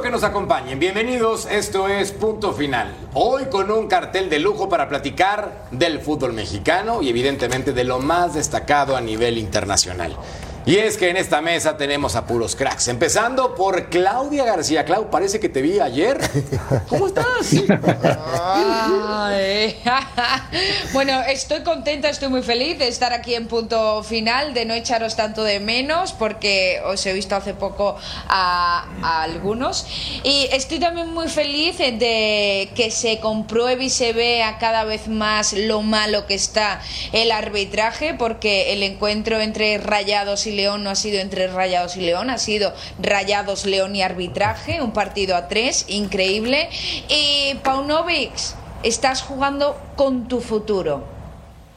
Que 0.00 0.10
nos 0.10 0.24
acompañen. 0.24 0.78
Bienvenidos. 0.80 1.46
Esto 1.46 1.86
es 1.86 2.12
Punto 2.12 2.54
Final. 2.54 2.92
Hoy 3.12 3.44
con 3.50 3.70
un 3.70 3.88
cartel 3.88 4.30
de 4.30 4.38
lujo 4.38 4.66
para 4.66 4.88
platicar 4.88 5.66
del 5.70 6.00
fútbol 6.00 6.32
mexicano 6.32 7.02
y 7.02 7.10
evidentemente 7.10 7.74
de 7.74 7.84
lo 7.84 7.98
más 7.98 8.32
destacado 8.32 8.96
a 8.96 9.02
nivel 9.02 9.36
internacional. 9.36 10.16
Y 10.64 10.76
es 10.76 10.96
que 10.96 11.10
en 11.10 11.16
esta 11.16 11.40
mesa 11.40 11.76
tenemos 11.76 12.14
a 12.14 12.24
puros 12.24 12.54
cracks, 12.54 12.86
empezando 12.86 13.56
por 13.56 13.88
Claudia 13.88 14.44
García. 14.44 14.84
Clau, 14.84 15.10
parece 15.10 15.40
que 15.40 15.48
te 15.48 15.60
vi 15.60 15.80
ayer. 15.80 16.20
¿Cómo 16.88 17.08
estás? 17.08 17.26
Bueno, 20.92 21.20
estoy 21.22 21.62
contenta, 21.62 22.08
estoy 22.08 22.28
muy 22.28 22.42
feliz 22.42 22.78
de 22.78 22.88
estar 22.88 23.12
aquí 23.12 23.34
en 23.34 23.48
punto 23.48 24.02
final, 24.02 24.52
de 24.54 24.64
no 24.66 24.74
echaros 24.74 25.16
tanto 25.16 25.42
de 25.42 25.58
menos, 25.58 26.12
porque 26.12 26.80
os 26.84 27.04
he 27.06 27.12
visto 27.12 27.34
hace 27.34 27.54
poco 27.54 27.96
a, 28.28 28.86
a 29.02 29.22
algunos. 29.22 29.86
Y 30.22 30.48
estoy 30.52 30.78
también 30.78 31.12
muy 31.12 31.28
feliz 31.28 31.78
de 31.78 32.70
que 32.74 32.90
se 32.90 33.18
compruebe 33.20 33.84
y 33.84 33.90
se 33.90 34.12
vea 34.12 34.58
cada 34.58 34.84
vez 34.84 35.08
más 35.08 35.54
lo 35.54 35.82
malo 35.82 36.26
que 36.26 36.34
está 36.34 36.80
el 37.12 37.32
arbitraje, 37.32 38.14
porque 38.14 38.74
el 38.74 38.82
encuentro 38.82 39.40
entre 39.40 39.78
Rayados 39.78 40.46
y 40.46 40.51
León 40.52 40.84
no 40.84 40.90
ha 40.90 40.94
sido 40.94 41.20
entre 41.20 41.48
Rayados 41.48 41.96
y 41.96 42.00
León, 42.00 42.30
ha 42.30 42.38
sido 42.38 42.72
Rayados, 43.00 43.66
León 43.66 43.96
y 43.96 44.02
arbitraje, 44.02 44.80
un 44.80 44.92
partido 44.92 45.36
a 45.36 45.48
tres, 45.48 45.86
increíble. 45.88 46.68
Y 47.08 47.54
Paunovic, 47.62 48.32
estás 48.82 49.22
jugando 49.22 49.80
con 49.96 50.28
tu 50.28 50.40
futuro. 50.40 51.04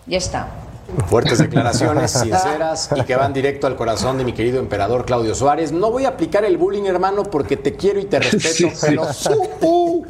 Ya 0.05 0.17
está. 0.17 0.64
Fuertes 1.07 1.39
declaraciones, 1.39 2.11
sinceras 2.21 2.89
y 2.95 3.01
que 3.03 3.15
van 3.15 3.33
directo 3.33 3.65
al 3.67 3.75
corazón 3.75 4.17
de 4.17 4.23
mi 4.23 4.33
querido 4.33 4.59
emperador 4.59 5.05
Claudio 5.05 5.33
Suárez. 5.33 5.71
No 5.71 5.89
voy 5.91 6.05
a 6.05 6.09
aplicar 6.09 6.45
el 6.45 6.57
bullying, 6.57 6.83
hermano, 6.85 7.23
porque 7.23 7.57
te 7.57 7.75
quiero 7.75 7.99
y 7.99 8.05
te 8.05 8.19
respeto, 8.31 8.73
pero 8.81 9.11
¡supu! 9.11 10.05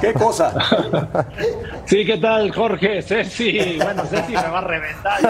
¡Qué 0.00 0.12
cosa! 0.12 0.52
Sí, 1.86 2.04
¿qué 2.04 2.16
tal, 2.16 2.50
Jorge? 2.52 3.00
Ceci, 3.00 3.78
bueno, 3.80 4.04
Ceci 4.06 4.32
me 4.32 4.48
va 4.48 4.58
a 4.58 4.60
reventar. 4.62 5.20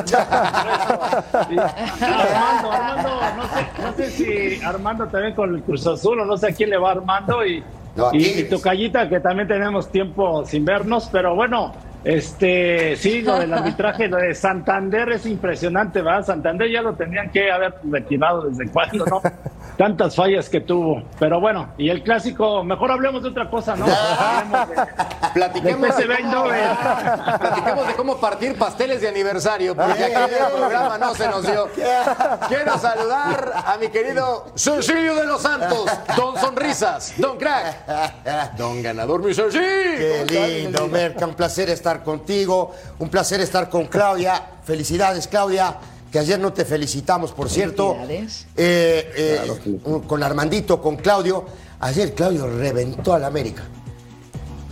Armando, 2.00 2.72
Armando, 2.72 3.20
no 3.36 3.42
sé, 3.44 3.66
no 3.82 3.92
sé 3.94 4.10
si 4.10 4.64
Armando 4.64 5.06
también 5.08 5.34
con 5.34 5.54
el 5.54 5.62
Cruz 5.62 5.86
Azul 5.86 6.20
o 6.20 6.24
no 6.24 6.34
sé 6.38 6.46
a 6.48 6.52
quién 6.52 6.70
le 6.70 6.78
va 6.78 6.92
Armando 6.92 7.44
y, 7.44 7.62
No, 7.94 8.08
y, 8.14 8.24
y 8.24 8.44
tu 8.44 8.58
callita 8.58 9.06
que 9.06 9.20
también 9.20 9.46
tenemos 9.48 9.92
tiempo 9.92 10.46
sin 10.46 10.64
vernos, 10.64 11.10
pero 11.12 11.34
bueno, 11.34 11.74
este, 12.06 12.94
sí, 12.94 13.20
lo 13.22 13.36
del 13.40 13.52
arbitraje, 13.52 14.06
lo 14.06 14.18
de 14.18 14.32
Santander 14.32 15.10
es 15.10 15.26
impresionante, 15.26 16.00
¿verdad? 16.02 16.24
Santander 16.24 16.70
ya 16.70 16.80
lo 16.80 16.94
tenían 16.94 17.30
que 17.32 17.50
haber 17.50 17.74
retirado 17.90 18.42
desde 18.42 18.70
cuándo, 18.70 19.04
¿no? 19.06 19.20
Tantas 19.76 20.14
fallas 20.14 20.48
que 20.48 20.60
tuvo, 20.60 21.02
pero 21.18 21.38
bueno, 21.40 21.68
y 21.76 21.90
el 21.90 22.02
clásico, 22.02 22.62
mejor 22.64 22.92
hablemos 22.92 23.22
de 23.24 23.28
otra 23.30 23.50
cosa, 23.50 23.74
¿no? 23.76 23.84
De- 23.86 23.92
Platiquemos 25.34 25.96
de, 25.96 26.02
se 26.02 26.22
cómo, 26.22 26.44
platiquemos 27.38 27.86
de 27.88 27.94
cómo 27.94 28.16
partir 28.18 28.56
pasteles 28.56 29.02
de 29.02 29.08
aniversario, 29.08 29.74
porque 29.74 30.04
aquí 30.04 30.34
el 30.34 30.56
programa 30.56 30.96
no 30.96 31.14
se 31.14 31.28
nos 31.28 31.42
dio. 31.42 31.68
Quiero 32.48 32.78
saludar 32.78 33.52
a 33.66 33.76
mi 33.78 33.88
querido 33.88 34.46
Cecilio 34.54 35.14
de 35.16 35.26
los 35.26 35.42
Santos, 35.42 35.90
Don 36.16 36.38
Sonrisas, 36.38 37.12
Don 37.18 37.36
Crack, 37.36 38.56
Don 38.56 38.82
Ganador, 38.82 39.22
mi 39.22 39.34
Ceci. 39.34 39.58
Qué 39.58 40.24
¿Cómo 40.26 40.30
estás, 40.30 40.48
lindo? 40.48 40.88
Merca, 40.88 41.26
un 41.26 41.34
placer 41.34 41.68
estar 41.68 41.95
contigo, 42.02 42.72
un 42.98 43.08
placer 43.08 43.40
estar 43.40 43.68
con 43.70 43.86
Claudia. 43.86 44.50
Felicidades, 44.64 45.28
Claudia, 45.28 45.76
que 46.10 46.18
ayer 46.18 46.38
no 46.38 46.52
te 46.52 46.64
felicitamos, 46.64 47.32
por 47.32 47.48
cierto. 47.48 47.96
Eh, 48.08 48.28
eh, 48.56 49.80
Con 50.06 50.22
Armandito, 50.22 50.80
con 50.80 50.96
Claudio. 50.96 51.44
Ayer 51.80 52.14
Claudio 52.14 52.46
reventó 52.48 53.12
al 53.14 53.24
América. 53.24 53.62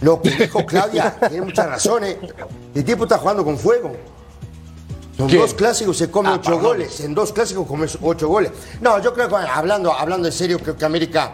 Lo 0.01 0.21
que 0.21 0.31
dijo 0.31 0.65
Claudia 0.67 1.17
tiene 1.29 1.45
mucha 1.47 1.67
razón, 1.67 2.05
¿eh? 2.05 2.19
El 2.75 2.85
tipo 2.85 3.05
está 3.05 3.19
jugando 3.19 3.45
con 3.45 3.59
fuego. 3.59 3.93
En 5.17 5.29
dos 5.29 5.55
clásicos 5.55 5.97
se 5.97 6.11
come 6.11 6.29
Ah, 6.31 6.35
ocho 6.35 6.43
perdón. 6.51 6.63
goles. 6.63 7.01
En 7.01 7.15
dos 7.15 7.33
clásicos 7.33 7.67
come 7.69 7.87
ocho 8.03 8.29
goles. 8.29 8.51
No, 8.81 9.01
yo 9.01 9.15
creo 9.15 9.29
que 9.29 9.37
hablando, 9.37 9.93
hablando 9.93 10.27
en 10.27 10.33
serio, 10.33 10.59
creo 10.59 10.77
que 10.77 10.85
América 10.85 11.33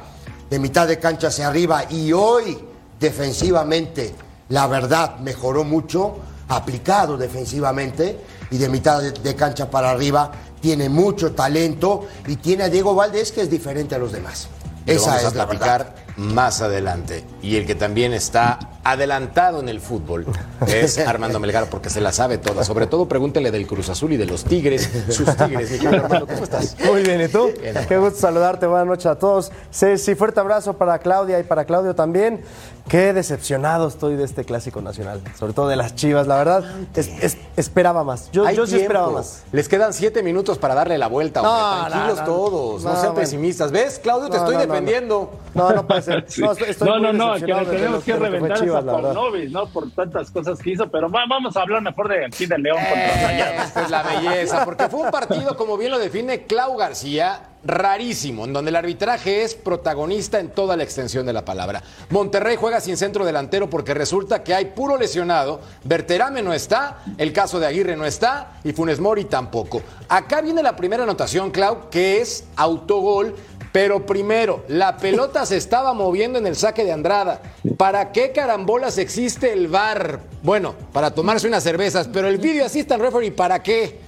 de 0.50 0.58
mitad 0.58 0.86
de 0.86 0.98
cancha 0.98 1.28
hacia 1.28 1.48
arriba 1.48 1.84
y 1.88 2.12
hoy 2.12 2.58
defensivamente, 2.98 4.12
la 4.50 4.66
verdad, 4.66 5.18
mejoró 5.20 5.64
mucho, 5.64 6.18
aplicado 6.48 7.16
defensivamente 7.16 8.20
y 8.50 8.58
de 8.58 8.68
mitad 8.68 9.00
de, 9.00 9.12
de 9.12 9.34
cancha 9.34 9.70
para 9.70 9.90
arriba, 9.90 10.30
tiene 10.60 10.88
mucho 10.88 11.32
talento 11.32 12.06
y 12.26 12.36
tiene 12.36 12.64
a 12.64 12.68
Diego 12.68 12.94
Valdés 12.94 13.32
que 13.32 13.40
es 13.40 13.50
diferente 13.50 13.94
a 13.94 13.98
los 13.98 14.12
demás. 14.12 14.48
Esa 14.86 15.06
vamos 15.10 15.24
es 15.24 15.32
a 15.32 15.34
la 15.36 15.46
verdad. 15.46 15.94
Más 16.16 16.60
adelante. 16.62 17.24
Y 17.42 17.56
el 17.56 17.66
que 17.66 17.74
también 17.74 18.12
está 18.12 18.58
adelantado 18.82 19.60
en 19.60 19.68
el 19.68 19.80
fútbol 19.80 20.26
es 20.66 20.98
Armando 21.06 21.38
Melgar, 21.38 21.68
porque 21.68 21.90
se 21.90 22.00
la 22.00 22.12
sabe 22.12 22.38
toda. 22.38 22.64
Sobre 22.64 22.86
todo 22.86 23.06
pregúntele 23.08 23.50
del 23.50 23.66
Cruz 23.66 23.88
Azul 23.88 24.12
y 24.12 24.16
de 24.16 24.26
los 24.26 24.44
Tigres, 24.44 24.90
sus 25.10 25.34
Tigres. 25.36 25.80
Mi 25.80 25.86
Armando, 25.86 26.26
¿cómo 26.26 26.42
estás? 26.44 26.76
Muy 26.84 27.02
bien, 27.02 27.20
¿y 27.20 27.28
tú? 27.28 27.50
Bien. 27.60 27.74
Qué 27.88 27.98
gusto 27.98 28.18
saludarte, 28.20 28.66
buenas 28.66 28.86
noches 28.86 29.06
a 29.06 29.18
todos. 29.18 29.52
Ceci, 29.72 30.14
fuerte 30.14 30.40
abrazo 30.40 30.74
para 30.74 30.98
Claudia 30.98 31.38
y 31.38 31.42
para 31.42 31.64
Claudio 31.64 31.94
también. 31.94 32.42
Qué 32.88 33.12
decepcionado 33.12 33.86
estoy 33.86 34.16
de 34.16 34.24
este 34.24 34.44
clásico 34.44 34.80
nacional, 34.80 35.20
sobre 35.38 35.52
todo 35.52 35.68
de 35.68 35.76
las 35.76 35.94
chivas, 35.94 36.26
la 36.26 36.36
verdad. 36.38 36.64
es- 36.96 37.08
es- 37.22 37.36
esperaba 37.56 38.02
más. 38.02 38.30
Yo, 38.32 38.44
sí 38.66 38.76
esperaba 38.80 39.10
más. 39.10 39.42
Les 39.52 39.68
quedan 39.68 39.92
siete 39.92 40.22
minutos 40.24 40.58
para 40.58 40.74
darle 40.74 40.98
la 40.98 41.06
vuelta. 41.06 41.40
hombre. 41.42 41.60
No, 41.62 41.86
Tranquilos 41.88 42.16
no, 42.18 42.22
no. 42.22 42.26
todos, 42.32 42.82
no, 42.82 42.90
sean 42.92 43.00
bueno. 43.02 43.14
pesimistas. 43.14 43.70
¿Ves, 43.70 44.00
Claudio? 44.02 44.28
Te 44.30 44.38
estoy 44.38 44.56
defendiendo. 44.56 45.30
No, 45.54 45.70
no 45.72 45.86
ser. 46.02 46.24
Sí. 46.28 46.40
No, 46.42 46.52
estoy, 46.52 46.88
no, 46.88 46.98
no, 46.98 47.12
no, 47.12 47.34
que 47.34 47.46
le 47.46 47.64
tenemos 47.66 48.04
que 48.04 48.16
reventar 48.16 48.58
Chivas, 48.60 48.84
a. 48.84 48.86
Paunovic, 48.86 49.50
¿no? 49.50 49.66
Por 49.66 49.90
tantas 49.92 50.30
cosas 50.30 50.58
que 50.58 50.70
hizo, 50.70 50.88
pero 50.90 51.10
va- 51.10 51.24
vamos 51.28 51.56
a 51.56 51.62
hablar 51.62 51.82
mejor 51.82 52.08
de 52.08 52.26
aquí 52.26 52.46
de 52.46 52.58
León 52.58 52.78
contra 52.78 53.28
Rayados. 53.28 53.64
Esta 53.66 53.82
es 53.82 53.90
la 53.90 54.02
belleza, 54.02 54.64
porque 54.64 54.88
fue 54.88 55.00
un 55.00 55.10
partido, 55.10 55.56
como 55.56 55.76
bien 55.76 55.90
lo 55.90 55.98
define 55.98 56.42
Clau 56.44 56.76
García, 56.76 57.42
rarísimo, 57.62 58.46
en 58.46 58.54
donde 58.54 58.70
el 58.70 58.76
arbitraje 58.76 59.42
es 59.42 59.54
protagonista 59.54 60.40
en 60.40 60.48
toda 60.48 60.76
la 60.76 60.82
extensión 60.82 61.26
de 61.26 61.32
la 61.34 61.44
palabra. 61.44 61.82
Monterrey 62.08 62.56
juega 62.58 62.80
sin 62.80 62.96
centro 62.96 63.24
delantero 63.26 63.68
porque 63.68 63.92
resulta 63.92 64.42
que 64.42 64.54
hay 64.54 64.66
puro 64.66 64.96
lesionado, 64.96 65.60
Berterame 65.84 66.42
no 66.42 66.54
está, 66.54 66.98
el 67.18 67.32
caso 67.34 67.60
de 67.60 67.66
Aguirre 67.66 67.96
no 67.96 68.06
está 68.06 68.52
y 68.64 68.72
Funes 68.72 68.98
Mori 68.98 69.24
tampoco. 69.26 69.82
Acá 70.08 70.40
viene 70.40 70.62
la 70.62 70.74
primera 70.74 71.02
anotación, 71.02 71.50
Clau, 71.50 71.90
que 71.90 72.20
es 72.22 72.44
autogol. 72.56 73.34
Pero 73.72 74.04
primero, 74.04 74.64
la 74.68 74.96
pelota 74.96 75.46
se 75.46 75.56
estaba 75.56 75.92
moviendo 75.92 76.38
en 76.38 76.46
el 76.46 76.56
saque 76.56 76.84
de 76.84 76.92
Andrada. 76.92 77.40
¿Para 77.76 78.10
qué 78.12 78.32
carambolas 78.32 78.98
existe 78.98 79.52
el 79.52 79.68
VAR? 79.68 80.20
Bueno, 80.42 80.74
para 80.92 81.12
tomarse 81.12 81.46
unas 81.46 81.62
cervezas, 81.62 82.08
pero 82.12 82.28
el 82.28 82.38
video 82.38 82.66
assistant 82.66 83.00
referee, 83.00 83.30
¿para 83.30 83.62
qué? 83.62 84.00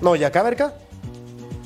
No, 0.00 0.16
¿y 0.16 0.24
acá? 0.24 0.74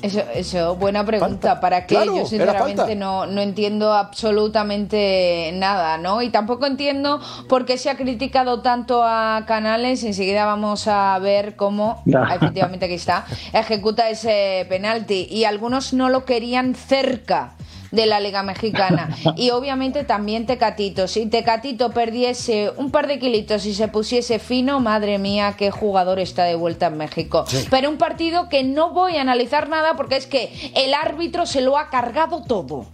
Eso, 0.01 0.21
eso, 0.33 0.75
buena 0.75 1.05
pregunta. 1.05 1.27
Falta. 1.49 1.59
¿Para 1.59 1.85
qué? 1.85 1.95
Claro, 1.95 2.13
Yo 2.15 2.19
era 2.21 2.27
sinceramente 2.27 2.95
no, 2.95 3.25
no 3.25 3.41
entiendo 3.41 3.93
absolutamente 3.93 5.51
nada, 5.53 5.97
¿no? 5.97 6.21
Y 6.21 6.29
tampoco 6.29 6.65
entiendo 6.65 7.19
por 7.47 7.65
qué 7.65 7.77
se 7.77 7.89
ha 7.89 7.97
criticado 7.97 8.61
tanto 8.61 9.03
a 9.03 9.43
Canales. 9.45 10.03
Enseguida 10.03 10.45
vamos 10.45 10.87
a 10.87 11.17
ver 11.19 11.55
cómo, 11.55 12.01
No. 12.09 12.23
efectivamente 12.31 12.85
aquí 12.85 12.95
está, 12.95 13.25
ejecuta 13.53 14.09
ese 14.09 14.65
penalti. 14.69 15.27
Y 15.29 15.43
algunos 15.43 15.93
no 15.93 16.09
lo 16.09 16.25
querían 16.25 16.75
cerca 16.75 17.53
de 17.91 18.05
la 18.05 18.19
Liga 18.19 18.43
Mexicana. 18.43 19.15
Y 19.35 19.51
obviamente 19.51 20.03
también 20.03 20.45
Tecatito. 20.45 21.07
Si 21.07 21.25
Tecatito 21.27 21.91
perdiese 21.91 22.71
un 22.77 22.91
par 22.91 23.07
de 23.07 23.19
kilitos 23.19 23.65
y 23.65 23.73
se 23.73 23.87
pusiese 23.87 24.39
fino, 24.39 24.79
madre 24.79 25.17
mía, 25.17 25.55
qué 25.57 25.71
jugador 25.71 26.19
está 26.19 26.43
de 26.43 26.55
vuelta 26.55 26.87
en 26.87 26.97
México. 26.97 27.45
Pero 27.69 27.89
un 27.89 27.97
partido 27.97 28.49
que 28.49 28.63
no 28.63 28.91
voy 28.91 29.17
a 29.17 29.21
analizar 29.21 29.69
nada 29.69 29.95
porque 29.95 30.17
es 30.17 30.27
que 30.27 30.71
el 30.75 30.93
árbitro 30.93 31.45
se 31.45 31.61
lo 31.61 31.77
ha 31.77 31.89
cargado 31.89 32.43
todo. 32.43 32.85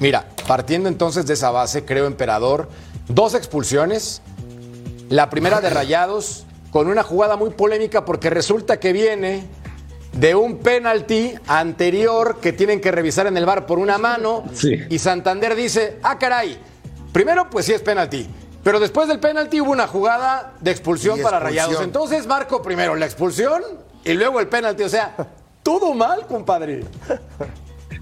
Mira, 0.00 0.26
partiendo 0.46 0.88
entonces 0.88 1.26
de 1.26 1.34
esa 1.34 1.50
base, 1.50 1.84
creo, 1.84 2.06
Emperador, 2.06 2.68
dos 3.08 3.34
expulsiones. 3.34 4.22
La 5.08 5.30
primera 5.30 5.60
de 5.60 5.70
Rayados, 5.70 6.44
con 6.70 6.88
una 6.88 7.02
jugada 7.02 7.36
muy 7.36 7.50
polémica 7.50 8.04
porque 8.04 8.30
resulta 8.30 8.80
que 8.80 8.92
viene 8.92 9.44
de 10.16 10.34
un 10.34 10.58
penalti 10.58 11.34
anterior 11.46 12.38
que 12.40 12.52
tienen 12.52 12.80
que 12.80 12.90
revisar 12.90 13.26
en 13.26 13.36
el 13.36 13.46
bar 13.46 13.66
por 13.66 13.78
una 13.78 13.98
mano. 13.98 14.44
Sí. 14.52 14.78
Y 14.88 14.98
Santander 14.98 15.54
dice, 15.54 15.98
ah, 16.02 16.18
caray, 16.18 16.58
primero 17.12 17.50
pues 17.50 17.66
sí 17.66 17.72
es 17.72 17.82
penalti. 17.82 18.26
Pero 18.62 18.80
después 18.80 19.08
del 19.08 19.20
penalti 19.20 19.60
hubo 19.60 19.72
una 19.72 19.86
jugada 19.86 20.54
de 20.60 20.70
expulsión 20.70 21.18
Y 21.18 21.22
para 21.22 21.36
expulsión. 21.36 21.66
Rayados. 21.66 21.84
Entonces 21.84 22.26
marco 22.26 22.62
primero 22.62 22.94
la 22.94 23.04
expulsión 23.04 23.62
y 24.04 24.14
luego 24.14 24.40
el 24.40 24.48
penalti. 24.48 24.82
O 24.84 24.88
sea, 24.88 25.14
todo 25.62 25.92
mal, 25.94 26.26
compadre. 26.26 26.84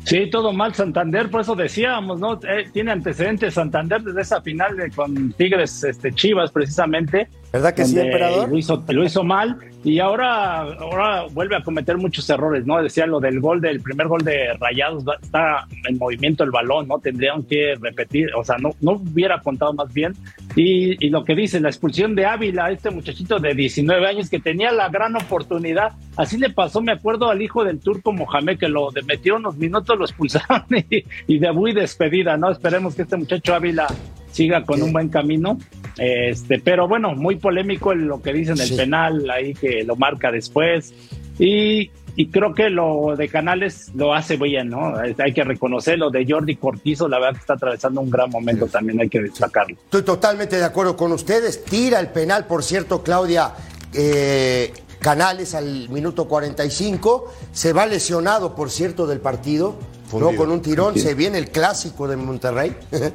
Sí, 0.05 0.29
todo 0.31 0.53
mal 0.53 0.75
Santander, 0.75 1.31
por 1.31 1.43
eso 1.43 1.55
decíamos, 1.55 2.19
¿no? 2.19 2.35
Eh, 2.35 2.69
tiene 2.73 2.91
antecedentes 2.91 3.55
Santander 3.55 4.03
desde 4.03 4.21
esa 4.21 4.41
final 4.41 4.77
de, 4.77 4.91
con 4.91 5.33
Tigres 5.33 5.85
este, 5.85 6.13
Chivas, 6.13 6.51
precisamente. 6.51 7.29
¿Verdad 7.53 7.75
que 7.75 7.85
sí, 7.85 7.99
emperador? 7.99 8.49
Lo 8.49 8.57
hizo, 8.57 8.83
lo 8.89 9.05
hizo 9.05 9.25
mal 9.25 9.59
y 9.85 9.99
ahora, 9.99 10.61
ahora 10.61 11.27
vuelve 11.33 11.57
a 11.57 11.63
cometer 11.63 11.99
muchos 11.99 12.29
errores, 12.31 12.65
¿no? 12.65 12.83
Decía 12.83 13.07
lo 13.07 13.21
del 13.21 13.41
gol, 13.41 13.61
del 13.61 13.81
primer 13.81 14.09
gol 14.09 14.25
de 14.25 14.55
Rayados, 14.59 15.05
está 15.21 15.67
en 15.87 15.99
movimiento 15.99 16.45
el 16.45 16.51
balón, 16.51 16.89
¿no? 16.89 16.99
Tendrían 16.99 17.43
que 17.43 17.75
repetir, 17.79 18.35
o 18.35 18.43
sea, 18.43 18.57
no, 18.57 18.71
no 18.81 18.93
hubiera 18.93 19.41
contado 19.43 19.75
más 19.75 19.93
bien. 19.93 20.15
Y, 20.57 21.05
y 21.05 21.11
lo 21.11 21.25
que 21.25 21.35
dice, 21.35 21.61
la 21.61 21.69
expulsión 21.69 22.15
de 22.15 22.25
Ávila, 22.25 22.71
este 22.71 22.91
muchachito 22.91 23.39
de 23.39 23.55
19 23.55 24.07
años 24.07 24.31
que 24.31 24.39
tenía 24.39 24.73
la 24.73 24.89
gran 24.89 25.15
oportunidad, 25.17 25.93
así 26.17 26.39
le 26.39 26.49
pasó, 26.49 26.81
me 26.81 26.93
acuerdo 26.93 27.29
al 27.29 27.43
hijo 27.43 27.65
del 27.65 27.81
turco 27.81 28.13
Mohamed, 28.13 28.59
que 28.59 28.69
lo 28.69 28.89
metió 29.07 29.37
unos 29.37 29.57
minutos, 29.57 29.99
lo 29.99 30.05
expulsaron 30.07 30.65
y, 30.91 31.05
y 31.27 31.39
de 31.39 31.53
muy 31.53 31.73
despedida, 31.73 32.37
¿no? 32.39 32.51
Esperemos 32.51 32.95
que 32.95 33.03
este 33.03 33.17
muchacho 33.17 33.55
Ávila 33.55 33.89
siga 34.33 34.65
con 34.65 34.83
un 34.83 34.93
buen 34.93 35.09
camino. 35.09 35.59
Este, 35.99 36.59
pero 36.59 36.89
bueno, 36.89 37.15
muy 37.15 37.37
polémico 37.37 37.95
lo 37.95 38.21
que 38.21 38.33
dicen 38.33 38.59
el 38.59 38.67
Sí. 38.69 38.77
penal 38.77 39.31
ahí 39.31 39.55
que 39.55 39.85
lo 39.85 39.95
marca 39.95 40.33
después. 40.33 40.93
Y, 41.39 41.91
y 42.17 42.27
creo 42.27 42.55
que 42.55 42.69
lo 42.71 43.15
de 43.17 43.29
Canales 43.29 43.91
lo 43.95 44.13
hace 44.15 44.37
bien, 44.37 44.69
¿no? 44.69 44.95
Hay 44.97 45.33
que 45.33 45.45
reconocerlo 45.45 46.11
de 46.11 46.27
Jordi 46.29 46.57
Cortizo, 46.57 47.09
la 47.09 47.19
verdad 47.19 47.35
que 47.35 47.41
está 47.41 47.55
atravesando 47.55 48.01
un 48.01 48.11
gran 48.11 48.29
momento 48.31 48.67
también, 48.67 49.01
hay 49.01 49.09
que 49.09 49.21
destacarlo. 49.21 49.77
Estoy 49.85 50.03
totalmente 50.03 50.57
de 50.57 50.65
acuerdo 50.65 50.97
con 50.97 51.13
ustedes. 51.13 51.65
Tira 51.65 52.01
el 52.01 52.09
penal, 52.09 52.47
por 52.47 52.63
cierto, 52.63 53.03
Claudia 53.03 53.53
eh, 53.95 54.73
Canales 54.99 55.55
al 55.55 55.89
minuto 55.89 56.27
45. 56.29 57.33
Se 57.53 57.73
va 57.73 57.87
lesionado, 57.87 58.55
por 58.55 58.71
cierto, 58.71 59.07
del 59.07 59.21
partido. 59.21 59.77
¿no? 60.13 60.37
Con 60.37 60.51
un 60.51 60.61
tirón. 60.61 60.99
Se 60.99 61.15
viene 61.15 61.39
el 61.39 61.49
clásico 61.51 62.07
de 62.07 62.17
Monterrey. 62.17 62.77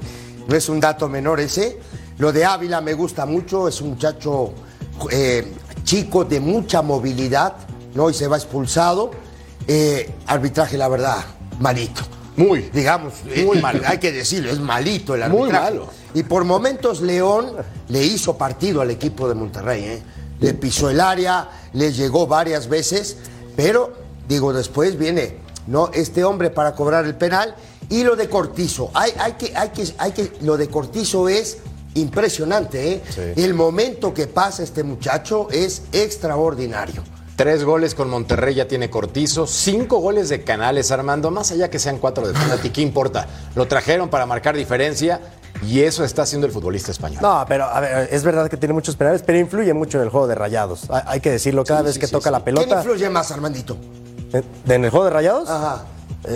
no 0.47 0.55
es 0.55 0.69
un 0.69 0.79
dato 0.79 1.09
menor 1.09 1.39
ese. 1.39 1.79
Lo 2.17 2.31
de 2.31 2.45
Ávila 2.45 2.81
me 2.81 2.93
gusta 2.93 3.25
mucho. 3.25 3.67
Es 3.67 3.81
un 3.81 3.89
muchacho 3.89 4.53
eh, 5.11 5.53
chico 5.83 6.25
de 6.25 6.39
mucha 6.39 6.81
movilidad. 6.81 7.53
¿no? 7.93 8.09
Y 8.09 8.13
se 8.13 8.27
va 8.27 8.37
expulsado. 8.37 9.11
Eh, 9.67 10.13
arbitraje, 10.27 10.77
la 10.77 10.87
verdad, 10.87 11.17
malito. 11.59 12.01
Muy. 12.37 12.69
Digamos, 12.73 13.13
Muy 13.45 13.57
eh, 13.57 13.61
malo. 13.61 13.81
Hay 13.85 13.97
que 13.97 14.11
decirlo, 14.11 14.51
es 14.51 14.59
malito 14.59 15.15
el 15.15 15.29
Muy 15.29 15.49
arbitraje. 15.49 15.63
malo. 15.71 15.87
Y 16.13 16.23
por 16.23 16.45
momentos 16.45 17.01
León 17.01 17.51
le 17.89 18.03
hizo 18.05 18.37
partido 18.37 18.81
al 18.81 18.91
equipo 18.91 19.27
de 19.27 19.35
Monterrey. 19.35 19.83
¿eh? 19.83 20.03
Le 20.39 20.53
pisó 20.53 20.89
el 20.89 20.99
área, 20.99 21.49
le 21.73 21.91
llegó 21.91 22.27
varias 22.27 22.69
veces, 22.69 23.17
pero 23.55 23.91
digo, 24.27 24.53
después 24.53 24.97
viene 24.97 25.37
¿no? 25.65 25.89
este 25.93 26.23
hombre 26.23 26.51
para 26.51 26.75
cobrar 26.75 27.05
el 27.05 27.15
penal 27.15 27.55
y 27.89 28.03
lo 28.03 28.15
de 28.15 28.29
Cortizo. 28.29 28.91
Hay, 28.93 29.11
hay 29.19 29.33
que, 29.33 29.55
hay 29.55 29.69
que, 29.69 29.93
hay 29.97 30.11
que, 30.11 30.33
lo 30.41 30.57
de 30.57 30.67
Cortizo 30.69 31.29
es 31.29 31.57
impresionante. 31.95 32.93
¿eh? 32.93 33.03
Sí. 33.09 33.43
El 33.43 33.53
momento 33.53 34.13
que 34.13 34.27
pasa 34.27 34.63
este 34.63 34.83
muchacho 34.83 35.47
es 35.51 35.83
extraordinario. 35.91 37.03
Tres 37.35 37.63
goles 37.63 37.93
con 37.93 38.09
Monterrey 38.09 38.55
ya 38.55 38.67
tiene 38.67 38.89
Cortizo, 38.89 39.45
cinco 39.45 39.99
goles 39.99 40.27
de 40.29 40.43
Canales 40.43 40.89
Armando, 40.91 41.29
más 41.29 41.51
allá 41.51 41.69
que 41.69 41.77
sean 41.77 41.99
cuatro 41.99 42.27
de 42.27 42.33
penalti, 42.33 42.71
¿qué 42.71 42.81
importa? 42.81 43.27
Lo 43.53 43.67
trajeron 43.67 44.09
para 44.09 44.25
marcar 44.25 44.55
diferencia 44.55 45.21
y 45.63 45.81
eso 45.81 46.03
está 46.03 46.23
haciendo 46.23 46.47
el 46.47 46.53
futbolista 46.53 46.89
español. 46.89 47.19
No, 47.21 47.45
pero 47.47 47.65
a 47.65 47.79
ver, 47.79 48.09
es 48.11 48.23
verdad 48.23 48.49
que 48.49 48.57
tiene 48.57 48.73
muchos 48.73 48.95
penales, 48.95 49.21
pero 49.23 49.37
influye 49.37 49.71
mucho 49.75 49.99
en 49.99 50.05
el 50.05 50.09
juego 50.09 50.25
de 50.25 50.33
rayados. 50.33 50.89
Hay, 50.89 51.03
hay 51.05 51.19
que 51.19 51.29
decirlo, 51.29 51.63
cada 51.63 51.83
vez 51.83 51.99
que 51.99 52.07
toca 52.07 52.31
la 52.31 52.43
¿Quién 52.43 52.55
pelota. 52.55 52.77
influye 52.79 53.07
más, 53.07 53.29
Armandito? 53.31 53.77
¿En 54.33 54.43
en 54.71 54.85
el 54.85 54.89
juego 54.89 55.05
de 55.05 55.11
rayados? 55.11 55.47
Ajá. 55.47 55.85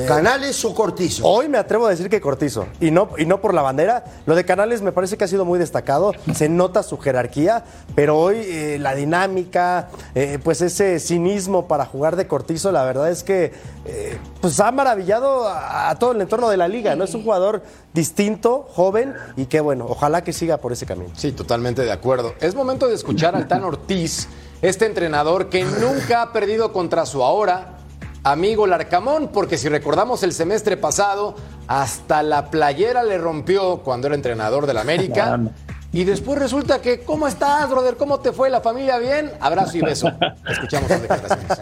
¿Canales 0.07 0.63
o 0.63 0.73
Cortizo? 0.73 1.25
Hoy 1.25 1.49
me 1.49 1.57
atrevo 1.57 1.85
a 1.85 1.89
decir 1.89 2.09
que 2.09 2.21
Cortizo. 2.21 2.67
Y 2.79 2.91
no, 2.91 3.09
y 3.17 3.25
no 3.25 3.41
por 3.41 3.53
la 3.53 3.61
bandera. 3.61 4.05
Lo 4.25 4.35
de 4.35 4.45
Canales 4.45 4.81
me 4.81 4.91
parece 4.91 5.17
que 5.17 5.23
ha 5.23 5.27
sido 5.27 5.45
muy 5.45 5.59
destacado. 5.59 6.13
Se 6.33 6.49
nota 6.49 6.83
su 6.83 6.97
jerarquía. 6.97 7.65
Pero 7.95 8.17
hoy 8.17 8.37
eh, 8.37 8.77
la 8.79 8.95
dinámica, 8.95 9.89
eh, 10.15 10.39
pues 10.43 10.61
ese 10.61 10.99
cinismo 10.99 11.67
para 11.67 11.85
jugar 11.85 12.15
de 12.15 12.27
Cortizo, 12.27 12.71
la 12.71 12.83
verdad 12.83 13.11
es 13.11 13.23
que 13.23 13.53
eh, 13.85 14.17
pues 14.39 14.59
ha 14.59 14.71
maravillado 14.71 15.47
a, 15.47 15.89
a 15.89 15.99
todo 15.99 16.13
el 16.13 16.21
entorno 16.21 16.49
de 16.49 16.57
la 16.57 16.67
liga. 16.67 16.95
¿no? 16.95 17.03
Es 17.03 17.13
un 17.13 17.23
jugador 17.23 17.61
distinto, 17.93 18.67
joven 18.73 19.13
y 19.35 19.47
que 19.47 19.59
bueno, 19.59 19.85
ojalá 19.89 20.23
que 20.23 20.31
siga 20.31 20.57
por 20.57 20.71
ese 20.71 20.85
camino. 20.85 21.11
Sí, 21.15 21.33
totalmente 21.33 21.81
de 21.81 21.91
acuerdo. 21.91 22.33
Es 22.39 22.55
momento 22.55 22.87
de 22.87 22.95
escuchar 22.95 23.35
al 23.35 23.47
Tan 23.47 23.63
Ortiz, 23.63 24.29
este 24.61 24.85
entrenador 24.85 25.49
que 25.49 25.65
nunca 25.65 26.21
ha 26.21 26.31
perdido 26.31 26.71
contra 26.71 27.05
su 27.05 27.23
ahora 27.23 27.80
amigo 28.23 28.67
Larcamón, 28.67 29.29
porque 29.33 29.57
si 29.57 29.69
recordamos 29.69 30.23
el 30.23 30.33
semestre 30.33 30.77
pasado, 30.77 31.35
hasta 31.67 32.23
la 32.23 32.49
playera 32.49 33.03
le 33.03 33.17
rompió 33.17 33.77
cuando 33.77 34.07
era 34.07 34.15
entrenador 34.15 34.65
del 34.65 34.77
América. 34.77 35.39
Y 35.93 36.05
después 36.05 36.39
resulta 36.39 36.81
que, 36.81 37.01
¿cómo 37.01 37.27
estás, 37.27 37.69
brother? 37.69 37.97
¿Cómo 37.97 38.21
te 38.21 38.31
fue 38.31 38.49
la 38.49 38.61
familia? 38.61 38.97
¿Bien? 38.97 39.29
Abrazo 39.41 39.75
y 39.77 39.81
beso. 39.81 40.09
Escuchamos 40.47 40.89
las 40.89 41.01
declaraciones. 41.01 41.57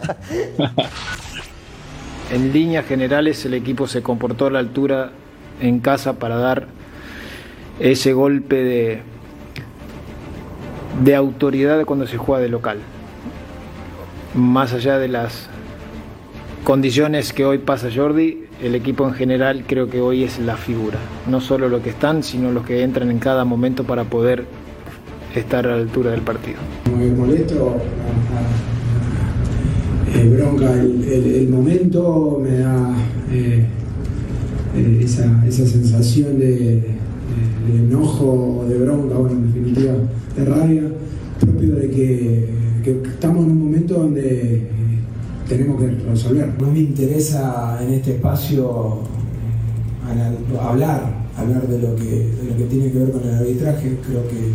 En 2.32 2.54
líneas 2.54 2.86
generales 2.86 3.44
el 3.46 3.56
equipo 3.56 3.88
se 3.88 4.04
comportó 4.04 4.46
a 4.46 4.52
la 4.52 4.60
altura 4.60 5.10
en 5.62 5.80
casa 5.80 6.20
para 6.20 6.36
dar 6.36 6.68
ese 7.80 8.14
golpe 8.14 8.56
de, 8.56 9.02
de 11.04 11.16
autoridad 11.16 11.84
cuando 11.86 12.06
se 12.06 12.18
juega 12.18 12.40
de 12.40 12.50
local. 12.50 12.78
Más 14.36 14.74
allá 14.74 15.00
de 15.00 15.08
las 15.08 15.50
condiciones 16.70 17.34
que 17.34 17.46
hoy 17.46 17.58
pasa 17.58 17.90
Jordi, 17.92 18.44
el 18.62 18.76
equipo 18.76 19.08
en 19.08 19.16
general 19.16 19.64
creo 19.66 19.90
que 19.90 20.02
hoy 20.02 20.24
es 20.24 20.38
la 20.38 20.56
figura. 20.56 21.00
No 21.28 21.42
solo 21.42 21.68
los 21.68 21.82
que 21.82 21.90
están, 21.90 22.22
sino 22.22 22.52
los 22.52 22.64
que 22.64 22.84
entran 22.84 23.10
en 23.10 23.18
cada 23.18 23.44
momento 23.44 23.86
para 23.86 24.04
poder 24.04 24.46
estar 25.34 25.66
a 25.66 25.72
la 25.72 25.82
altura 25.82 26.12
del 26.12 26.22
partido. 26.22 26.58
Me 26.96 27.08
molesto, 27.10 27.76
eh, 30.14 30.30
bronca 30.30 30.72
el, 30.80 31.50
momento, 31.50 32.40
me 32.40 32.60
da 32.60 32.94
eh, 33.32 33.66
eh, 34.76 35.00
esa, 35.02 35.44
esa 35.48 35.66
sensación 35.66 36.38
de, 36.38 36.56
de- 36.56 37.00
de 37.72 37.80
enojo 37.80 38.64
de 38.70 38.78
bronca, 38.78 39.16
bueno, 39.16 39.38
en 39.38 39.48
definitiva, 39.48 39.94
de 40.38 40.46
rabia, 40.46 40.84
propio 41.40 41.74
de 41.78 41.90
que, 41.90 42.60
estamos 43.10 43.44
en 43.46 43.52
un 43.54 43.60
momento 43.60 43.96
donde 43.96 44.79
tenemos 45.50 45.82
que 45.82 45.88
resolver. 45.88 46.54
No 46.62 46.72
me 46.72 46.80
interesa 46.80 47.80
en 47.82 47.94
este 47.94 48.12
espacio 48.16 49.00
eh, 50.08 50.58
hablar, 50.62 51.12
hablar 51.36 51.68
de 51.68 51.80
lo, 51.80 51.96
que, 51.96 52.04
de 52.06 52.44
lo 52.52 52.56
que 52.56 52.64
tiene 52.66 52.92
que 52.92 53.00
ver 53.00 53.12
con 53.12 53.28
el 53.28 53.36
arbitraje, 53.36 53.98
creo 54.06 54.28
que 54.28 54.54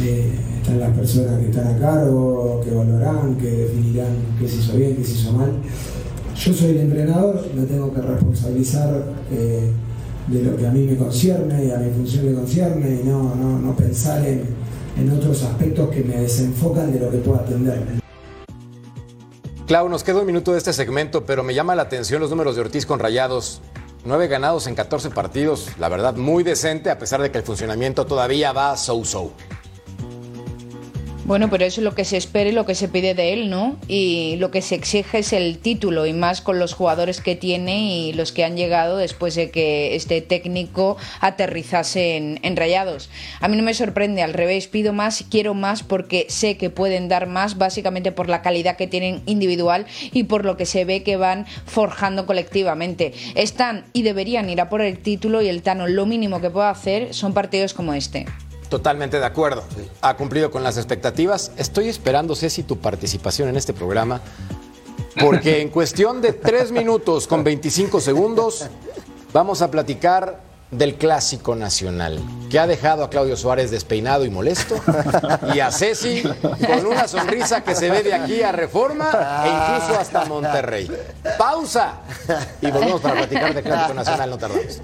eh, 0.00 0.30
están 0.56 0.78
las 0.78 0.96
personas 0.96 1.40
que 1.40 1.46
están 1.46 1.66
a 1.66 1.78
cargo, 1.78 2.60
que 2.64 2.70
valorarán, 2.70 3.36
que 3.36 3.50
definirán 3.50 4.14
qué 4.38 4.48
se 4.48 4.56
hizo 4.56 4.76
bien, 4.76 4.96
qué 4.96 5.04
se 5.04 5.12
hizo 5.12 5.32
mal. 5.32 5.52
Yo 6.36 6.54
soy 6.54 6.70
el 6.70 6.78
entrenador, 6.78 7.44
me 7.54 7.64
tengo 7.64 7.92
que 7.92 8.00
responsabilizar 8.00 9.02
eh, 9.32 9.72
de 10.28 10.42
lo 10.42 10.56
que 10.56 10.66
a 10.68 10.70
mí 10.70 10.86
me 10.86 10.96
concierne 10.96 11.64
y 11.64 11.70
a 11.72 11.78
mi 11.78 11.90
función 11.90 12.26
me 12.26 12.34
concierne 12.34 13.00
y 13.02 13.08
no, 13.08 13.34
no, 13.34 13.58
no 13.58 13.74
pensar 13.74 14.24
en, 14.24 14.42
en 14.96 15.10
otros 15.10 15.42
aspectos 15.42 15.88
que 15.88 16.04
me 16.04 16.16
desenfocan 16.18 16.92
de 16.92 17.00
lo 17.00 17.10
que 17.10 17.18
puedo 17.18 17.40
atender. 17.40 18.07
Clau, 19.68 19.86
nos 19.90 20.02
queda 20.02 20.20
un 20.20 20.26
minuto 20.26 20.52
de 20.52 20.58
este 20.58 20.72
segmento, 20.72 21.26
pero 21.26 21.42
me 21.42 21.52
llama 21.52 21.74
la 21.74 21.82
atención 21.82 22.22
los 22.22 22.30
números 22.30 22.54
de 22.54 22.62
Ortiz 22.62 22.86
con 22.86 23.00
Rayados. 23.00 23.60
Nueve 24.02 24.26
ganados 24.26 24.66
en 24.66 24.74
14 24.74 25.10
partidos, 25.10 25.68
la 25.78 25.90
verdad 25.90 26.14
muy 26.14 26.42
decente, 26.42 26.88
a 26.88 26.98
pesar 26.98 27.20
de 27.20 27.30
que 27.30 27.36
el 27.36 27.44
funcionamiento 27.44 28.06
todavía 28.06 28.52
va 28.52 28.74
so-so. 28.78 29.30
Bueno, 31.28 31.50
pero 31.50 31.66
eso 31.66 31.82
es 31.82 31.84
lo 31.84 31.94
que 31.94 32.06
se 32.06 32.16
espera 32.16 32.48
y 32.48 32.54
lo 32.54 32.64
que 32.64 32.74
se 32.74 32.88
pide 32.88 33.12
de 33.12 33.34
él, 33.34 33.50
¿no? 33.50 33.76
Y 33.86 34.36
lo 34.38 34.50
que 34.50 34.62
se 34.62 34.74
exige 34.74 35.18
es 35.18 35.34
el 35.34 35.58
título 35.58 36.06
y 36.06 36.14
más 36.14 36.40
con 36.40 36.58
los 36.58 36.72
jugadores 36.72 37.20
que 37.20 37.36
tiene 37.36 37.92
y 37.92 38.14
los 38.14 38.32
que 38.32 38.44
han 38.46 38.56
llegado 38.56 38.96
después 38.96 39.34
de 39.34 39.50
que 39.50 39.94
este 39.94 40.22
técnico 40.22 40.96
aterrizase 41.20 42.16
en, 42.16 42.40
en 42.42 42.56
Rayados. 42.56 43.10
A 43.40 43.48
mí 43.48 43.58
no 43.58 43.62
me 43.62 43.74
sorprende, 43.74 44.22
al 44.22 44.32
revés, 44.32 44.68
pido 44.68 44.94
más, 44.94 45.22
quiero 45.30 45.52
más 45.52 45.82
porque 45.82 46.24
sé 46.30 46.56
que 46.56 46.70
pueden 46.70 47.08
dar 47.08 47.26
más, 47.26 47.58
básicamente 47.58 48.10
por 48.10 48.30
la 48.30 48.40
calidad 48.40 48.78
que 48.78 48.86
tienen 48.86 49.20
individual 49.26 49.84
y 50.14 50.22
por 50.22 50.46
lo 50.46 50.56
que 50.56 50.64
se 50.64 50.86
ve 50.86 51.02
que 51.02 51.18
van 51.18 51.44
forjando 51.66 52.24
colectivamente. 52.24 53.12
Están 53.34 53.84
y 53.92 54.00
deberían 54.00 54.48
ir 54.48 54.62
a 54.62 54.70
por 54.70 54.80
el 54.80 54.98
título 54.98 55.42
y 55.42 55.50
el 55.50 55.60
Tano 55.60 55.88
lo 55.88 56.06
mínimo 56.06 56.40
que 56.40 56.48
puede 56.48 56.68
hacer 56.68 57.12
son 57.12 57.34
partidos 57.34 57.74
como 57.74 57.92
este. 57.92 58.24
Totalmente 58.68 59.18
de 59.18 59.24
acuerdo. 59.26 59.64
Ha 60.02 60.16
cumplido 60.16 60.50
con 60.50 60.62
las 60.62 60.76
expectativas. 60.76 61.52
Estoy 61.56 61.88
esperando, 61.88 62.34
Ceci, 62.34 62.62
tu 62.62 62.78
participación 62.78 63.48
en 63.48 63.56
este 63.56 63.72
programa, 63.72 64.20
porque 65.20 65.62
en 65.62 65.70
cuestión 65.70 66.20
de 66.20 66.32
tres 66.32 66.70
minutos 66.70 67.26
con 67.26 67.44
25 67.44 68.00
segundos 68.00 68.66
vamos 69.32 69.62
a 69.62 69.70
platicar 69.70 70.48
del 70.70 70.96
Clásico 70.96 71.56
Nacional, 71.56 72.20
que 72.50 72.58
ha 72.58 72.66
dejado 72.66 73.02
a 73.02 73.08
Claudio 73.08 73.38
Suárez 73.38 73.70
despeinado 73.70 74.26
y 74.26 74.30
molesto, 74.30 74.78
y 75.54 75.60
a 75.60 75.70
Ceci 75.70 76.22
con 76.22 76.86
una 76.86 77.08
sonrisa 77.08 77.64
que 77.64 77.74
se 77.74 77.88
ve 77.88 78.02
de 78.02 78.12
aquí 78.12 78.42
a 78.42 78.52
Reforma 78.52 79.10
e 79.44 79.48
incluso 79.48 79.98
hasta 79.98 80.26
Monterrey. 80.26 80.90
Pausa 81.38 82.00
y 82.60 82.70
volvemos 82.70 83.00
para 83.00 83.14
platicar 83.14 83.54
de 83.54 83.62
Clásico 83.62 83.94
Nacional, 83.94 84.28
no 84.28 84.36
tardamos. 84.36 84.82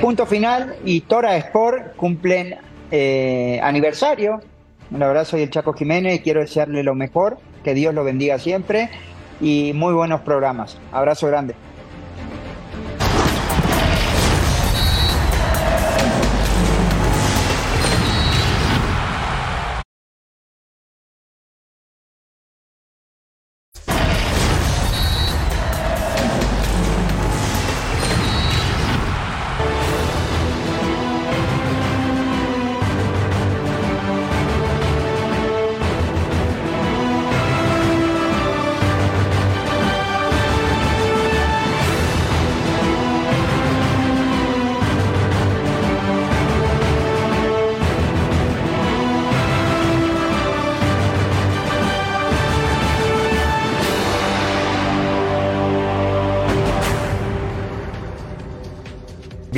Punto 0.00 0.26
final 0.26 0.76
y 0.84 1.00
Tora 1.00 1.36
Sport 1.36 1.96
cumplen 1.96 2.54
eh, 2.92 3.58
aniversario. 3.62 4.40
La 4.96 5.08
verdad 5.08 5.24
soy 5.24 5.42
el 5.42 5.50
Chaco 5.50 5.72
Jiménez 5.72 6.14
y 6.14 6.18
quiero 6.20 6.40
desearle 6.40 6.84
lo 6.84 6.94
mejor, 6.94 7.38
que 7.64 7.74
Dios 7.74 7.92
lo 7.92 8.04
bendiga 8.04 8.38
siempre 8.38 8.90
y 9.40 9.72
muy 9.74 9.92
buenos 9.92 10.20
programas. 10.20 10.78
Abrazo 10.92 11.26
grande. 11.26 11.56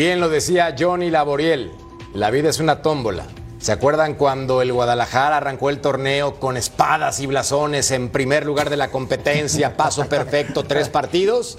Bien 0.01 0.19
lo 0.19 0.31
decía 0.31 0.75
Johnny 0.79 1.11
Laboriel, 1.11 1.73
la 2.15 2.31
vida 2.31 2.49
es 2.49 2.59
una 2.59 2.81
tómbola. 2.81 3.27
¿Se 3.59 3.71
acuerdan 3.71 4.15
cuando 4.15 4.63
el 4.63 4.73
Guadalajara 4.73 5.37
arrancó 5.37 5.69
el 5.69 5.83
torneo 5.83 6.41
con 6.41 6.57
espadas 6.57 7.21
y 7.21 7.27
blasones 7.27 7.91
en 7.91 8.09
primer 8.09 8.47
lugar 8.47 8.71
de 8.71 8.79
la 8.79 8.91
competencia, 8.91 9.77
paso 9.77 10.09
perfecto, 10.09 10.65
tres 10.65 10.89
partidos? 10.89 11.59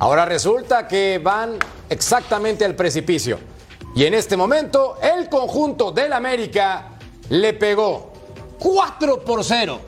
Ahora 0.00 0.24
resulta 0.24 0.88
que 0.88 1.20
van 1.22 1.58
exactamente 1.88 2.64
al 2.64 2.74
precipicio. 2.74 3.38
Y 3.94 4.02
en 4.02 4.14
este 4.14 4.36
momento 4.36 4.96
el 5.00 5.28
conjunto 5.28 5.92
del 5.92 6.12
América 6.12 6.98
le 7.28 7.52
pegó 7.52 8.12
4 8.58 9.24
por 9.24 9.44
0. 9.44 9.80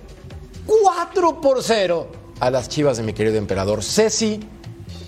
4 0.67 1.41
por 1.41 1.61
0 1.61 2.07
a 2.39 2.49
las 2.49 2.69
chivas 2.69 2.99
de 2.99 3.03
mi 3.03 3.12
querido 3.12 3.39
emperador 3.39 3.83
Ceci 3.83 4.39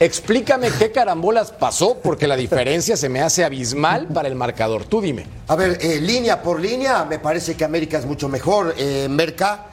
Explícame 0.04 0.70
qué 0.70 0.92
carambolas 0.92 1.50
pasó, 1.50 1.96
porque 2.02 2.26
la 2.26 2.36
diferencia 2.36 2.94
se 2.94 3.08
me 3.08 3.22
hace 3.22 3.42
abismal 3.42 4.08
para 4.08 4.28
el 4.28 4.34
marcador. 4.34 4.84
Tú 4.84 5.00
dime. 5.00 5.26
A 5.48 5.56
ver, 5.56 5.78
eh, 5.80 5.98
línea 5.98 6.42
por 6.42 6.60
línea, 6.60 7.06
me 7.06 7.18
parece 7.18 7.56
que 7.56 7.64
América 7.64 7.96
es 7.96 8.04
mucho 8.04 8.28
mejor. 8.28 8.74
Eh, 8.76 9.06
Merca 9.08 9.66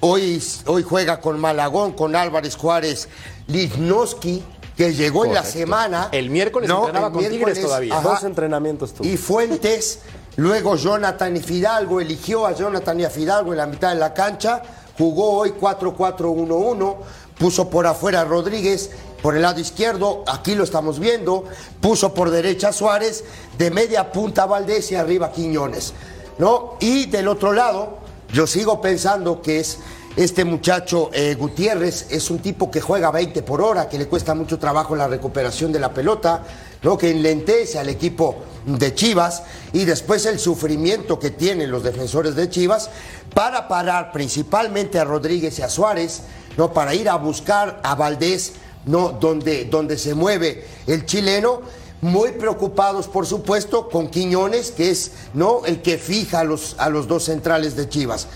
hoy, 0.00 0.42
hoy 0.66 0.82
juega 0.82 1.20
con 1.20 1.38
Malagón, 1.38 1.92
con 1.92 2.16
Álvarez 2.16 2.56
Juárez, 2.56 3.08
Lignoski, 3.46 4.42
que 4.76 4.92
llegó 4.92 5.24
en 5.24 5.34
la 5.34 5.44
semana. 5.44 6.08
El 6.10 6.30
miércoles 6.30 6.68
entrenaba 6.68 7.12
con 7.12 7.24
Tigres 7.24 7.60
todavía. 7.60 8.00
Dos 8.00 8.24
entrenamientos 8.24 8.92
tuvo. 8.92 9.06
Y 9.06 9.16
Fuentes, 9.16 10.00
luego 10.34 10.74
Jonathan 10.74 11.36
y 11.36 11.40
Fidalgo, 11.40 12.00
eligió 12.00 12.44
a 12.44 12.52
Jonathan 12.52 12.98
y 13.00 13.04
a 13.04 13.10
Fidalgo 13.10 13.52
en 13.52 13.58
la 13.58 13.66
mitad 13.66 13.90
de 13.90 14.00
la 14.00 14.12
cancha, 14.12 14.62
jugó 14.98 15.38
hoy 15.38 15.54
4-4-1-1, 15.60 16.96
puso 17.38 17.70
por 17.70 17.86
afuera 17.86 18.22
a 18.22 18.24
Rodríguez, 18.24 18.90
por 19.26 19.34
el 19.34 19.42
lado 19.42 19.58
izquierdo, 19.58 20.22
aquí 20.28 20.54
lo 20.54 20.62
estamos 20.62 21.00
viendo, 21.00 21.42
puso 21.80 22.14
por 22.14 22.30
derecha 22.30 22.72
Suárez, 22.72 23.24
de 23.58 23.72
media 23.72 24.12
punta 24.12 24.46
Valdés 24.46 24.92
y 24.92 24.94
arriba 24.94 25.32
Quiñones, 25.32 25.94
¿no? 26.38 26.76
Y 26.78 27.06
del 27.06 27.26
otro 27.26 27.52
lado, 27.52 27.98
yo 28.32 28.46
sigo 28.46 28.80
pensando 28.80 29.42
que 29.42 29.58
es 29.58 29.80
este 30.14 30.44
muchacho 30.44 31.10
eh, 31.12 31.34
Gutiérrez, 31.34 32.06
es 32.10 32.30
un 32.30 32.38
tipo 32.38 32.70
que 32.70 32.80
juega 32.80 33.10
20 33.10 33.42
por 33.42 33.62
hora, 33.62 33.88
que 33.88 33.98
le 33.98 34.06
cuesta 34.06 34.32
mucho 34.36 34.60
trabajo 34.60 34.94
la 34.94 35.08
recuperación 35.08 35.72
de 35.72 35.80
la 35.80 35.92
pelota, 35.92 36.44
¿no? 36.84 36.96
Que 36.96 37.10
enlentece 37.10 37.80
al 37.80 37.88
equipo 37.88 38.36
de 38.64 38.94
Chivas 38.94 39.42
y 39.72 39.86
después 39.86 40.24
el 40.26 40.38
sufrimiento 40.38 41.18
que 41.18 41.30
tienen 41.30 41.72
los 41.72 41.82
defensores 41.82 42.36
de 42.36 42.48
Chivas 42.48 42.90
para 43.34 43.66
parar 43.66 44.12
principalmente 44.12 45.00
a 45.00 45.04
Rodríguez 45.04 45.58
y 45.58 45.62
a 45.62 45.68
Suárez, 45.68 46.22
¿no? 46.56 46.72
Para 46.72 46.94
ir 46.94 47.08
a 47.08 47.16
buscar 47.16 47.80
a 47.82 47.96
Valdés 47.96 48.52
¿no? 48.86 49.10
donde, 49.10 49.66
donde 49.66 49.98
se 49.98 50.14
mueve 50.14 50.64
el 50.86 51.04
chileno. 51.04 51.60
Muy 52.00 52.32
preocupados, 52.32 53.08
por 53.08 53.26
supuesto, 53.26 53.88
con 53.88 54.08
Quiñones, 54.08 54.70
que 54.70 54.90
es 54.90 55.12
¿no? 55.34 55.64
el 55.64 55.80
que 55.80 55.98
fija 55.98 56.40
a 56.40 56.44
los, 56.44 56.76
a 56.78 56.90
los 56.90 57.08
dos 57.08 57.24
centrales 57.24 57.74
de 57.74 57.88
Chivas. 57.88 58.26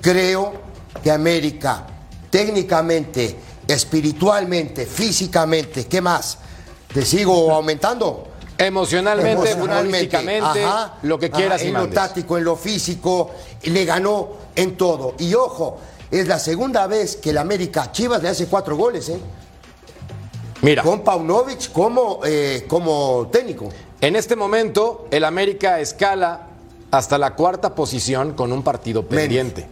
Creo 0.00 0.52
que 1.02 1.10
América, 1.10 1.86
técnicamente, 2.30 3.36
espiritualmente, 3.68 4.86
físicamente, 4.86 5.86
¿qué 5.86 6.00
más? 6.00 6.38
¿Te 6.92 7.04
sigo 7.04 7.52
aumentando? 7.52 8.28
Emocionalmente, 8.58 9.56
futbolísticamente, 9.56 10.64
lo 11.02 11.18
que 11.18 11.30
quieras 11.30 11.62
En 11.62 11.74
lo 11.74 11.88
táctico, 11.88 12.38
en 12.38 12.44
lo 12.44 12.56
físico, 12.56 13.30
le 13.62 13.84
ganó 13.84 14.28
en 14.54 14.76
todo. 14.76 15.14
Y 15.18 15.34
ojo, 15.34 15.78
es 16.10 16.28
la 16.28 16.38
segunda 16.38 16.86
vez 16.86 17.16
que 17.16 17.30
el 17.30 17.38
América 17.38 17.90
Chivas 17.92 18.22
le 18.22 18.28
hace 18.28 18.46
cuatro 18.46 18.76
goles, 18.76 19.08
¿eh? 19.08 19.18
Mira. 20.62 20.82
Con 20.82 21.00
Paunovic 21.00 21.72
como, 21.72 22.20
eh, 22.24 22.64
como 22.68 23.28
técnico. 23.32 23.68
En 24.00 24.16
este 24.16 24.36
momento, 24.36 25.06
el 25.10 25.24
América 25.24 25.80
escala 25.80 26.48
hasta 26.92 27.18
la 27.18 27.34
cuarta 27.34 27.74
posición 27.74 28.34
con 28.34 28.52
un 28.52 28.62
partido 28.62 29.04
pendiente. 29.04 29.66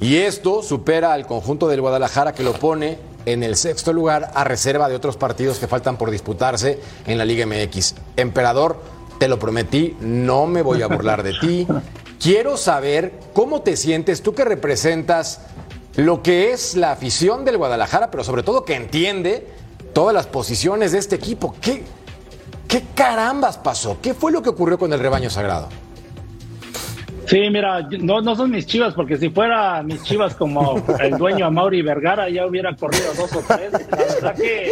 Y 0.00 0.16
esto 0.18 0.62
supera 0.62 1.12
al 1.12 1.26
conjunto 1.26 1.66
del 1.66 1.80
Guadalajara 1.80 2.34
que 2.34 2.42
lo 2.42 2.52
pone 2.52 2.98
en 3.26 3.42
el 3.42 3.56
sexto 3.56 3.92
lugar 3.92 4.30
a 4.34 4.44
reserva 4.44 4.88
de 4.88 4.94
otros 4.94 5.16
partidos 5.16 5.58
que 5.58 5.66
faltan 5.66 5.96
por 5.96 6.10
disputarse 6.10 6.78
en 7.06 7.18
la 7.18 7.24
Liga 7.24 7.46
MX. 7.46 7.94
Emperador, 8.16 8.80
te 9.18 9.28
lo 9.28 9.38
prometí, 9.38 9.96
no 10.00 10.46
me 10.46 10.62
voy 10.62 10.82
a 10.82 10.88
burlar 10.88 11.22
de 11.22 11.34
ti. 11.40 11.66
Quiero 12.20 12.56
saber 12.56 13.12
cómo 13.32 13.62
te 13.62 13.76
sientes, 13.76 14.22
tú 14.22 14.34
que 14.34 14.44
representas 14.44 15.40
lo 15.96 16.22
que 16.22 16.52
es 16.52 16.74
la 16.74 16.92
afición 16.92 17.44
del 17.44 17.56
Guadalajara, 17.56 18.10
pero 18.10 18.24
sobre 18.24 18.42
todo 18.42 18.64
que 18.64 18.74
entiende 18.74 19.46
todas 19.98 20.14
las 20.14 20.28
posiciones 20.28 20.92
de 20.92 20.98
este 20.98 21.16
equipo. 21.16 21.56
¿Qué, 21.60 21.82
qué 22.68 22.84
carambas 22.94 23.58
pasó? 23.58 23.98
¿Qué 24.00 24.14
fue 24.14 24.30
lo 24.30 24.42
que 24.42 24.50
ocurrió 24.50 24.78
con 24.78 24.92
el 24.92 25.00
rebaño 25.00 25.28
sagrado? 25.28 25.68
Sí, 27.26 27.50
mira, 27.50 27.80
no, 28.00 28.20
no 28.20 28.36
son 28.36 28.52
mis 28.52 28.64
chivas, 28.64 28.94
porque 28.94 29.16
si 29.16 29.28
fuera 29.28 29.82
mis 29.82 30.00
chivas 30.04 30.36
como 30.36 30.80
el 31.00 31.18
dueño 31.18 31.46
Amaury 31.46 31.82
Vergara, 31.82 32.30
ya 32.30 32.46
hubiera 32.46 32.76
corrido 32.76 33.12
dos 33.16 33.32
o 33.34 33.42
tres. 33.42 33.72
La 33.72 33.96
verdad 33.96 34.36
que 34.36 34.70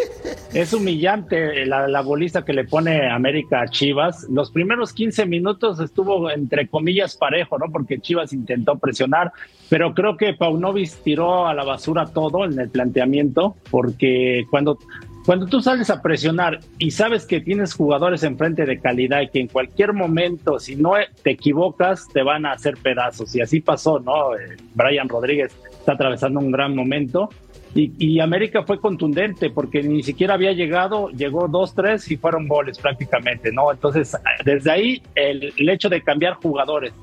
es 0.54 0.72
humillante 0.72 1.66
la, 1.66 1.88
la 1.88 2.00
bolista 2.02 2.44
que 2.44 2.52
le 2.52 2.62
pone 2.64 3.10
América 3.10 3.62
a 3.62 3.68
Chivas. 3.68 4.28
Los 4.30 4.52
primeros 4.52 4.92
15 4.92 5.26
minutos 5.26 5.80
estuvo 5.80 6.30
entre 6.30 6.68
comillas 6.68 7.16
parejo, 7.16 7.58
¿no? 7.58 7.66
Porque 7.72 7.98
Chivas 7.98 8.32
intentó 8.32 8.78
presionar, 8.78 9.32
pero 9.68 9.92
creo 9.92 10.16
que 10.16 10.34
Paunovic 10.34 11.02
tiró 11.02 11.48
a 11.48 11.52
la 11.52 11.64
basura 11.64 12.06
todo 12.06 12.44
en 12.44 12.58
el 12.60 12.70
planteamiento, 12.70 13.56
porque 13.70 14.46
cuando 14.50 14.78
cuando 15.26 15.46
tú 15.46 15.60
sales 15.60 15.90
a 15.90 16.00
presionar 16.00 16.60
y 16.78 16.92
sabes 16.92 17.26
que 17.26 17.40
tienes 17.40 17.74
jugadores 17.74 18.22
enfrente 18.22 18.64
de 18.64 18.78
calidad 18.78 19.22
y 19.22 19.28
que 19.28 19.40
en 19.40 19.48
cualquier 19.48 19.92
momento, 19.92 20.60
si 20.60 20.76
no 20.76 20.92
te 21.24 21.32
equivocas, 21.32 22.06
te 22.12 22.22
van 22.22 22.46
a 22.46 22.52
hacer 22.52 22.76
pedazos. 22.80 23.34
Y 23.34 23.40
así 23.40 23.60
pasó, 23.60 23.98
¿no? 23.98 24.36
Eh, 24.36 24.56
Brian 24.74 25.08
Rodríguez 25.08 25.52
está 25.80 25.94
atravesando 25.94 26.38
un 26.38 26.52
gran 26.52 26.76
momento. 26.76 27.28
Y, 27.74 28.20
América 28.20 28.62
fue 28.62 28.80
contundente 28.80 29.50
porque 29.50 29.82
ni 29.82 30.02
siquiera 30.02 30.32
había 30.32 30.52
llegado, 30.52 31.10
llegó 31.10 31.46
dos, 31.46 31.74
tres 31.74 32.10
y 32.10 32.16
fueron 32.16 32.48
goles 32.48 32.78
prácticamente, 32.78 33.52
¿no? 33.52 33.70
Entonces, 33.70 34.16
desde 34.46 34.70
ahí, 34.70 35.02
el 35.14 35.68
hecho 35.68 35.90
de 35.90 36.00
cambiar 36.00 36.34
jugadores, 36.34 36.94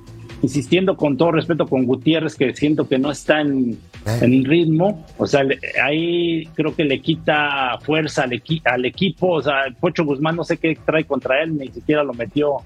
insistiendo 0.43 0.97
con 0.97 1.17
todo 1.17 1.31
respeto 1.31 1.65
con 1.65 1.85
Gutiérrez, 1.85 2.35
que 2.35 2.53
siento 2.53 2.88
que 2.88 3.00
no 3.00 3.09
está 3.09 3.41
en, 3.41 3.79
en 4.21 4.43
ritmo. 4.43 5.05
O 5.17 5.25
sea, 5.25 5.43
ahí 5.81 6.45
creo 6.53 6.75
que 6.75 6.83
le 6.83 7.00
quita 7.00 7.79
fuerza 7.81 8.23
al, 8.23 8.41
al 8.65 8.85
equipo. 8.85 9.29
O 9.29 9.41
sea, 9.41 9.63
Pocho 9.79 10.03
Guzmán 10.03 10.35
no 10.35 10.43
sé 10.43 10.57
qué 10.57 10.77
trae 10.85 11.05
contra 11.05 11.41
él, 11.41 11.57
ni 11.57 11.69
siquiera 11.69 12.03
lo 12.03 12.13
metió 12.13 12.57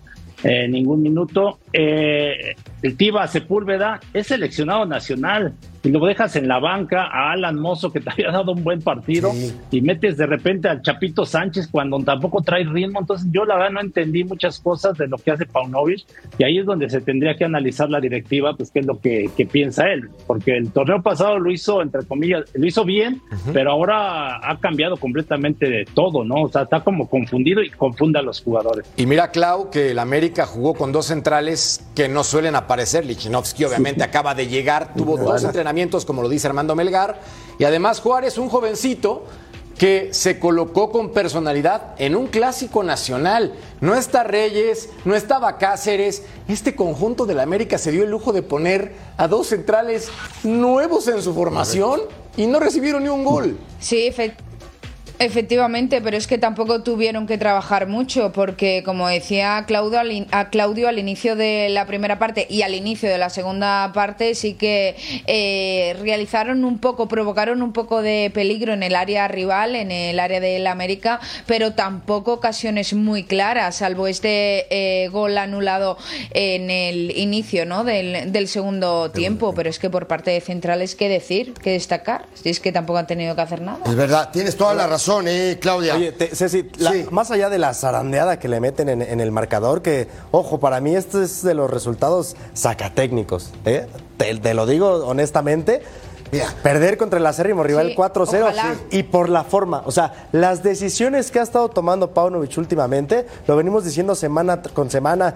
en 0.43 0.71
ningún 0.71 1.03
minuto. 1.03 1.59
Eh, 1.71 2.55
el 2.81 2.97
Tiva 2.97 3.27
Sepúlveda 3.27 3.99
es 4.11 4.27
seleccionado 4.27 4.85
nacional 4.85 5.53
y 5.87 5.89
lo 5.89 6.05
dejas 6.05 6.35
en 6.35 6.49
la 6.49 6.59
banca 6.59 7.03
a 7.05 7.31
Alan 7.31 7.57
Mozo 7.57 7.93
que 7.93 8.01
te 8.01 8.09
había 8.09 8.29
dado 8.29 8.51
un 8.51 8.61
buen 8.61 8.81
partido 8.81 9.31
y 9.71 9.79
metes 9.79 10.17
de 10.17 10.25
repente 10.25 10.67
al 10.67 10.81
Chapito 10.81 11.25
Sánchez 11.25 11.69
cuando 11.71 11.97
tampoco 11.99 12.41
trae 12.41 12.65
ritmo. 12.65 12.99
Entonces 12.99 13.29
yo 13.31 13.45
la 13.45 13.55
verdad 13.55 13.71
no 13.71 13.79
entendí 13.79 14.25
muchas 14.25 14.59
cosas 14.59 14.97
de 14.97 15.07
lo 15.07 15.17
que 15.17 15.31
hace 15.31 15.45
Paunovic 15.45 16.05
y 16.37 16.43
ahí 16.43 16.57
es 16.57 16.65
donde 16.65 16.89
se 16.89 16.99
tendría 16.99 17.37
que 17.37 17.45
analizar 17.45 17.89
la 17.89 18.01
directiva, 18.01 18.53
pues 18.53 18.69
qué 18.69 18.79
es 18.79 18.85
lo 18.85 18.99
que, 18.99 19.29
que 19.37 19.45
piensa 19.45 19.87
él, 19.87 20.09
porque 20.27 20.57
el 20.57 20.71
torneo 20.71 21.01
pasado 21.01 21.39
lo 21.39 21.49
hizo, 21.49 21.81
entre 21.81 22.03
comillas, 22.05 22.43
lo 22.53 22.67
hizo 22.67 22.83
bien, 22.83 23.21
pero 23.53 23.71
ahora 23.71 24.45
ha 24.45 24.57
cambiado 24.59 24.97
completamente 24.97 25.69
de 25.69 25.85
todo, 25.85 26.25
¿no? 26.25 26.43
O 26.43 26.49
sea, 26.49 26.63
está 26.63 26.81
como 26.81 27.07
confundido 27.07 27.63
y 27.63 27.69
confunde 27.69 28.19
a 28.19 28.23
los 28.23 28.41
jugadores. 28.41 28.85
Y 28.97 29.05
mira, 29.05 29.31
Clau, 29.31 29.69
que 29.69 29.91
el 29.91 29.99
América 29.99 30.45
jugó 30.45 30.73
con 30.73 30.91
dos 30.91 31.05
centrales 31.05 31.87
que 31.95 32.09
no 32.09 32.25
suelen 32.25 32.55
aparecer. 32.55 33.05
Lichinovsky 33.05 33.63
obviamente 33.63 34.03
acaba 34.03 34.35
de 34.35 34.47
llegar, 34.47 34.93
tuvo 34.93 35.15
dos 35.15 35.45
entrenamientos, 35.45 35.76
como 36.05 36.21
lo 36.21 36.29
dice 36.29 36.47
Armando 36.47 36.75
Melgar. 36.75 37.19
Y 37.59 37.63
además 37.63 37.99
Juárez, 37.99 38.37
un 38.37 38.49
jovencito 38.49 39.25
que 39.77 40.09
se 40.11 40.39
colocó 40.39 40.91
con 40.91 41.11
personalidad 41.11 41.93
en 41.99 42.15
un 42.15 42.27
clásico 42.27 42.83
nacional. 42.83 43.53
No 43.79 43.93
está 43.93 44.23
Reyes, 44.23 44.89
no 45.05 45.15
estaba 45.15 45.57
Cáceres. 45.57 46.23
Este 46.47 46.75
conjunto 46.75 47.25
del 47.25 47.39
América 47.39 47.77
se 47.77 47.91
dio 47.91 48.03
el 48.03 48.09
lujo 48.09 48.33
de 48.33 48.41
poner 48.41 48.93
a 49.17 49.27
dos 49.27 49.47
centrales 49.47 50.09
nuevos 50.43 51.07
en 51.07 51.21
su 51.21 51.33
formación 51.33 52.01
y 52.35 52.47
no 52.47 52.59
recibieron 52.59 53.03
ni 53.03 53.09
un 53.09 53.23
gol. 53.23 53.57
Sí, 53.79 54.07
efectivamente. 54.07 54.46
Efectivamente, 55.19 55.99
pero 56.01 56.15
es 56.15 56.27
que 56.27 56.37
tampoco 56.37 56.83
tuvieron 56.83 57.25
que 57.25 57.39
trabajar 57.39 57.87
mucho 57.87 58.31
porque, 58.31 58.83
como 58.85 59.07
decía 59.07 59.63
Claudio 59.65 59.99
al, 59.99 60.27
a 60.31 60.49
Claudio 60.51 60.87
al 60.87 60.99
inicio 60.99 61.35
de 61.35 61.69
la 61.69 61.87
primera 61.87 62.19
parte 62.19 62.45
y 62.47 62.61
al 62.61 62.75
inicio 62.75 63.09
de 63.09 63.17
la 63.17 63.31
segunda 63.31 63.91
parte, 63.93 64.35
sí 64.35 64.53
que 64.53 64.95
eh, 65.25 65.95
realizaron 65.99 66.63
un 66.63 66.77
poco, 66.77 67.07
provocaron 67.07 67.63
un 67.63 67.73
poco 67.73 68.03
de 68.03 68.29
peligro 68.31 68.73
en 68.73 68.83
el 68.83 68.95
área 68.95 69.27
rival, 69.27 69.75
en 69.75 69.89
el 69.89 70.19
área 70.19 70.39
del 70.39 70.67
América, 70.67 71.19
pero 71.47 71.73
tampoco 71.73 72.33
ocasiones 72.33 72.93
muy 72.93 73.23
claras, 73.23 73.77
salvo 73.77 74.05
este 74.07 74.67
eh, 74.69 75.07
gol 75.07 75.39
anulado 75.39 75.97
en 76.31 76.69
el 76.69 77.17
inicio 77.17 77.65
¿no? 77.65 77.83
del, 77.83 78.31
del 78.31 78.47
segundo 78.47 79.09
tiempo. 79.09 79.55
Pero 79.55 79.69
es 79.69 79.79
que 79.79 79.89
por 79.89 80.05
parte 80.05 80.29
de 80.29 80.41
centrales, 80.41 80.93
¿qué 80.93 81.09
decir? 81.09 81.55
¿Qué 81.55 81.71
destacar? 81.71 82.25
Si 82.35 82.49
es 82.49 82.59
que 82.59 82.71
tampoco 82.71 82.99
han 82.99 83.07
tenido 83.07 83.35
que 83.35 83.41
hacer 83.41 83.61
nada. 83.61 83.79
Es 83.83 83.95
verdad, 83.95 84.29
tienes 84.31 84.55
toda 84.55 84.75
la 84.75 84.85
razón 84.85 85.06
eh, 85.27 85.57
Claudia. 85.59 85.95
Oye, 85.95 86.13
Ceci, 86.33 86.69
más 87.11 87.31
allá 87.31 87.49
de 87.49 87.57
la 87.57 87.73
zarandeada 87.73 88.39
que 88.39 88.47
le 88.47 88.59
meten 88.59 88.89
en, 88.89 89.21
el 89.21 89.31
marcador, 89.31 89.81
que, 89.81 90.07
ojo, 90.31 90.59
para 90.59 90.81
mí 90.81 90.95
este 90.95 91.23
es 91.23 91.43
de 91.43 91.53
los 91.53 91.69
resultados 91.69 92.35
sacatécnicos, 92.53 93.51
¿eh? 93.65 93.87
te, 94.17 94.53
lo 94.53 94.65
digo 94.65 95.05
honestamente. 95.05 95.81
Perder 96.61 96.97
contra 96.97 97.19
el 97.19 97.25
acérrimo 97.25 97.63
rival 97.63 97.95
4-0 97.95 98.51
y 98.91 99.03
por 99.03 99.29
la 99.29 99.45
forma, 99.45 99.83
o 99.85 99.91
sea, 99.91 100.27
las 100.33 100.61
decisiones 100.61 101.31
que 101.31 101.39
ha 101.39 101.43
estado 101.43 101.69
tomando 101.69 102.11
Paunovic 102.11 102.57
últimamente, 102.57 103.25
lo 103.47 103.55
venimos 103.55 103.85
diciendo 103.85 104.13
semana 104.13 104.61
con 104.61 104.91
semana, 104.91 105.33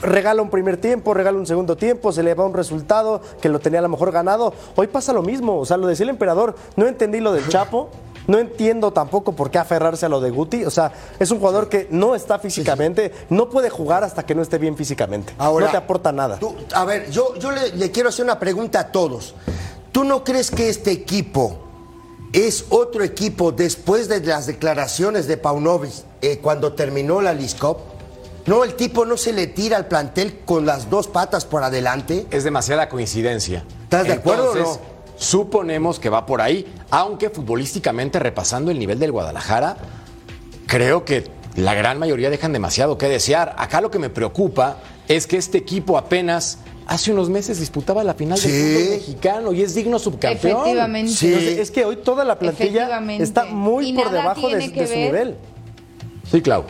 regala 0.00 0.42
un 0.42 0.50
primer 0.50 0.78
tiempo, 0.78 1.14
regala 1.14 1.38
un 1.38 1.46
segundo 1.46 1.76
tiempo, 1.76 2.10
se 2.10 2.24
le 2.24 2.34
va 2.34 2.44
un 2.44 2.54
resultado 2.54 3.22
que 3.40 3.48
lo 3.48 3.60
tenía 3.60 3.78
a 3.78 3.82
lo 3.82 3.88
mejor 3.88 4.10
ganado. 4.10 4.52
Hoy 4.74 4.88
pasa 4.88 5.12
lo 5.12 5.22
mismo, 5.22 5.60
o 5.60 5.64
sea, 5.64 5.76
lo 5.76 5.86
decía 5.86 6.02
el 6.02 6.10
emperador, 6.10 6.56
no 6.74 6.88
entendí 6.88 7.20
lo 7.20 7.32
del 7.32 7.46
Chapo. 7.48 7.90
No 8.26 8.38
entiendo 8.38 8.92
tampoco 8.92 9.32
por 9.32 9.50
qué 9.50 9.58
aferrarse 9.58 10.06
a 10.06 10.08
lo 10.08 10.20
de 10.20 10.30
Guti. 10.30 10.64
O 10.64 10.70
sea, 10.70 10.92
es 11.18 11.30
un 11.30 11.38
jugador 11.38 11.68
que 11.68 11.88
no 11.90 12.14
está 12.14 12.38
físicamente, 12.38 13.12
no 13.30 13.48
puede 13.48 13.70
jugar 13.70 14.04
hasta 14.04 14.24
que 14.24 14.34
no 14.34 14.42
esté 14.42 14.58
bien 14.58 14.76
físicamente. 14.76 15.34
no 15.38 15.70
te 15.70 15.76
aporta 15.76 16.12
nada. 16.12 16.38
a 16.74 16.84
ver, 16.84 17.10
yo, 17.10 17.34
yo 17.36 17.50
le, 17.50 17.90
quiero 17.90 18.08
hacer 18.08 18.24
una 18.24 18.38
pregunta 18.38 18.80
a 18.80 18.92
todos. 18.92 19.34
¿Tú 19.90 20.04
no 20.04 20.24
crees 20.24 20.50
que 20.50 20.68
este 20.68 20.90
equipo 20.90 21.58
es 22.32 22.66
otro 22.70 23.04
equipo 23.04 23.52
después 23.52 24.08
de 24.08 24.20
las 24.20 24.46
declaraciones 24.46 25.26
de 25.26 25.36
Paunovic 25.36 25.92
eh, 26.22 26.38
cuando 26.38 26.72
terminó 26.72 27.20
la 27.20 27.34
Liscop? 27.34 27.92
No, 28.46 28.64
el 28.64 28.74
tipo 28.74 29.04
no 29.04 29.16
se 29.16 29.32
le 29.32 29.46
tira 29.46 29.76
al 29.76 29.86
plantel 29.86 30.40
con 30.44 30.66
las 30.66 30.90
dos 30.90 31.06
patas 31.06 31.44
por 31.44 31.62
adelante. 31.62 32.26
Es 32.30 32.42
demasiada 32.42 32.88
coincidencia. 32.88 33.64
¿Estás 33.84 34.06
de 34.06 34.14
acuerdo 34.14 34.52
o 34.52 34.54
no? 34.54 34.91
Suponemos 35.22 36.00
que 36.00 36.10
va 36.10 36.26
por 36.26 36.40
ahí, 36.40 36.66
aunque 36.90 37.30
futbolísticamente 37.30 38.18
repasando 38.18 38.72
el 38.72 38.78
nivel 38.78 38.98
del 38.98 39.12
Guadalajara, 39.12 39.76
creo 40.66 41.04
que 41.04 41.30
la 41.54 41.74
gran 41.74 42.00
mayoría 42.00 42.28
dejan 42.28 42.52
demasiado 42.52 42.98
que 42.98 43.08
desear. 43.08 43.54
Acá 43.56 43.80
lo 43.80 43.90
que 43.90 44.00
me 44.00 44.10
preocupa 44.10 44.78
es 45.06 45.28
que 45.28 45.36
este 45.36 45.58
equipo 45.58 45.96
apenas 45.96 46.58
hace 46.88 47.12
unos 47.12 47.30
meses 47.30 47.60
disputaba 47.60 48.02
la 48.02 48.14
final 48.14 48.36
del 48.40 48.50
fútbol 48.50 48.90
mexicano 48.96 49.52
y 49.52 49.62
es 49.62 49.76
digno 49.76 50.00
subcampeón. 50.00 50.66
Efectivamente. 50.66 51.60
es 51.62 51.70
que 51.70 51.84
hoy 51.84 51.96
toda 51.96 52.24
la 52.24 52.40
plantilla 52.40 53.00
está 53.20 53.44
muy 53.44 53.92
por 53.92 54.10
debajo 54.10 54.48
de, 54.48 54.68
de 54.68 54.86
su 54.88 54.94
nivel. 54.96 55.36
Sí, 56.30 56.42
Clau. 56.42 56.64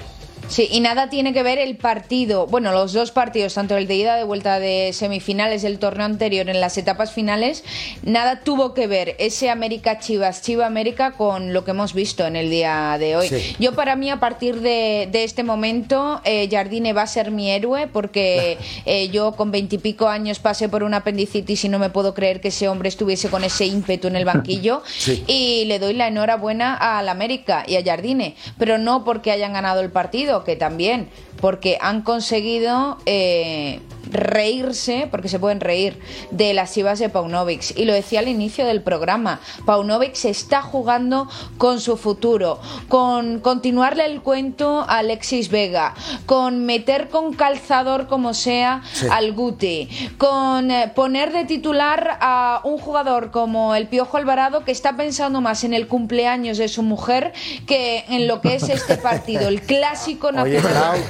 Sí, 0.48 0.68
y 0.70 0.80
nada 0.80 1.08
tiene 1.08 1.32
que 1.32 1.42
ver 1.42 1.58
el 1.58 1.76
partido, 1.76 2.46
bueno, 2.46 2.72
los 2.72 2.92
dos 2.92 3.10
partidos, 3.10 3.54
tanto 3.54 3.76
el 3.76 3.86
de 3.86 3.94
ida 3.94 4.16
de 4.16 4.24
vuelta 4.24 4.58
de 4.58 4.92
semifinales 4.92 5.62
del 5.62 5.78
torneo 5.78 6.04
anterior 6.04 6.48
en 6.50 6.60
las 6.60 6.76
etapas 6.76 7.12
finales, 7.12 7.64
nada 8.02 8.40
tuvo 8.44 8.74
que 8.74 8.86
ver 8.86 9.16
ese 9.18 9.50
América 9.50 9.98
Chivas, 9.98 10.42
Chiva 10.42 10.66
América 10.66 11.12
con 11.12 11.52
lo 11.52 11.64
que 11.64 11.70
hemos 11.70 11.94
visto 11.94 12.26
en 12.26 12.36
el 12.36 12.50
día 12.50 12.96
de 12.98 13.16
hoy. 13.16 13.30
Yo 13.58 13.74
para 13.74 13.96
mí 13.96 14.10
a 14.10 14.20
partir 14.20 14.60
de, 14.60 15.08
este 15.12 15.44
momento 15.44 16.20
eh, 16.24 16.48
Jardine 16.50 16.92
va 16.92 17.02
a 17.02 17.06
ser 17.06 17.30
mi 17.30 17.50
héroe 17.50 17.86
porque 17.86 18.58
eh, 18.86 19.08
yo 19.08 19.32
con 19.32 19.50
veintipico 19.50 20.08
años 20.08 20.38
pasé 20.38 20.68
por 20.68 20.82
un 20.82 20.94
apendicitis 20.94 21.64
y 21.64 21.68
no 21.68 21.78
me 21.78 21.90
puedo 21.90 22.12
creer 22.12 22.40
que 22.40 22.48
ese 22.48 22.68
hombre 22.68 22.88
estuviese 22.88 23.28
con 23.30 23.44
ese 23.44 23.66
ímpetu 23.66 24.08
en 24.08 24.16
el 24.16 24.24
banquillo. 24.24 24.82
Y 25.26 25.64
le 25.66 25.78
doy 25.78 25.94
la 25.94 26.08
enhorabuena 26.08 26.74
al 26.74 27.08
América 27.08 27.64
y 27.66 27.76
a 27.76 27.84
Jardine, 27.84 28.34
pero 28.58 28.78
no 28.78 29.04
porque 29.04 29.30
hayan 29.30 29.52
ganado 29.52 29.80
el 29.80 29.90
partido 29.90 30.31
que 30.40 30.56
también, 30.56 31.10
porque 31.42 31.76
han 31.80 32.02
conseguido 32.02 32.98
eh, 33.04 33.80
reírse, 34.12 35.08
porque 35.10 35.28
se 35.28 35.38
pueden 35.38 35.60
reír, 35.60 35.98
de 36.30 36.54
las 36.54 36.72
chivas 36.72 36.98
de 36.98 37.08
Paunovic. 37.08 37.76
Y 37.76 37.84
lo 37.84 37.92
decía 37.92 38.20
al 38.20 38.28
inicio 38.28 38.64
del 38.64 38.80
programa, 38.80 39.40
Paunovic 39.66 40.14
se 40.14 40.30
está 40.30 40.62
jugando 40.62 41.28
con 41.58 41.80
su 41.80 41.96
futuro, 41.96 42.60
con 42.88 43.40
continuarle 43.40 44.06
el 44.06 44.22
cuento 44.22 44.84
a 44.88 44.98
Alexis 44.98 45.50
Vega, 45.50 45.94
con 46.26 46.64
meter 46.64 47.08
con 47.08 47.34
calzador 47.34 48.06
como 48.06 48.34
sea 48.34 48.82
al 49.10 49.32
Guti, 49.32 49.88
con 50.18 50.70
eh, 50.70 50.92
poner 50.94 51.32
de 51.32 51.44
titular 51.44 52.18
a 52.20 52.60
un 52.64 52.78
jugador 52.78 53.32
como 53.32 53.74
el 53.74 53.88
Piojo 53.88 54.16
Alvarado 54.16 54.64
que 54.64 54.70
está 54.70 54.96
pensando 54.96 55.40
más 55.40 55.64
en 55.64 55.74
el 55.74 55.88
cumpleaños 55.88 56.58
de 56.58 56.68
su 56.68 56.84
mujer 56.84 57.32
que 57.66 58.04
en 58.08 58.28
lo 58.28 58.40
que 58.40 58.54
es 58.54 58.68
este 58.68 58.96
partido, 58.96 59.48
el 59.48 59.62
clásico 59.62 60.30
nacional 60.30 61.02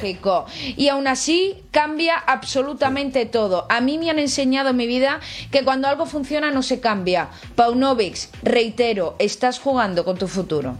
Y 0.77 0.89
aún 0.89 1.07
así 1.07 1.63
cambia 1.71 2.17
absolutamente 2.17 3.27
todo. 3.27 3.67
A 3.69 3.81
mí 3.81 3.99
me 3.99 4.11
han 4.11 4.19
enseñado 4.19 4.71
en 4.71 4.77
mi 4.77 4.87
vida 4.87 5.21
que 5.51 5.65
cuando 5.65 5.89
algo 5.89 6.07
funciona 6.07 6.51
no 6.51 6.63
se 6.63 6.81
cambia. 6.81 7.29
Paunovic, 7.55 8.29
reitero, 8.43 9.15
estás 9.19 9.59
jugando 9.59 10.05
con 10.05 10.17
tu 10.17 10.29
futuro. 10.29 10.77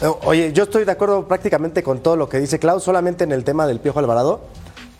Eh, 0.00 0.06
oye, 0.24 0.52
yo 0.52 0.64
estoy 0.64 0.84
de 0.84 0.92
acuerdo 0.92 1.26
prácticamente 1.26 1.82
con 1.82 2.00
todo 2.00 2.16
lo 2.16 2.28
que 2.28 2.38
dice 2.38 2.58
Klaus, 2.58 2.82
solamente 2.82 3.24
en 3.24 3.32
el 3.32 3.44
tema 3.44 3.66
del 3.66 3.80
Piojo 3.80 3.98
Alvarado. 3.98 4.40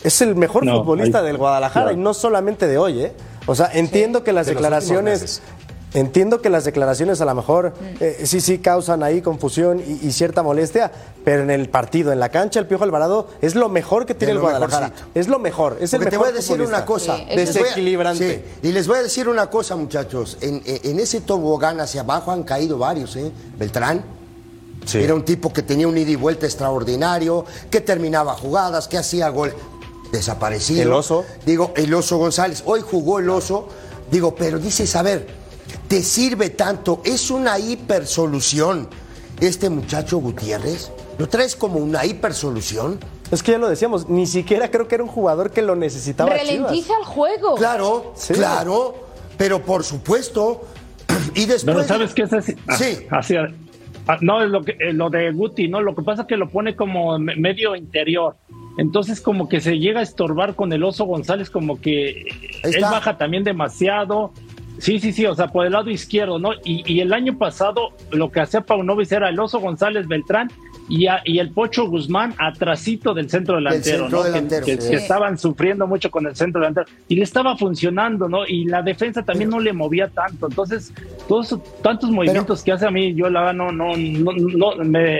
Es 0.02 0.20
el 0.20 0.37
mejor 0.37 0.64
futbolista 0.64 1.22
del 1.22 1.37
Guadalajara 1.37 1.92
y 1.92 1.96
no 1.96 2.14
solamente 2.14 2.68
de 2.68 2.78
hoy, 2.78 3.00
¿eh? 3.00 3.12
O 3.46 3.54
sea, 3.54 3.70
entiendo 3.72 4.24
que 4.24 4.32
las 4.32 4.46
declaraciones 4.46 5.40
Entiendo 5.94 6.42
que 6.42 6.51
las 6.51 6.64
declaraciones 6.64 7.20
a 7.20 7.25
lo 7.25 7.35
mejor 7.35 7.70
mm. 7.70 7.96
eh, 8.01 8.20
sí, 8.25 8.40
sí 8.40 8.59
causan 8.59 9.03
ahí 9.03 9.22
confusión 9.22 9.81
y, 9.81 10.12
cierta 10.12 10.42
molestia, 10.42 10.90
pero 11.25 11.42
en 11.42 11.51
el 11.51 11.68
partido, 11.68 12.12
en 12.12 12.20
la 12.20 12.29
cancha, 12.29 12.61
el 12.61 12.66
Piojo 12.66 12.85
Alvarado 12.85 13.29
es 13.40 13.55
lo 13.55 13.68
mejor 13.68 14.05
que 14.05 14.14
tiene 14.14 14.33
el 14.33 14.40
Guadalajara. 14.40 14.92
Es 15.14 15.29
lo 15.29 15.38
mejor, 15.38 15.79
es 15.81 15.92
el 15.94 16.01
mejor. 16.01 16.11
te 16.11 16.16
voy 16.18 16.29
a 16.29 16.33
decir 16.33 16.61
una 16.61 16.85
cosa. 16.85 17.16
desequilibrante. 17.35 18.44
y 18.62 18.72
les 18.72 18.87
voy 18.87 18.99
a 18.99 19.03
decir 19.03 19.29
una 19.29 19.49
cosa, 19.49 19.77
muchachos. 19.77 20.38
En, 20.40 20.62
ese 21.01 21.20
tobogán 21.20 21.81
hacia 21.81 22.01
abajo 22.03 22.31
han 22.33 22.42
caído 22.42 22.79
varios, 22.79 23.16
¿eh? 23.16 23.31
Beltrán. 23.59 24.05
Era 24.94 25.14
un 25.14 25.25
tipo 25.25 25.53
que 25.53 25.62
tenía 25.62 25.88
un 25.88 25.99
ida 25.99 26.11
y 26.11 26.16
vuelta 26.16 26.46
extraordinario, 26.46 27.44
que 27.70 27.81
terminaba 27.81 28.35
jugadas, 28.35 28.87
que 28.87 28.99
hacía 28.99 29.29
gol. 29.31 29.55
Desaparecido. 30.12 30.83
El 30.83 30.92
oso. 30.92 31.25
Digo, 31.44 31.72
el 31.77 31.92
oso 31.92 32.18
González. 32.18 32.62
Hoy 32.66 32.83
jugó 32.83 33.18
el 33.18 33.29
oso. 33.29 33.68
Digo, 34.11 34.37
pero 34.37 34.59
dices, 34.59 34.94
a 34.94 35.03
ver, 35.03 35.27
te 35.88 36.02
sirve 36.02 36.50
tanto, 36.50 37.00
es 37.05 37.31
una 37.31 37.59
hipersolución. 37.59 38.88
Este 39.40 39.68
muchacho 39.68 40.18
Gutiérrez, 40.18 40.90
¿lo 41.18 41.29
traes 41.29 41.57
como 41.57 41.79
una 41.79 42.05
hipersolución? 42.07 42.98
Es 43.31 43.42
que 43.42 43.52
ya 43.52 43.59
lo 43.59 43.68
decíamos, 43.68 44.09
ni 44.09 44.26
siquiera 44.26 44.70
creo 44.70 44.88
que 44.88 44.94
era 44.94 45.05
un 45.05 45.11
jugador 45.11 45.50
que 45.50 45.62
lo 45.62 45.76
necesitaba. 45.76 46.31
Ralentiza 46.31 46.94
el 46.98 47.05
juego. 47.05 47.57
Claro, 47.57 48.14
claro, 48.29 48.94
pero 49.37 49.62
por 49.62 49.85
supuesto. 49.85 50.62
Y 51.35 51.44
después. 51.44 51.76
Pero 51.76 51.85
sabes 51.87 52.14
qué 52.14 52.22
es 52.22 52.33
así. 52.33 52.55
Sí. 52.79 53.07
Ah, 53.11 54.18
no, 54.20 54.42
es 54.42 54.50
lo, 54.50 54.62
que, 54.62 54.72
eh, 54.79 54.92
lo 54.92 55.11
de 55.11 55.33
Guti, 55.33 55.68
¿no? 55.68 55.81
Lo 55.81 55.94
que 55.94 56.02
pasa 56.02 56.22
es 56.22 56.29
que 56.29 56.37
lo 56.37 56.48
pone 56.48 56.76
como 56.76 57.18
medio 57.18 57.74
interior. 57.74 58.37
Entonces 58.79 59.20
como 59.20 59.48
que 59.48 59.61
se 59.61 59.79
llega 59.79 60.00
a 60.00 60.02
estorbar 60.02 60.55
con 60.55 60.72
el 60.72 60.85
Oso 60.85 61.05
González, 61.05 61.50
como 61.50 61.81
que 61.81 62.26
él 62.62 62.81
baja 62.81 63.18
también 63.18 63.42
demasiado. 63.42 64.33
Sí, 64.79 64.99
sí, 64.99 65.12
sí, 65.12 65.27
o 65.27 65.35
sea, 65.35 65.49
por 65.49 65.67
el 65.67 65.73
lado 65.73 65.91
izquierdo, 65.91 66.39
¿no? 66.39 66.53
Y, 66.65 66.83
y 66.93 67.01
el 67.01 67.12
año 67.12 67.39
pasado 67.39 67.93
lo 68.11 68.31
que 68.31 68.41
hacía 68.41 68.61
Paunovic 68.61 69.11
era 69.12 69.29
el 69.29 69.39
Oso 69.39 69.61
González 69.61 70.07
Beltrán 70.07 70.51
y, 70.89 71.07
y, 71.25 71.39
el 71.39 71.51
Pocho 71.51 71.89
Guzmán 71.89 72.35
atrasito 72.39 73.12
del 73.12 73.29
centro 73.29 73.57
delantero, 73.57 74.09
¿no? 74.09 74.23
que, 74.65 74.73
estaban 74.73 75.37
sufriendo 75.37 75.87
mucho 75.87 76.11
con 76.11 76.27
el 76.27 76.37
centro 76.37 76.61
delantero 76.61 76.87
y 77.09 77.17
le 77.17 77.23
estaba 77.23 77.57
funcionando, 77.57 78.29
¿no? 78.29 78.47
Y 78.47 78.67
la 78.67 78.83
defensa 78.83 79.23
también 79.23 79.51
no 79.51 79.59
le 79.59 79.73
movía 79.73 80.09
tanto. 80.09 80.47
Entonces, 80.47 80.93
todos 81.27 81.57
tantos 81.83 82.11
movimientos 82.11 82.62
que 82.62 82.73
hace 82.73 82.87
a 82.87 82.91
mí, 82.91 83.15
yo 83.15 83.29
la 83.29 83.53
no, 83.53 83.73
no, 83.73 83.97
no, 83.97 84.33
no, 84.33 84.85
me, 84.85 85.19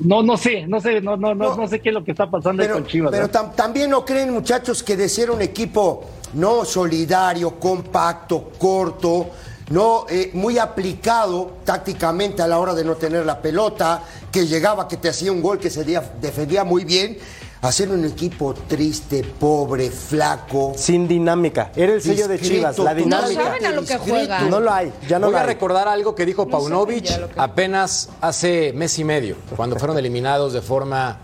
no, 0.00 0.22
no 0.22 0.36
sé, 0.36 0.66
no 0.66 0.80
sé, 0.80 1.00
no, 1.00 1.16
no, 1.16 1.34
no, 1.34 1.56
no, 1.56 1.66
sé 1.66 1.80
qué 1.80 1.90
es 1.90 1.94
lo 1.94 2.04
que 2.04 2.10
está 2.10 2.30
pasando 2.30 2.68
con 2.68 2.86
Chivas. 2.86 3.10
Pero 3.10 3.28
también 3.28 3.90
no 3.90 4.04
creen, 4.04 4.32
muchachos, 4.32 4.82
que 4.82 4.96
de 4.96 5.08
ser 5.08 5.30
un 5.30 5.40
equipo 5.40 6.06
no 6.34 6.64
solidario, 6.64 7.58
compacto, 7.58 8.50
corto, 8.58 9.30
no 9.70 10.06
eh, 10.08 10.30
muy 10.34 10.58
aplicado 10.58 11.58
tácticamente 11.64 12.42
a 12.42 12.48
la 12.48 12.58
hora 12.58 12.74
de 12.74 12.84
no 12.84 12.96
tener 12.96 13.24
la 13.24 13.40
pelota, 13.40 14.02
que 14.30 14.46
llegaba, 14.46 14.88
que 14.88 14.96
te 14.96 15.08
hacía 15.08 15.32
un 15.32 15.40
gol, 15.40 15.58
que 15.58 15.70
se 15.70 15.84
defendía 16.20 16.64
muy 16.64 16.84
bien. 16.84 17.18
Hacer 17.62 17.90
un 17.90 18.06
equipo 18.06 18.54
triste, 18.54 19.22
pobre, 19.22 19.90
flaco. 19.90 20.72
Sin 20.74 21.06
dinámica. 21.06 21.70
Era 21.76 21.92
el 21.92 22.00
sello 22.00 22.26
de 22.26 22.40
Chivas, 22.40 22.78
la 22.78 22.94
dinámica. 22.94 23.38
No 23.38 23.44
saben 23.44 23.66
a 23.66 23.70
lo 23.72 23.84
que 23.84 23.98
juega. 23.98 24.40
No 24.42 24.60
lo 24.60 24.72
hay, 24.72 24.90
ya 25.06 25.18
no 25.18 25.26
Voy 25.26 25.32
lo 25.32 25.38
a 25.38 25.42
hay. 25.42 25.46
recordar 25.46 25.86
algo 25.86 26.14
que 26.14 26.24
dijo 26.24 26.48
Paunovic 26.48 27.10
apenas 27.36 28.08
hace 28.22 28.72
mes 28.72 28.98
y 28.98 29.04
medio, 29.04 29.36
cuando 29.56 29.76
fueron 29.76 29.98
eliminados 29.98 30.54
de 30.54 30.62
forma 30.62 31.18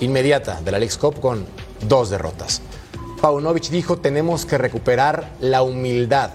inmediata 0.00 0.60
de 0.60 0.72
la 0.72 0.78
League 0.80 0.96
Cup 1.00 1.20
con 1.20 1.46
dos 1.82 2.10
derrotas. 2.10 2.60
Paunovic 3.20 3.68
dijo, 3.70 3.98
tenemos 3.98 4.46
que 4.46 4.58
recuperar 4.58 5.30
la 5.40 5.62
humildad 5.62 6.30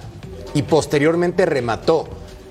y 0.53 0.63
posteriormente 0.63 1.45
remató. 1.45 2.07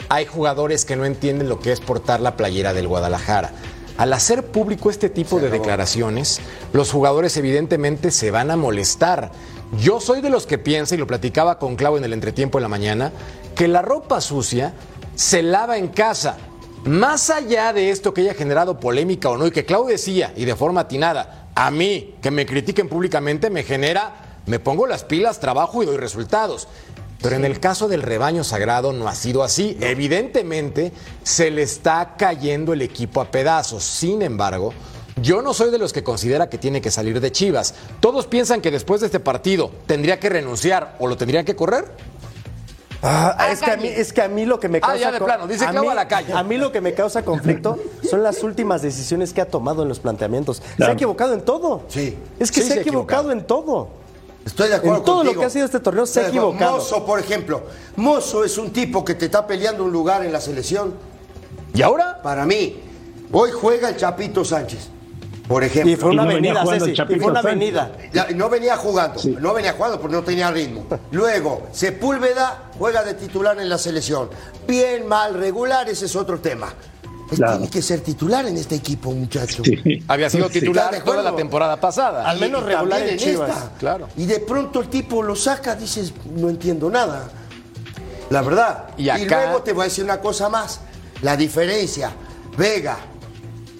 Hay 0.08 0.26
jugadores 0.26 0.84
que 0.84 0.96
no 0.96 1.04
entienden 1.04 1.48
lo 1.48 1.60
que 1.60 1.72
es 1.72 1.80
portar 1.80 2.20
la 2.20 2.36
playera 2.36 2.72
del 2.72 2.88
Guadalajara. 2.88 3.52
Al 3.98 4.12
hacer 4.12 4.46
público 4.46 4.90
este 4.90 5.10
tipo 5.10 5.38
de 5.38 5.50
declaraciones, 5.50 6.40
los 6.72 6.90
jugadores 6.90 7.36
evidentemente 7.36 8.10
se 8.10 8.30
van 8.30 8.50
a 8.50 8.56
molestar. 8.56 9.30
Yo 9.78 10.00
soy 10.00 10.20
de 10.20 10.30
los 10.30 10.46
que 10.46 10.58
piensa, 10.58 10.94
y 10.94 10.98
lo 10.98 11.06
platicaba 11.06 11.58
con 11.58 11.76
Clau 11.76 11.96
en 11.96 12.04
el 12.04 12.12
entretiempo 12.12 12.58
en 12.58 12.62
la 12.62 12.68
mañana, 12.68 13.12
que 13.54 13.68
la 13.68 13.82
ropa 13.82 14.20
sucia 14.20 14.72
se 15.14 15.42
lava 15.42 15.76
en 15.76 15.88
casa. 15.88 16.38
Más 16.84 17.30
allá 17.30 17.72
de 17.72 17.90
esto 17.90 18.12
que 18.12 18.22
haya 18.22 18.34
generado 18.34 18.80
polémica 18.80 19.28
o 19.28 19.36
no, 19.36 19.46
y 19.46 19.50
que 19.50 19.64
Clau 19.64 19.86
decía, 19.86 20.32
y 20.36 20.46
de 20.46 20.56
forma 20.56 20.82
atinada, 20.82 21.41
a 21.54 21.70
mí, 21.70 22.14
que 22.22 22.30
me 22.30 22.46
critiquen 22.46 22.88
públicamente, 22.88 23.50
me 23.50 23.62
genera, 23.62 24.38
me 24.46 24.58
pongo 24.58 24.86
las 24.86 25.04
pilas, 25.04 25.40
trabajo 25.40 25.82
y 25.82 25.86
doy 25.86 25.96
resultados. 25.96 26.68
Pero 27.20 27.36
en 27.36 27.44
el 27.44 27.60
caso 27.60 27.86
del 27.86 28.02
rebaño 28.02 28.42
sagrado 28.42 28.92
no 28.92 29.06
ha 29.06 29.14
sido 29.14 29.44
así. 29.44 29.76
Evidentemente 29.80 30.92
se 31.22 31.52
le 31.52 31.62
está 31.62 32.16
cayendo 32.18 32.72
el 32.72 32.82
equipo 32.82 33.20
a 33.20 33.30
pedazos. 33.30 33.84
Sin 33.84 34.22
embargo, 34.22 34.74
yo 35.20 35.40
no 35.40 35.54
soy 35.54 35.70
de 35.70 35.78
los 35.78 35.92
que 35.92 36.02
considera 36.02 36.48
que 36.48 36.58
tiene 36.58 36.80
que 36.80 36.90
salir 36.90 37.20
de 37.20 37.30
Chivas. 37.30 37.74
Todos 38.00 38.26
piensan 38.26 38.60
que 38.60 38.72
después 38.72 39.00
de 39.00 39.06
este 39.06 39.20
partido 39.20 39.70
tendría 39.86 40.18
que 40.18 40.30
renunciar 40.30 40.96
o 40.98 41.06
lo 41.06 41.16
tendría 41.16 41.44
que 41.44 41.54
correr. 41.54 41.92
Ah, 43.04 43.48
es, 43.50 43.60
que 43.60 43.70
a 43.70 43.76
mí, 43.76 43.88
es 43.88 44.12
que 44.12 44.22
a 44.22 44.28
mí 44.28 44.46
lo 44.46 44.60
que 44.60 44.68
me 44.68 44.78
Ah, 44.78 44.80
causa. 44.82 44.96
ya 44.98 45.10
de 45.12 45.20
plano, 45.20 45.46
dice 45.48 45.64
a 45.64 45.70
Clau 45.70 45.84
mí- 45.84 45.90
a 45.90 45.94
la 45.94 46.06
calle. 46.08 46.32
A 46.32 46.42
mí 46.44 46.56
lo 46.56 46.70
que 46.70 46.80
me 46.80 46.94
causa 46.94 47.24
conflicto 47.24 47.76
son 48.08 48.22
las 48.22 48.42
últimas 48.44 48.80
decisiones 48.82 49.32
que 49.32 49.40
ha 49.40 49.46
tomado 49.46 49.82
en 49.82 49.88
los 49.88 49.98
planteamientos. 49.98 50.62
Se 50.76 50.84
ha 50.84 50.92
equivocado 50.92 51.34
en 51.34 51.40
todo. 51.42 51.82
Sí. 51.88 52.16
Es 52.38 52.50
que 52.52 52.60
Sí, 52.60 52.66
se 52.68 52.72
ha 52.72 52.74
se 52.74 52.78
ha 52.78 52.82
equivocado, 52.82 53.32
equivocado. 53.32 53.32
en 53.32 53.46
todo. 53.46 53.88
Estoy 54.46 54.68
de 54.68 54.74
acuerdo 54.76 54.98
En 54.98 55.04
todo 55.04 55.24
lo 55.24 55.34
que 55.38 55.44
ha 55.44 55.50
sido 55.50 55.64
este 55.66 55.80
torneo 55.80 56.06
se 56.06 56.20
ha 56.20 56.28
equivocado. 56.28 56.76
Mozo, 56.78 57.04
por 57.06 57.18
ejemplo. 57.20 57.62
Mozo 57.96 58.44
es 58.44 58.56
un 58.58 58.72
tipo 58.72 59.04
que 59.04 59.14
te 59.14 59.26
está 59.26 59.46
peleando 59.46 59.84
un 59.84 59.92
lugar 59.92 60.24
en 60.24 60.32
la 60.32 60.40
selección. 60.40 60.94
¿Y 61.74 61.82
ahora? 61.82 62.20
Para 62.22 62.44
mí, 62.44 62.80
hoy 63.32 63.50
juega 63.52 63.88
el 63.88 63.96
Chapito 63.96 64.44
Sánchez, 64.44 64.88
por 65.46 65.62
ejemplo. 65.62 65.92
Y 65.92 65.96
fue 65.96 66.10
una 66.10 66.22
Y 66.22 66.26
no 66.26 66.34
venía 66.34 66.60
avenida, 66.60 66.86
Ceci. 66.86 67.02
Y 67.14 67.20
fue 67.20 67.30
una 67.30 67.38
avenida. 67.40 67.92
No 68.34 68.48
venía 68.48 68.76
jugando, 68.76 69.20
no 69.40 69.54
venía 69.54 69.72
jugando 69.74 70.00
porque 70.00 70.16
no 70.16 70.22
tenía 70.24 70.50
ritmo. 70.50 70.86
Luego, 71.12 71.68
Sepúlveda 71.70 72.71
juega 72.82 73.04
de 73.04 73.14
titular 73.14 73.60
en 73.60 73.68
la 73.68 73.78
selección. 73.78 74.28
Bien, 74.66 75.06
mal, 75.06 75.34
regular, 75.34 75.88
ese 75.88 76.06
es 76.06 76.16
otro 76.16 76.40
tema. 76.40 76.66
Él 77.30 77.36
Claro. 77.36 77.52
Tiene 77.58 77.70
que 77.70 77.80
ser 77.80 78.00
titular 78.00 78.44
en 78.44 78.56
este 78.56 78.74
equipo, 78.74 79.12
muchacho. 79.12 79.62
Sí. 79.64 80.02
Había 80.08 80.28
sido 80.28 80.48
titular 80.50 80.86
¿Estás 80.86 80.98
de 80.98 81.04
toda 81.12 81.22
la 81.22 81.36
temporada 81.36 81.80
pasada. 81.80 82.28
Al 82.28 82.40
menos 82.40 82.60
Y 82.62 82.64
regular 82.66 83.02
en 83.02 83.16
Chivas, 83.18 83.50
esta. 83.50 83.72
claro. 83.78 84.08
Y 84.16 84.26
de 84.26 84.40
pronto 84.40 84.80
el 84.80 84.88
tipo 84.88 85.22
lo 85.22 85.36
saca, 85.36 85.76
dices, 85.76 86.12
no 86.34 86.48
entiendo 86.50 86.90
nada. 86.90 87.30
La 88.30 88.42
verdad. 88.42 88.88
Y 88.96 89.08
acá- 89.10 89.44
luego 89.44 89.62
te 89.62 89.72
voy 89.72 89.82
a 89.82 89.84
decir 89.84 90.02
una 90.02 90.20
cosa 90.20 90.48
más. 90.48 90.80
La 91.22 91.36
diferencia, 91.36 92.10
Vega, 92.58 92.98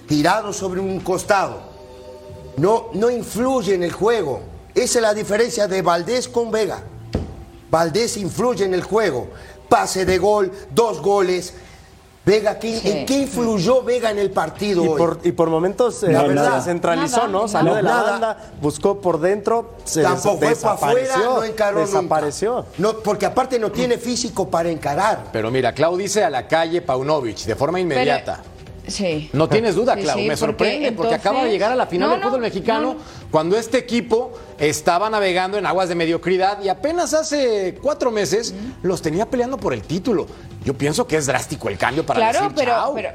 tirado 0.07 0.53
sobre 0.53 0.79
un 0.81 1.01
costado, 1.01 1.61
no, 2.57 2.91
no 2.95 3.11
influye 3.11 3.75
en 3.75 3.83
el 3.83 3.91
juego. 3.93 4.43
Esa 4.77 5.01
es 5.01 5.03
la 5.03 5.13
diferencia 5.13 5.67
de 5.67 5.83
Valdés 5.83 6.29
con 6.29 6.53
Vega. 6.53 6.85
Valdés 7.73 8.19
influye 8.19 8.67
en 8.67 8.75
el 8.75 8.83
juego. 8.83 9.29
Pase 9.71 10.05
de 10.05 10.19
gol, 10.19 10.53
dos 10.71 11.01
goles. 11.01 11.55
Vega, 12.25 12.57
¿qué- 12.59 12.79
Sí. 12.79 12.89
¿en 12.89 13.07
qué 13.07 13.15
influyó 13.23 13.83
Vega 13.83 14.11
en 14.13 14.19
el 14.19 14.31
partido 14.31 14.85
Y 14.85 14.89
hoy? 14.89 14.99
por, 14.99 15.19
y 15.25 15.33
por 15.33 15.49
momentos 15.51 16.01
eh, 16.05 16.13
La 16.13 16.21
se 16.21 16.29
verdad. 16.29 16.63
centralizó, 16.63 17.17
Nada, 17.17 17.29
¿no? 17.29 17.49
Salió 17.49 17.75
de 17.75 17.83
la 17.83 17.91
nada. 17.91 18.11
banda, 18.13 18.53
buscó 18.61 19.01
por 19.01 19.19
dentro, 19.21 19.71
se 19.85 20.03
Tampoco 20.03 20.39
fue 20.39 20.55
para 20.55 20.75
afuera, 20.75 21.17
no 21.17 21.43
encaró 21.43 21.81
desapareció. 21.81 22.55
nunca. 22.57 22.69
No, 22.79 22.99
porque 22.99 23.27
aparte 23.27 23.59
no 23.59 23.73
tiene 23.73 23.97
físico 23.99 24.49
para 24.49 24.69
encarar. 24.69 25.31
Pero 25.33 25.51
mira, 25.51 25.73
Clau 25.73 25.97
dice 25.97 26.23
a 26.23 26.31
la 26.31 26.47
calle 26.47 26.81
Paunovic 26.83 27.39
de 27.39 27.57
forma 27.57 27.81
inmediata. 27.81 28.41
Sí. 28.87 29.31
No 29.33 29.49
tienes 29.49 29.75
duda, 29.75 29.95
Sí, 29.95 30.03
sí, 30.03 30.07
me 30.07 30.13
porque 30.15 30.37
sorprende 30.37 30.93
porque, 30.93 31.15
acaba 31.15 31.45
de 31.45 31.51
llegar 31.51 31.71
a 31.73 31.77
la 31.77 31.87
final 31.87 32.09
No, 32.09 32.15
del 32.15 32.25
fútbol 32.25 32.41
no, 32.41 32.47
mexicano 32.47 32.95
no. 32.95 33.01
cuando 33.31 33.57
este 33.57 33.79
equipo 33.79 34.33
estaba 34.59 35.09
navegando 35.09 35.57
en 35.57 35.67
aguas 35.67 35.89
de 35.89 35.95
mediocridad 35.95 36.63
y 36.63 36.69
apenas 36.69 37.15
hace 37.15 37.79
cuatro 37.81 38.11
meses 38.11 38.55
los 38.83 39.01
tenía 39.01 39.27
peleando 39.27 39.57
por 39.57 39.73
el 39.73 39.83
título. 39.83 40.27
Yo 40.65 40.75
pienso 40.75 41.07
que 41.07 41.17
es 41.17 41.27
drástico 41.27 41.69
el 41.69 41.79
cambio 41.79 42.05
para 42.05 42.21
claro, 42.21 42.41
decir 42.41 42.53
pero, 42.57 42.73
chao. 42.73 42.95
pero 42.95 43.11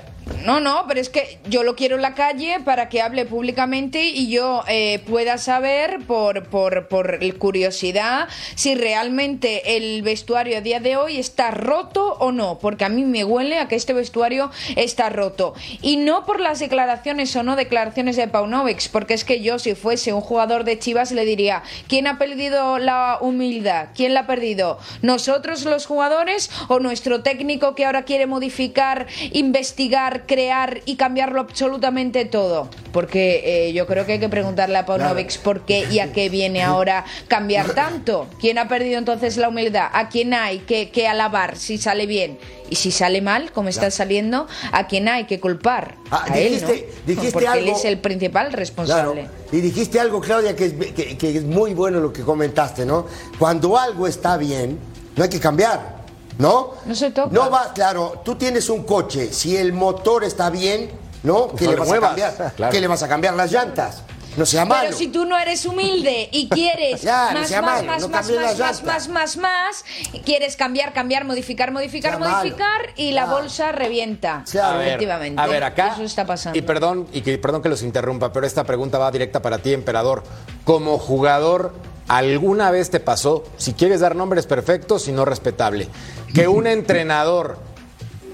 no, 0.45 0.59
no, 0.59 0.85
pero 0.87 0.99
es 0.99 1.09
que 1.09 1.39
yo 1.49 1.63
lo 1.63 1.75
quiero 1.75 1.95
en 1.95 2.01
la 2.01 2.13
calle 2.13 2.59
para 2.63 2.89
que 2.89 3.01
hable 3.01 3.25
públicamente 3.25 4.05
y 4.05 4.29
yo 4.29 4.63
eh, 4.67 4.99
pueda 5.07 5.37
saber 5.37 5.99
por, 6.05 6.47
por, 6.47 6.87
por 6.87 7.19
curiosidad 7.37 8.27
si 8.55 8.75
realmente 8.75 9.77
el 9.77 10.01
vestuario 10.01 10.57
a 10.57 10.61
día 10.61 10.79
de 10.79 10.97
hoy 10.97 11.17
está 11.17 11.51
roto 11.51 12.13
o 12.19 12.31
no, 12.31 12.59
porque 12.59 12.85
a 12.85 12.89
mí 12.89 13.03
me 13.03 13.23
huele 13.23 13.57
a 13.59 13.67
que 13.67 13.75
este 13.75 13.93
vestuario 13.93 14.51
está 14.75 15.09
roto. 15.09 15.53
Y 15.81 15.97
no 15.97 16.25
por 16.25 16.39
las 16.39 16.59
declaraciones 16.59 17.35
o 17.35 17.43
no 17.43 17.55
declaraciones 17.55 18.15
de 18.15 18.27
Paunovic, 18.27 18.89
porque 18.91 19.13
es 19.13 19.23
que 19.23 19.41
yo 19.41 19.59
si 19.59 19.75
fuese 19.75 20.13
un 20.13 20.21
jugador 20.21 20.63
de 20.63 20.79
Chivas 20.79 21.11
le 21.11 21.25
diría, 21.25 21.63
¿quién 21.87 22.07
ha 22.07 22.17
perdido 22.17 22.77
la 22.77 23.17
humildad? 23.21 23.89
¿Quién 23.95 24.13
la 24.13 24.21
ha 24.21 24.27
perdido? 24.27 24.79
¿Nosotros 25.01 25.65
los 25.65 25.85
jugadores 25.85 26.49
o 26.67 26.79
nuestro 26.79 27.23
técnico 27.23 27.75
que 27.75 27.85
ahora 27.85 28.03
quiere 28.03 28.27
modificar, 28.27 29.07
investigar, 29.31 30.25
crear 30.27 30.81
y 30.85 30.95
cambiarlo 30.97 31.41
absolutamente 31.41 32.25
todo? 32.25 32.69
Porque 32.91 33.67
eh, 33.67 33.73
yo 33.73 33.87
creo 33.87 34.05
que 34.05 34.13
hay 34.13 34.19
que 34.19 34.29
preguntarle 34.29 34.77
a 34.77 34.85
Paunovic 34.85 35.39
por 35.39 35.65
qué 35.65 35.87
y 35.89 35.99
a 35.99 36.11
qué 36.13 36.29
viene 36.29 36.61
ahora 36.63 37.05
cambiar 37.27 37.73
tanto. 37.73 38.27
¿Quién 38.39 38.57
ha 38.59 38.67
perdido 38.67 38.99
entonces 38.99 39.37
la 39.37 39.49
humildad? 39.49 39.89
¿A 39.93 40.09
quién 40.09 40.33
hay 40.33 40.59
que, 40.59 40.91
que 40.91 41.07
alabar 41.07 41.57
si 41.57 41.77
sale 41.77 42.05
bien? 42.05 42.37
Y 42.69 42.75
si 42.75 42.91
sale 42.91 43.21
mal, 43.21 43.51
como 43.53 43.69
está 43.69 43.89
saliendo, 43.89 44.45
¿a 44.73 44.87
quién 44.87 45.07
hay 45.07 45.23
que 45.23 45.39
culpar? 45.39 45.95
Ah, 46.11 46.25
a 46.29 46.37
él, 46.37 46.51
dijiste- 46.59 46.87
¿no? 46.89 47.03
dijiste 47.07 47.31
Porque 47.31 47.45
él 47.47 47.53
algo- 47.53 47.77
es 47.77 47.85
el 47.85 47.97
principal 47.99 48.51
responsable. 48.51 49.21
Claro. 49.21 49.37
Y 49.53 49.61
dijiste 49.61 49.99
algo, 50.01 50.19
Claudia, 50.19 50.53
que 50.55 50.65
es, 50.65 50.73
que- 50.73 51.17
que 51.17 51.37
es 51.37 51.43
muy 51.45 51.73
bueno 51.73 52.01
lo 52.01 52.11
que 52.11 52.23
comentaste, 52.23 52.85
¿no? 52.85 53.05
Cuando 53.39 53.77
algo 53.77 54.05
está 54.05 54.35
bien, 54.35 54.77
no 55.15 55.23
hay 55.23 55.29
que 55.29 55.39
cambiar, 55.39 55.96
¿no? 56.37 56.73
No 56.85 56.95
se 56.95 57.11
toca. 57.11 57.29
No 57.31 57.49
va, 57.49 57.73
claro, 57.73 58.21
tú 58.23 58.35
tienes 58.35 58.69
un 58.69 58.83
coche, 58.83 59.31
si 59.33 59.55
el 59.57 59.73
motor 59.73 60.23
está 60.23 60.49
bien, 60.49 60.91
¿no? 61.23 61.49
¿Qué 61.55 61.65
no 61.65 61.71
le 61.71 61.77
vas 61.77 61.87
muevas, 61.87 62.11
a 62.11 62.15
cambiar? 62.15 62.53
claro. 62.55 62.71
¿Qué 62.71 62.81
le 62.81 62.87
vas 62.87 63.03
a 63.03 63.07
cambiar 63.07 63.33
las 63.35 63.51
llantas? 63.51 64.03
No 64.37 64.45
sea 64.45 64.65
malo. 64.65 64.81
Pero 64.85 64.95
si 64.97 65.07
tú 65.07 65.25
no 65.25 65.35
eres 65.35 65.65
humilde 65.65 66.29
y 66.31 66.47
quieres 66.47 67.01
Ya, 67.01 67.31
no 67.33 67.39
más, 67.39 67.47
sea 67.49 67.61
más, 67.63 67.83
malo, 67.83 67.87
más, 67.87 68.01
no 68.29 68.35
más, 68.35 68.59
más, 68.59 68.59
más, 68.59 68.83
más, 68.83 69.07
más, 69.09 69.37
más, 69.37 69.85
quieres 70.25 70.55
cambiar, 70.55 70.93
cambiar, 70.93 71.25
modificar, 71.25 71.71
modificar, 71.71 72.11
Sea 72.11 72.19
malo. 72.19 72.37
modificar 72.37 72.81
y 72.97 73.13
la 73.13 73.25
bolsa 73.25 73.71
revienta. 73.71 74.43
Claro. 74.51 74.75
A 74.75 74.77
ver, 74.77 74.87
Efectivamente. 74.89 75.41
a 75.41 75.47
ver, 75.47 75.63
acá. 75.63 75.93
Eso 75.93 76.03
está 76.03 76.27
pasando. 76.27 76.55
Y 76.59 76.61
perdón, 76.61 77.07
y 77.13 77.21
que, 77.21 77.39
perdón 77.39 77.63
que 77.63 77.69
los 77.69 77.81
interrumpa, 77.81 78.31
pero 78.31 78.45
esta 78.45 78.63
pregunta 78.63 78.99
va 78.99 79.09
directa 79.09 79.41
para 79.41 79.57
ti, 79.57 79.73
emperador. 79.73 80.21
Como 80.65 80.99
jugador, 80.99 81.73
¿alguna 82.07 82.71
vez 82.71 82.89
te 82.89 82.99
pasó, 82.99 83.43
si 83.57 83.73
quieres 83.73 83.99
dar 83.99 84.15
nombres 84.15 84.45
perfectos, 84.45 85.03
si 85.03 85.11
no 85.11 85.25
respetable, 85.25 85.87
que 86.33 86.47
un 86.47 86.67
entrenador 86.67 87.57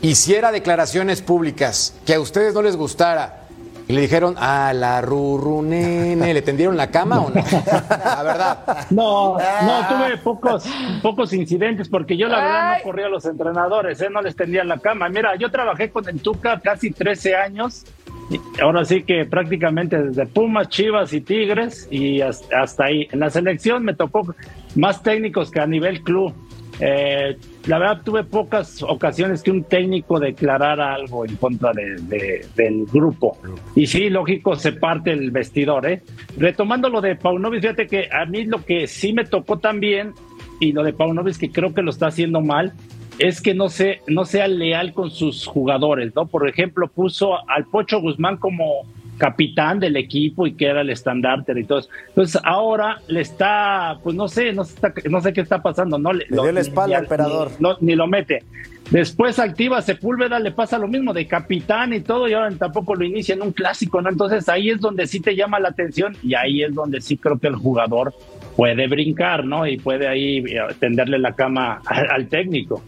hiciera 0.01 0.51
declaraciones 0.51 1.21
públicas 1.21 1.95
que 2.05 2.13
a 2.13 2.19
ustedes 2.19 2.53
no 2.53 2.61
les 2.61 2.75
gustara 2.75 3.39
Y 3.87 3.93
le 3.93 4.01
dijeron, 4.01 4.35
ah, 4.37 4.71
la 4.73 5.01
rurunene, 5.01 6.33
¿le 6.33 6.41
tendieron 6.41 6.77
la 6.77 6.89
cama 6.89 7.21
o 7.21 7.29
no? 7.29 7.43
La 7.89 8.23
verdad. 8.23 8.87
No, 8.91 9.37
no, 9.37 9.87
tuve 9.87 10.17
pocos, 10.17 10.63
pocos 11.01 11.33
incidentes 11.33 11.89
porque 11.89 12.15
yo 12.15 12.27
la 12.27 12.39
verdad 12.39 12.77
no 12.77 12.83
corría 12.83 13.05
a 13.07 13.09
los 13.09 13.25
entrenadores, 13.25 13.99
¿eh? 14.01 14.09
no 14.09 14.21
les 14.21 14.35
tendía 14.35 14.63
la 14.63 14.77
cama. 14.77 15.09
Mira, 15.09 15.35
yo 15.35 15.51
trabajé 15.51 15.89
con 15.89 16.07
el 16.07 16.21
Tuca 16.21 16.59
casi 16.61 16.91
13 16.91 17.35
años, 17.35 17.85
y 18.07 18.12
ahora 18.61 18.85
sí 18.85 19.03
que 19.03 19.25
prácticamente 19.25 20.01
desde 20.01 20.25
Pumas, 20.25 20.69
Chivas 20.69 21.13
y 21.13 21.21
Tigres 21.21 21.87
y 21.91 22.21
hasta, 22.21 22.85
ahí. 22.85 23.07
En 23.11 23.19
la 23.19 23.29
selección 23.29 23.83
me 23.83 23.93
tocó 23.93 24.35
más 24.75 25.03
técnicos 25.03 25.51
que 25.51 25.59
a 25.59 25.67
nivel 25.67 26.01
club. 26.01 26.33
Eh, 26.79 27.37
la 27.67 27.77
verdad 27.77 28.01
tuve 28.03 28.23
pocas 28.23 28.81
ocasiones 28.81 29.43
que 29.43 29.51
un 29.51 29.63
técnico 29.63 30.19
declarara 30.19 30.95
algo 30.95 31.23
en 31.23 31.35
contra 31.35 31.71
de, 31.71 31.97
de- 32.01 32.45
del 32.55 32.85
grupo. 32.87 33.37
Y 33.75 33.85
sí, 33.85 34.09
lógico, 34.09 34.55
se 34.55 34.71
parte 34.73 35.11
el 35.11 35.29
vestidor. 35.29 35.85
¿eh? 35.85 36.01
Retomando 36.35 36.89
lo 36.89 36.99
de 36.99 37.15
Paunovic, 37.15 37.61
fíjate 37.61 37.85
que 37.87 38.09
a 38.11 38.25
mí 38.25 38.45
lo 38.45 38.65
que 38.65 38.87
sí 38.87 39.13
me 39.13 39.23
tocó 39.25 39.59
también, 39.59 40.13
y 40.59 40.71
lo 40.71 40.83
de 40.83 40.93
Paunovic 40.93 41.37
que 41.37 41.51
creo 41.51 41.73
que 41.75 41.83
lo 41.83 41.91
está 41.91 42.07
haciendo 42.07 42.41
mal, 42.41 42.73
es 43.19 43.41
que 43.41 43.53
no, 43.53 43.69
se, 43.69 44.01
no 44.07 44.25
sea 44.25 44.47
leal 44.47 44.93
con 44.93 45.11
sus 45.11 45.45
jugadores. 45.45 46.13
¿no? 46.15 46.25
Por 46.27 46.47
ejemplo, 46.47 46.87
puso 46.87 47.37
al 47.49 47.65
Pocho 47.65 48.01
Guzmán 48.01 48.37
como 48.37 48.81
capitán 49.17 49.79
del 49.79 49.95
equipo 49.95 50.47
y 50.47 50.53
que 50.53 50.65
era 50.65 50.81
el 50.81 50.89
estandarte 50.89 51.57
y 51.57 51.63
todo 51.63 51.79
eso. 51.79 51.89
Entonces 52.09 52.41
ahora 52.43 52.97
le 53.07 53.21
está, 53.21 53.99
pues 54.03 54.15
no 54.15 54.27
sé, 54.27 54.51
no 54.53 54.63
sé, 54.65 54.73
está- 54.73 54.93
no 55.09 55.21
sé 55.21 55.31
qué 55.33 55.41
está 55.41 55.61
pasando, 55.61 55.99
no 55.99 56.11
le, 56.13 56.25
Le 56.29 56.41
dio 56.41 56.51
la 56.51 56.59
espalda 56.61 56.97
al 56.97 57.03
emperador. 57.03 57.51
ni- 57.51 57.55
no, 57.59 57.77
ni 57.79 57.95
lo 57.95 58.07
mete. 58.07 58.43
Después 58.89 59.39
activa 59.39 59.81
Sepúlveda, 59.81 60.39
le 60.39 60.51
pasa 60.51 60.77
lo 60.77 60.87
mismo 60.87 61.13
de 61.13 61.25
capitán 61.27 61.93
y 61.93 62.01
todo, 62.01 62.27
y 62.27 62.33
ahora 62.33 62.51
tampoco 62.57 62.95
lo 62.95 63.05
inicia 63.05 63.33
en 63.35 63.41
un 63.43 63.51
clásico, 63.51 64.01
¿no? 64.01 64.09
Entonces 64.09 64.49
ahí 64.49 64.69
es 64.71 64.81
donde 64.81 65.07
sí 65.07 65.19
te 65.19 65.35
llama 65.35 65.59
la 65.59 65.69
atención 65.69 66.17
y 66.23 66.33
ahí 66.33 66.63
es 66.63 66.73
donde 66.73 66.99
sí 66.99 67.15
creo 67.15 67.39
que 67.39 67.47
el 67.47 67.55
jugador 67.55 68.13
puede 68.57 68.87
brincar, 68.87 69.45
¿no? 69.45 69.65
Y 69.67 69.77
puede 69.77 70.07
ahí 70.07 70.39
eh, 70.39 70.59
tenderle 70.79 71.17
la 71.19 71.33
cama 71.33 71.81
al, 71.85 72.09
al 72.11 72.27
técnico. 72.27 72.83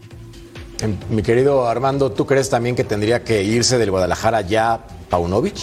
Em, 0.80 0.96
Mi 1.10 1.22
querido 1.22 1.66
Armando, 1.66 2.12
¿tú 2.12 2.26
crees 2.26 2.50
también 2.50 2.76
que 2.76 2.84
tendría 2.84 3.24
que 3.24 3.42
irse 3.42 3.78
del 3.78 3.90
Guadalajara 3.90 4.42
ya 4.42 4.80
Paunovic? 5.08 5.56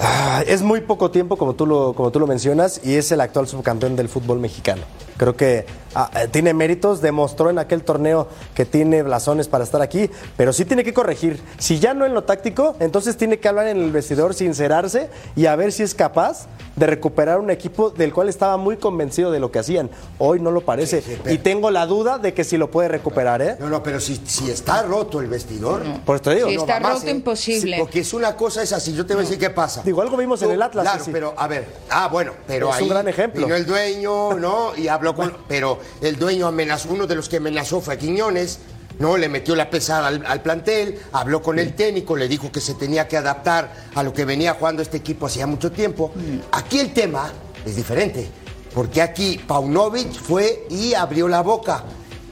Ah, 0.00 0.42
Es 0.46 0.62
muy 0.62 0.80
poco 0.80 1.10
tiempo, 1.10 1.36
como 1.36 1.54
tú, 1.54 1.66
lo, 1.66 1.94
como 1.94 2.10
tú 2.10 2.20
lo 2.20 2.26
mencionas, 2.26 2.80
y 2.84 2.94
es 2.96 3.10
el 3.12 3.20
actual 3.20 3.46
subcampeón 3.48 3.96
del 3.96 4.08
fútbol 4.08 4.40
mexicano. 4.40 4.82
Creo 5.16 5.36
que 5.36 5.64
ah, 5.94 6.10
eh, 6.16 6.28
tiene 6.28 6.52
méritos, 6.54 7.00
demostró 7.00 7.50
en 7.50 7.58
aquel 7.58 7.82
torneo 7.84 8.28
que 8.54 8.64
tiene 8.64 9.02
blasones 9.02 9.46
para 9.48 9.62
estar 9.64 9.80
aquí, 9.80 10.10
pero 10.36 10.52
sí 10.52 10.64
tiene 10.64 10.82
que 10.84 10.92
corregir. 10.92 11.40
Si 11.58 11.78
ya 11.78 11.94
no 11.94 12.04
en 12.04 12.14
lo 12.14 12.24
táctico, 12.24 12.74
entonces 12.80 13.16
tiene 13.16 13.38
que 13.38 13.48
hablar 13.48 13.68
en 13.68 13.76
el 13.78 13.92
vestidor, 13.92 14.34
sincerarse 14.34 15.08
y 15.36 15.46
a 15.46 15.54
ver 15.56 15.70
si 15.72 15.82
es 15.84 15.94
capaz 15.94 16.46
de 16.74 16.86
recuperar 16.88 17.38
un 17.38 17.50
equipo 17.50 17.90
del 17.90 18.12
cual 18.12 18.28
estaba 18.28 18.56
muy 18.56 18.76
convencido 18.76 19.30
de 19.30 19.38
lo 19.38 19.52
que 19.52 19.60
hacían. 19.60 19.88
Hoy 20.18 20.40
no 20.40 20.50
lo 20.50 20.62
parece. 20.62 21.00
Sí, 21.02 21.12
sí, 21.12 21.20
pero- 21.22 21.34
y 21.34 21.38
tengo 21.38 21.70
la 21.70 21.86
duda 21.86 22.18
de 22.18 22.34
que 22.34 22.42
si 22.42 22.56
lo 22.56 22.70
puede 22.72 22.88
recuperar, 22.88 23.40
¿eh? 23.42 23.56
No, 23.60 23.68
no, 23.68 23.82
pero 23.84 24.00
si, 24.00 24.16
si 24.26 24.50
está 24.50 24.82
roto 24.82 25.20
el 25.20 25.28
vestidor. 25.28 25.82
Por 26.04 26.16
esto 26.16 26.30
digo. 26.30 26.48
Sí, 26.48 26.56
está 26.56 26.74
va 26.74 26.80
más, 26.80 26.94
roto, 26.94 27.06
¿eh? 27.06 27.10
imposible. 27.12 27.76
Sí, 27.76 27.80
porque 27.80 28.00
es 28.00 28.12
una 28.12 28.34
cosa 28.34 28.62
es 28.64 28.72
así. 28.72 28.92
Yo 28.92 29.06
te 29.06 29.14
voy 29.14 29.22
a 29.22 29.24
decir 29.26 29.38
qué 29.38 29.50
pasa. 29.50 29.82
Digo, 29.84 30.02
algo 30.02 30.16
vimos 30.16 30.42
en 30.42 30.50
el 30.50 30.60
Atlas, 30.60 30.84
Claro, 30.84 31.04
pero 31.12 31.34
a 31.36 31.46
ver. 31.46 31.64
Ah, 31.88 32.08
bueno, 32.10 32.32
pero 32.48 32.70
Es 32.70 32.74
ahí 32.76 32.82
un 32.82 32.88
gran 32.88 33.06
ejemplo. 33.06 33.42
Vino 33.46 33.54
el 33.54 33.64
dueño, 33.66 34.34
¿no? 34.34 34.74
Y 34.76 34.88
habló 34.88 35.03
con. 35.12 35.36
Pero 35.48 35.80
el 36.00 36.16
dueño 36.16 36.46
amenazó. 36.46 36.90
Uno 36.90 37.08
de 37.08 37.16
los 37.16 37.28
que 37.28 37.38
amenazó 37.38 37.80
fue 37.80 37.94
a 37.94 37.98
Quiñones. 37.98 38.60
¿no? 39.00 39.16
Le 39.16 39.28
metió 39.28 39.56
la 39.56 39.70
pesada 39.70 40.06
al, 40.06 40.24
al 40.24 40.40
plantel, 40.40 41.00
habló 41.10 41.42
con 41.42 41.58
el 41.58 41.74
técnico, 41.74 42.16
le 42.16 42.28
dijo 42.28 42.52
que 42.52 42.60
se 42.60 42.74
tenía 42.74 43.08
que 43.08 43.16
adaptar 43.16 43.74
a 43.92 44.04
lo 44.04 44.12
que 44.12 44.24
venía 44.24 44.54
jugando 44.54 44.82
este 44.82 44.98
equipo 44.98 45.26
hacía 45.26 45.48
mucho 45.48 45.72
tiempo. 45.72 46.12
Aquí 46.52 46.78
el 46.78 46.92
tema 46.92 47.32
es 47.66 47.74
diferente, 47.74 48.28
porque 48.72 49.02
aquí 49.02 49.40
Paunovic 49.46 50.12
fue 50.12 50.66
y 50.70 50.94
abrió 50.94 51.26
la 51.26 51.42
boca 51.42 51.82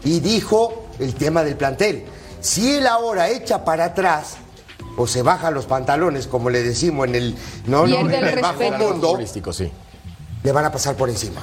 y 0.05 0.21
dijo 0.21 0.87
el 1.01 1.15
tema 1.15 1.43
del 1.43 1.57
plantel. 1.57 2.05
Si 2.41 2.77
él 2.77 2.87
ahora 2.87 3.29
echa 3.29 3.65
para 3.65 3.87
atrás 3.87 4.37
o 4.97 5.07
se 5.07 5.23
baja 5.23 5.51
los 5.51 5.67
pantalones, 5.67 6.27
como 6.27 6.51
le 6.51 6.63
decimos 6.63 7.09
en 7.09 7.15
el, 7.15 7.37
no, 7.67 7.87
no, 7.87 8.01
en 8.01 8.13
el 8.13 8.41
bajo 8.41 8.71
mundo, 8.73 9.09
Futbolístico, 9.09 9.53
sí. 9.53 9.71
le 10.43 10.53
van 10.53 10.65
a 10.65 10.73
pasar 10.73 10.97
por 10.97 11.09
encima. 11.09 11.43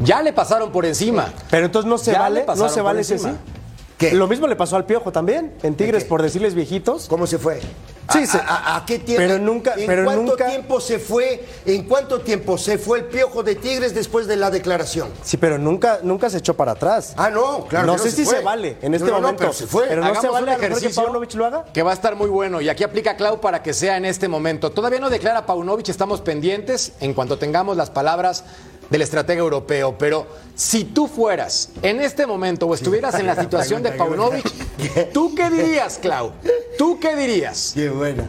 Ya 0.00 0.22
le 0.22 0.32
pasaron 0.32 0.70
por 0.72 0.86
encima. 0.86 1.32
Pero 1.50 1.66
entonces 1.66 1.88
no 1.88 1.98
se 1.98 2.12
Ya 2.12 2.20
vale, 2.20 2.44
no 2.56 2.68
se 2.68 2.80
vale 2.80 3.00
ese 3.00 3.14
encima. 3.14 3.32
sí. 3.32 3.38
¿Qué? 3.98 4.12
Lo 4.12 4.28
mismo 4.28 4.46
le 4.46 4.54
pasó 4.54 4.76
al 4.76 4.84
Piojo 4.86 5.10
también, 5.10 5.54
en 5.64 5.74
Tigres, 5.74 6.04
por 6.04 6.22
decirles 6.22 6.54
viejitos. 6.54 7.08
¿Cómo 7.08 7.26
se 7.26 7.36
fue? 7.36 7.58
Sí, 8.12 8.20
¿A, 8.22 8.26
se- 8.26 8.38
a- 8.38 8.42
a- 8.46 8.76
a 8.76 8.86
qué 8.86 9.00
tiempo? 9.00 9.20
pero 9.26 9.38
nunca- 9.40 9.74
¿En 9.76 9.86
pero 9.86 10.04
cuánto 10.04 10.22
nunca- 10.22 10.46
tiempo 10.46 10.80
se 10.80 11.00
fue? 11.00 11.44
¿En 11.66 11.82
cuánto 11.82 12.20
tiempo 12.20 12.56
se 12.56 12.78
fue 12.78 13.00
el 13.00 13.04
piojo 13.06 13.42
de 13.42 13.56
Tigres 13.56 13.94
después 13.96 14.28
de 14.28 14.36
la 14.36 14.52
declaración? 14.52 15.08
Sí, 15.24 15.36
pero 15.36 15.58
nunca, 15.58 15.98
nunca 16.04 16.30
se 16.30 16.38
echó 16.38 16.54
para 16.54 16.72
atrás. 16.72 17.12
Ah, 17.16 17.28
no, 17.28 17.66
claro. 17.66 17.88
no 17.88 17.94
que 17.96 18.02
sé 18.02 18.12
si 18.12 18.24
fue. 18.24 18.36
se 18.36 18.42
vale 18.44 18.76
en 18.80 18.94
este 18.94 19.04
No, 19.06 19.14
no, 19.14 19.16
no, 19.16 19.22
momento. 19.22 19.40
pero 19.40 19.52
se 19.52 19.66
fue. 19.66 19.86
Pero 19.88 20.02
no 20.04 20.20
se 20.20 20.28
vale 20.28 20.52
un 20.52 20.58
que 20.60 20.66
ejercicio 20.66 21.02
Paunovic 21.02 21.34
lo 21.34 21.44
haga. 21.46 21.64
Que 21.64 21.82
va 21.82 21.90
a 21.90 21.94
estar 21.94 22.14
muy 22.14 22.28
bueno. 22.30 22.60
Y 22.60 22.68
aquí 22.68 22.84
aplica 22.84 23.16
Clau 23.16 23.40
para 23.40 23.64
que 23.64 23.74
sea 23.74 23.96
en 23.96 24.04
este 24.04 24.28
momento. 24.28 24.70
Todavía 24.70 25.00
no 25.00 25.10
declara 25.10 25.44
Paunovic, 25.44 25.88
estamos 25.88 26.20
pendientes 26.20 26.92
en 27.00 27.14
cuanto 27.14 27.36
tengamos 27.36 27.76
las 27.76 27.90
palabras 27.90 28.44
del 28.90 29.02
estratega 29.02 29.40
europeo. 29.40 29.96
Pero 29.98 30.26
si 30.54 30.84
tú 30.84 31.06
fueras 31.06 31.70
en 31.82 32.00
este 32.00 32.26
momento 32.26 32.66
o 32.66 32.74
estuvieras 32.74 33.14
en 33.16 33.26
la 33.26 33.36
situación 33.36 33.82
de 33.82 33.92
Paunovic, 33.98 35.12
¿tú 35.12 35.34
qué 35.34 35.50
dirías, 35.50 35.98
Clau? 35.98 36.32
¿Tú 36.78 36.98
qué 37.00 37.14
dirías? 37.16 37.72
Qué 37.74 37.88
buena. 37.90 38.28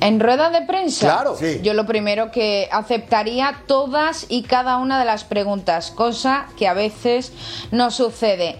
En 0.00 0.20
rueda 0.20 0.50
de 0.50 0.62
prensa, 0.66 1.06
Claro. 1.06 1.36
Sí. 1.36 1.60
yo 1.62 1.72
lo 1.72 1.86
primero 1.86 2.30
que 2.30 2.68
aceptaría 2.70 3.62
todas 3.66 4.26
y 4.28 4.42
cada 4.42 4.76
una 4.76 4.98
de 4.98 5.06
las 5.06 5.24
preguntas, 5.24 5.90
cosa 5.90 6.46
que 6.58 6.68
a 6.68 6.74
veces 6.74 7.32
no 7.70 7.90
sucede. 7.90 8.56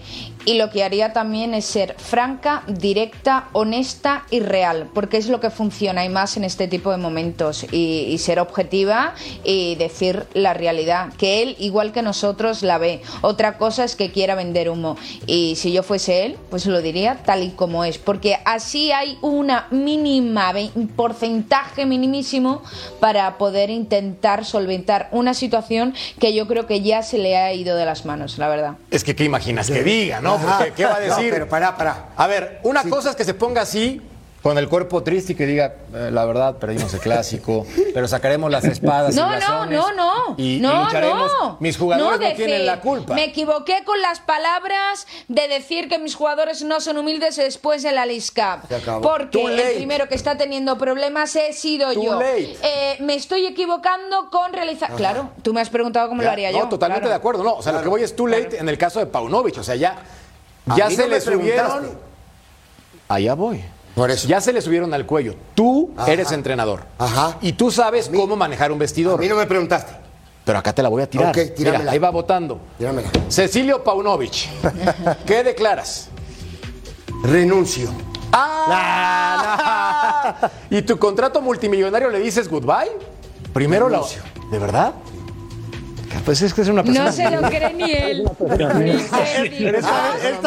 Y 0.47 0.53
lo 0.53 0.69
que 0.69 0.85
haría 0.85 1.11
también 1.11 1.53
es 1.53 1.65
ser 1.65 1.95
franca, 1.97 2.63
directa, 2.67 3.49
honesta 3.51 4.23
y 4.31 4.39
real, 4.39 4.89
porque 4.93 5.17
es 5.17 5.27
lo 5.27 5.41
que 5.41 5.49
funciona 5.49 6.05
y 6.05 6.09
más 6.09 6.37
en 6.37 6.45
este 6.45 6.69
tipo 6.69 6.89
de 6.89 6.95
momentos. 6.95 7.65
Y, 7.69 8.05
y 8.09 8.17
ser 8.19 8.39
objetiva 8.39 9.13
y 9.43 9.75
decir 9.75 10.25
la 10.33 10.53
realidad, 10.53 11.11
que 11.17 11.43
él, 11.43 11.57
igual 11.59 11.91
que 11.91 12.01
nosotros, 12.01 12.63
la 12.63 12.77
ve. 12.77 13.01
Otra 13.19 13.57
cosa 13.57 13.83
es 13.83 13.97
que 13.97 14.13
quiera 14.13 14.35
vender 14.35 14.69
humo. 14.69 14.95
Y 15.25 15.57
si 15.57 15.73
yo 15.73 15.83
fuese 15.83 16.25
él, 16.25 16.37
pues 16.49 16.65
lo 16.65 16.81
diría 16.81 17.23
tal 17.25 17.43
y 17.43 17.49
como 17.49 17.83
es, 17.83 17.97
porque 17.97 18.37
así 18.45 18.93
hay 18.93 19.17
una 19.21 19.67
mínima, 19.71 20.53
un 20.75 20.87
porcentaje 20.87 21.85
minimísimo 21.85 22.63
para 23.01 23.37
poder 23.37 23.69
intentar 23.69 24.45
solventar 24.45 25.09
una 25.11 25.33
situación 25.33 25.93
que 26.21 26.33
yo 26.33 26.47
creo 26.47 26.67
que 26.67 26.79
ya 26.81 27.03
se 27.03 27.17
le 27.17 27.35
ha 27.35 27.53
ido 27.53 27.75
de 27.75 27.83
las 27.83 28.05
manos, 28.05 28.37
la 28.37 28.47
verdad. 28.47 28.75
Es 28.91 29.03
que, 29.03 29.13
¿qué 29.13 29.25
imaginas 29.25 29.69
que 29.69 29.83
diga, 29.83 30.21
no? 30.21 30.36
Ajá. 30.37 30.57
Porque, 30.59 30.73
¿qué 30.73 30.85
va 30.85 30.95
a 30.95 30.99
No, 30.99 31.15
decir? 31.15 31.31
pero 31.31 31.47
pará, 31.49 31.75
pará. 31.77 32.09
A 32.15 32.27
ver, 32.27 32.59
una 32.63 32.83
Sí. 32.83 32.89
cosa 32.89 33.09
es 33.11 33.15
que 33.15 33.23
se 33.23 33.33
ponga 33.33 33.61
así, 33.61 34.01
con 34.43 34.57
el 34.57 34.69
cuerpo 34.69 35.03
triste 35.03 35.33
y 35.33 35.35
que 35.35 35.45
diga, 35.45 35.73
"Eh, 35.93 36.09
la 36.09 36.23
verdad, 36.23 36.55
perdimos 36.55 36.93
el 36.93 37.01
clásico, 37.01 37.65
pero 37.93 38.07
sacaremos 38.07 38.49
las 38.49 38.63
espadas. 38.63 39.13
y 39.13 39.17
No, 39.17 39.23
no, 39.25 39.35
blasones 39.35 39.77
no, 39.79 39.93
no. 39.93 40.35
Y, 40.37 40.57
y 40.57 40.59
no, 40.61 40.85
lucharemos. 40.85 41.31
no. 41.41 41.57
Mis 41.59 41.75
jugadores 41.77 42.29
no, 42.29 42.35
tienen 42.35 42.65
la 42.65 42.79
culpa. 42.79 43.13
Me 43.13 43.25
equivoqué 43.25 43.83
con 43.83 43.99
las 44.01 44.21
palabras 44.21 45.05
de 45.27 45.47
decir 45.49 45.89
que 45.89 45.97
mis 45.99 46.15
jugadores 46.15 46.63
no 46.63 46.79
son 46.79 46.97
humildes 46.97 47.35
después 47.35 47.83
de 47.83 47.91
la 47.91 48.05
acabó. 48.75 49.01
Porque 49.01 49.39
Too 49.39 49.49
el 49.49 49.57
late. 49.57 49.73
primero 49.75 50.07
que 50.07 50.15
está 50.15 50.37
teniendo 50.37 50.77
problemas 50.77 51.35
he 51.35 51.51
sido 51.51 51.91
Too 51.93 52.03
yo. 52.03 52.13
late. 52.19 52.57
Eh, 52.61 52.97
me 53.01 53.15
estoy 53.15 53.45
equivocando 53.47 54.29
con 54.29 54.53
realizar. 54.53 54.91
Claro, 54.95 55.31
tú 55.41 55.51
me 55.53 55.59
has 55.59 55.69
preguntado 55.69 56.07
cómo 56.07 56.21
Ya, 56.21 56.27
lo 56.27 56.31
haría 56.31 56.51
no, 56.51 56.59
yo. 56.59 56.69
totalmente 56.69 57.01
claro. 57.01 57.09
de 57.09 57.15
acuerdo. 57.15 57.43
No, 57.43 57.55
o 57.55 57.61
sea, 57.63 57.73
lo 57.73 57.81
que 57.81 57.89
voy 57.89 58.03
es 58.03 58.15
too 58.15 58.27
late 58.27 58.59
en 58.59 58.69
el 58.69 58.77
caso 58.77 58.99
de 58.99 59.07
Paunovic. 59.07 59.57
O 59.57 59.63
sea, 59.63 59.75
ya, 59.75 59.97
ya 60.75 60.89
se 60.89 61.03
no 61.03 61.07
le 61.07 61.21
subieron. 61.21 61.89
Allá 63.07 63.33
voy. 63.35 63.63
Por 63.95 64.11
eso. 64.11 64.27
Ya 64.27 64.41
se 64.41 64.53
le 64.53 64.61
subieron 64.61 64.93
al 64.93 65.05
cuello. 65.05 65.35
Tú 65.55 65.91
Ajá. 65.97 66.11
eres 66.11 66.31
entrenador. 66.31 66.83
Ajá. 66.99 67.37
Y 67.41 67.53
tú 67.53 67.71
sabes 67.71 68.09
cómo 68.13 68.35
manejar 68.35 68.71
un 68.71 68.77
A 68.77 68.81
vestidor. 68.81 69.19
mí 69.19 69.27
no 69.27 69.35
me 69.35 69.45
preguntaste. 69.47 69.93
Pero 70.45 70.59
acá 70.59 70.73
te 70.73 70.83
la 70.83 70.89
voy 70.89 71.01
a 71.01 71.09
tirar. 71.09 71.29
Ok, 71.29 71.55
tíramela. 71.55 71.79
Mira, 71.79 71.91
ahí 71.93 71.99
va 71.99 72.09
votando. 72.09 72.59
Tíramela. 72.77 73.09
Cecilio 73.27 73.83
Paunovic. 73.83 74.47
¿Qué 75.25 75.43
declaras? 75.43 76.09
Renuncio. 77.23 77.89
¡Ah! 78.31 80.51
¿Y 80.69 80.81
tu 80.83 80.97
contrato 80.99 81.41
multimillonario 81.41 82.09
le 82.09 82.19
dices 82.19 82.47
goodbye? 82.49 82.91
Primero 83.53 83.89
la. 83.89 83.97
Renuncio. 83.97 84.21
¿De 84.51 84.59
verdad? 84.59 84.93
Pues 86.25 86.41
es 86.41 86.53
que 86.53 86.61
es 86.61 86.67
una 86.67 86.83
persona. 86.83 87.05
No 87.05 87.11
se 87.11 87.29
lo 87.31 87.41
cree 87.41 87.73
ni 87.73 87.91
él. 87.91 88.29
Esta 88.39 88.73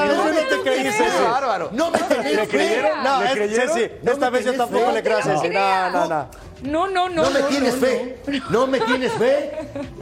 vez, 0.04 0.16
yo 0.16 0.32
no 0.32 0.40
te 0.48 0.60
creí, 0.62 0.84
Ceci. 0.92 1.02
bárbaro. 1.30 1.70
No 1.72 1.90
me 1.90 1.98
tenés 1.98 2.34
¿Le 2.36 2.42
fe. 2.42 2.48
creyeron? 2.48 3.02
No, 3.04 3.20
¿Le 3.20 3.26
es- 3.26 3.32
creyeron? 3.32 3.68
Ceci, 3.78 3.90
No 4.02 4.12
esta 4.12 4.30
vez 4.30 4.44
yo 4.44 4.54
tampoco 4.54 4.92
le 4.92 5.02
creo 5.02 5.18
a 5.18 5.22
Ceci. 5.22 5.48
No, 5.48 5.90
no, 5.90 6.06
no. 6.06 6.26
No, 6.62 6.86
no, 6.88 7.08
no. 7.08 7.22
No 7.22 7.30
me 7.30 7.40
no, 7.40 7.46
tienes 7.46 7.74
no, 7.74 7.80
fe. 7.80 8.18
No 8.50 8.66
me 8.66 8.80
tienes 8.80 9.12
fe. 9.12 9.50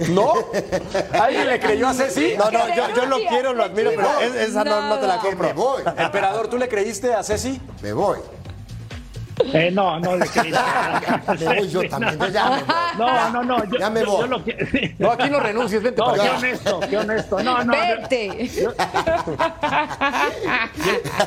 ¿No? 0.09 0.33
¿Alguien 1.21 1.47
le 1.47 1.61
creyó 1.61 1.87
a 1.89 1.95
Ceci? 1.95 2.35
No, 2.37 2.51
no, 2.51 2.75
yo, 2.75 2.83
yo 2.97 3.07
lo 3.07 3.17
quiero, 3.29 3.53
lo 3.55 3.63
admiro, 3.63 3.93
pero 3.95 4.09
es- 4.21 4.35
esa 4.49 4.65
no, 4.65 4.89
no 4.89 4.99
te 4.99 5.07
la 5.07 5.21
Que 5.21 5.37
me 5.37 5.53
compro. 5.53 5.55
voy. 5.55 5.83
Emperador, 5.97 6.49
¿tú 6.49 6.59
le 6.59 6.69
creíste 6.69 7.15
a 7.15 7.23
Ceci? 7.23 7.61
Me 7.81 7.93
voy. 7.93 8.19
Eh, 9.53 9.71
no, 9.73 9.99
no 10.01 10.17
le 10.17 10.27
quería. 10.29 11.23
Me 11.41 11.47
voy 11.59 11.69
yo 11.69 11.89
también. 11.89 12.19
Ya 12.33 12.51
me 12.51 12.57
voy. 12.59 12.65
No, 12.99 13.31
no, 13.31 13.43
no. 13.45 13.65
Yo, 13.65 13.79
Ya 13.79 13.91
me 13.91 14.01
yo- 14.01 14.07
voy. 14.07 14.21
yo 14.21 14.27
lo 14.27 14.45
que- 14.45 14.95
No, 14.99 15.11
aquí 15.13 15.31
no 15.31 15.41
renuncies, 15.41 15.83
vente 15.83 16.01
No, 16.01 16.07
para 16.07 16.23
qué 16.23 16.29
acá. 16.29 16.39
honesto, 16.39 16.81
qué 16.91 16.97
honesto. 16.99 17.43
No, 17.43 17.65
no. 17.65 17.73
yo- 17.75 17.81
Vete. 17.81 18.49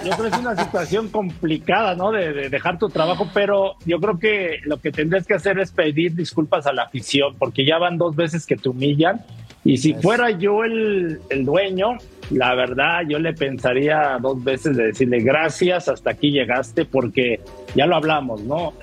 Yo 0.06 0.12
creo 0.18 0.30
que 0.30 0.36
es 0.36 0.38
una 0.40 0.56
situación 0.56 1.10
complicada, 1.10 1.96
¿no? 1.96 2.12
De, 2.12 2.34
de 2.34 2.50
dejar 2.50 2.78
tu 2.80 2.90
trabajo, 2.90 3.28
pero 3.34 3.76
yo 3.86 4.00
creo 4.00 4.20
que 4.20 4.60
lo 4.66 4.80
que 4.80 4.92
tendrías 4.92 5.26
que 5.28 5.34
hacer 5.36 5.60
es 5.60 5.72
pedir 5.72 6.16
disculpas 6.16 6.66
a 6.68 6.74
la 6.74 6.84
afición, 6.84 7.36
porque 7.38 7.66
ya 7.66 7.78
van 7.78 7.98
dos 7.98 8.16
veces 8.16 8.46
que 8.46 8.56
te 8.56 8.70
humillan. 8.70 9.22
Y 9.64 9.78
si 9.78 9.94
fuera 9.94 10.32
yo 10.32 10.64
el, 10.64 11.22
el 11.30 11.46
dueño, 11.46 11.98
la 12.32 12.56
verdad, 12.56 13.02
yo 13.08 13.20
le 13.20 13.34
pensaría 13.34 14.18
dos 14.20 14.44
veces 14.44 14.76
de 14.76 14.86
decirle 14.88 15.20
gracias, 15.20 15.88
hasta 15.88 16.10
aquí 16.12 16.32
llegaste, 16.32 16.86
porque 16.86 17.42
ya 17.76 17.86
lo 17.86 17.96
hablamos, 17.96 18.42
¿no? 18.42 18.74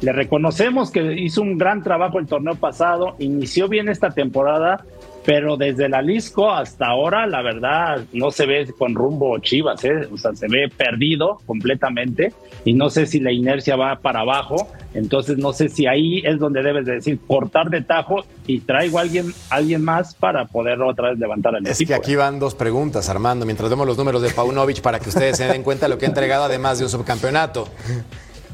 Le 0.00 0.12
reconocemos 0.12 0.90
que 0.90 1.14
hizo 1.14 1.42
un 1.42 1.58
gran 1.58 1.82
trabajo 1.82 2.18
el 2.18 2.26
torneo 2.26 2.54
pasado, 2.54 3.16
inició 3.18 3.68
bien 3.68 3.88
esta 3.88 4.10
temporada, 4.10 4.84
pero 5.28 5.58
desde 5.58 5.84
el 5.84 5.92
Alisco 5.92 6.50
hasta 6.50 6.86
ahora, 6.86 7.26
la 7.26 7.42
verdad, 7.42 8.00
no 8.14 8.30
se 8.30 8.46
ve 8.46 8.66
con 8.78 8.94
rumbo 8.94 9.38
Chivas, 9.40 9.84
¿eh? 9.84 10.08
o 10.10 10.16
sea, 10.16 10.34
se 10.34 10.48
ve 10.48 10.72
perdido 10.74 11.42
completamente 11.44 12.32
y 12.64 12.72
no 12.72 12.88
sé 12.88 13.04
si 13.04 13.20
la 13.20 13.30
inercia 13.30 13.76
va 13.76 13.96
para 14.00 14.20
abajo, 14.20 14.68
entonces 14.94 15.36
no 15.36 15.52
sé 15.52 15.68
si 15.68 15.86
ahí 15.86 16.22
es 16.24 16.38
donde 16.38 16.62
debes 16.62 16.86
de 16.86 16.94
decir 16.94 17.18
cortar 17.26 17.68
de 17.68 17.82
tajo 17.82 18.24
y 18.46 18.60
traigo 18.60 18.96
a 18.96 19.02
alguien, 19.02 19.34
alguien 19.50 19.84
más 19.84 20.14
para 20.14 20.46
poder 20.46 20.80
otra 20.80 21.10
vez 21.10 21.18
levantar 21.18 21.54
al 21.54 21.66
Es 21.66 21.78
equipo. 21.78 21.88
que 21.88 21.94
aquí 21.96 22.16
van 22.16 22.38
dos 22.38 22.54
preguntas, 22.54 23.10
Armando, 23.10 23.44
mientras 23.44 23.68
vemos 23.68 23.86
los 23.86 23.98
números 23.98 24.22
de 24.22 24.30
Paunovic 24.30 24.80
para 24.80 24.98
que 24.98 25.10
ustedes 25.10 25.36
se 25.36 25.46
den 25.46 25.62
cuenta 25.62 25.84
de 25.84 25.90
lo 25.90 25.98
que 25.98 26.06
ha 26.06 26.08
entregado 26.08 26.44
además 26.44 26.78
de 26.78 26.86
un 26.86 26.90
subcampeonato. 26.90 27.68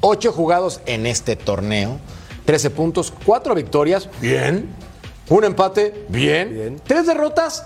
Ocho 0.00 0.32
jugados 0.32 0.80
en 0.86 1.06
este 1.06 1.36
torneo, 1.36 2.00
13 2.46 2.70
puntos, 2.70 3.14
cuatro 3.24 3.54
victorias, 3.54 4.10
bien. 4.20 4.70
Un 5.28 5.44
empate, 5.44 6.06
bien. 6.08 6.52
Bien. 6.52 6.80
Tres 6.86 7.06
derrotas, 7.06 7.64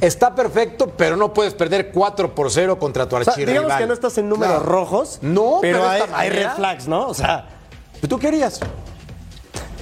está 0.00 0.34
perfecto, 0.34 0.92
pero 0.96 1.16
no 1.16 1.32
puedes 1.32 1.54
perder 1.54 1.90
4 1.92 2.34
por 2.34 2.50
0 2.50 2.78
contra 2.78 3.08
tu 3.08 3.16
O 3.16 3.24
sea, 3.24 3.32
archirrival. 3.32 3.62
digamos 3.64 3.80
que 3.80 3.86
no 3.86 3.94
estás 3.94 4.18
en 4.18 4.28
números 4.28 4.62
rojos. 4.64 5.18
No, 5.22 5.58
pero, 5.60 5.86
hay, 5.88 6.28
red 6.30 6.50
flags, 6.56 6.86
¿no? 6.88 7.06
O 7.08 7.14
sea, 7.14 7.46
¿Tú 8.08 8.18
querías? 8.18 8.60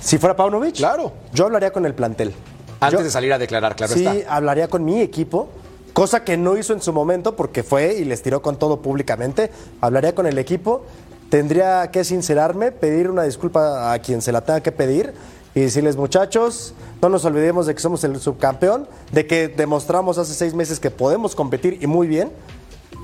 si 0.01 0.19
fuera 0.19 0.35
Paunovic, 0.37 0.77
Claro. 0.77 1.13
yo 1.33 1.47
hablaría 1.47 1.73
con 1.73 1.85
el 1.87 1.95
plantel. 1.95 2.33
Antes 2.81 3.01
Yo- 3.01 3.05
de 3.05 3.11
salir 3.11 3.33
a 3.33 3.39
declarar, 3.39 3.75
claro 3.75 3.95
sí, 3.95 4.07
está. 4.07 4.35
hablaría 4.35 4.69
con 4.69 4.85
mi 4.85 5.01
equipo, 5.01 5.49
cosa 5.93 6.23
que 6.23 6.37
no 6.37 6.57
hizo 6.57 6.73
en 6.73 6.81
su 6.81 6.93
momento 6.93 7.35
porque 7.35 7.65
fue 7.65 7.95
y 7.95 8.05
les 8.05 8.23
tiró 8.23 8.41
con 8.41 8.57
todo 8.57 8.81
públicamente. 8.81 9.51
Hablaría 9.81 10.15
con 10.15 10.27
el 10.27 10.39
equipo, 10.39 10.85
tendría 11.31 11.91
que 11.91 12.05
sincerarme, 12.05 12.71
pedir 12.71 13.11
una 13.11 13.25
disculpa 13.25 13.93
a 13.93 13.99
quien 13.99 14.23
se 14.23 14.31
la 14.31 14.43
tenga 14.43 14.61
que 14.61 14.71
pedir 14.71 15.13
y 15.59 15.63
decirles, 15.63 15.97
muchachos, 15.97 16.73
no 17.03 17.09
nos 17.09 17.25
olvidemos 17.25 17.67
de 17.67 17.75
que 17.75 17.81
somos 17.81 18.05
el 18.05 18.21
subcampeón, 18.21 18.87
de 19.11 19.27
que 19.27 19.49
demostramos 19.49 20.17
hace 20.17 20.33
seis 20.33 20.55
meses 20.55 20.79
que 20.79 20.91
podemos 20.93 21.35
competir 21.35 21.79
y 21.81 21.89
muy 21.89 22.07
bien, 22.07 22.31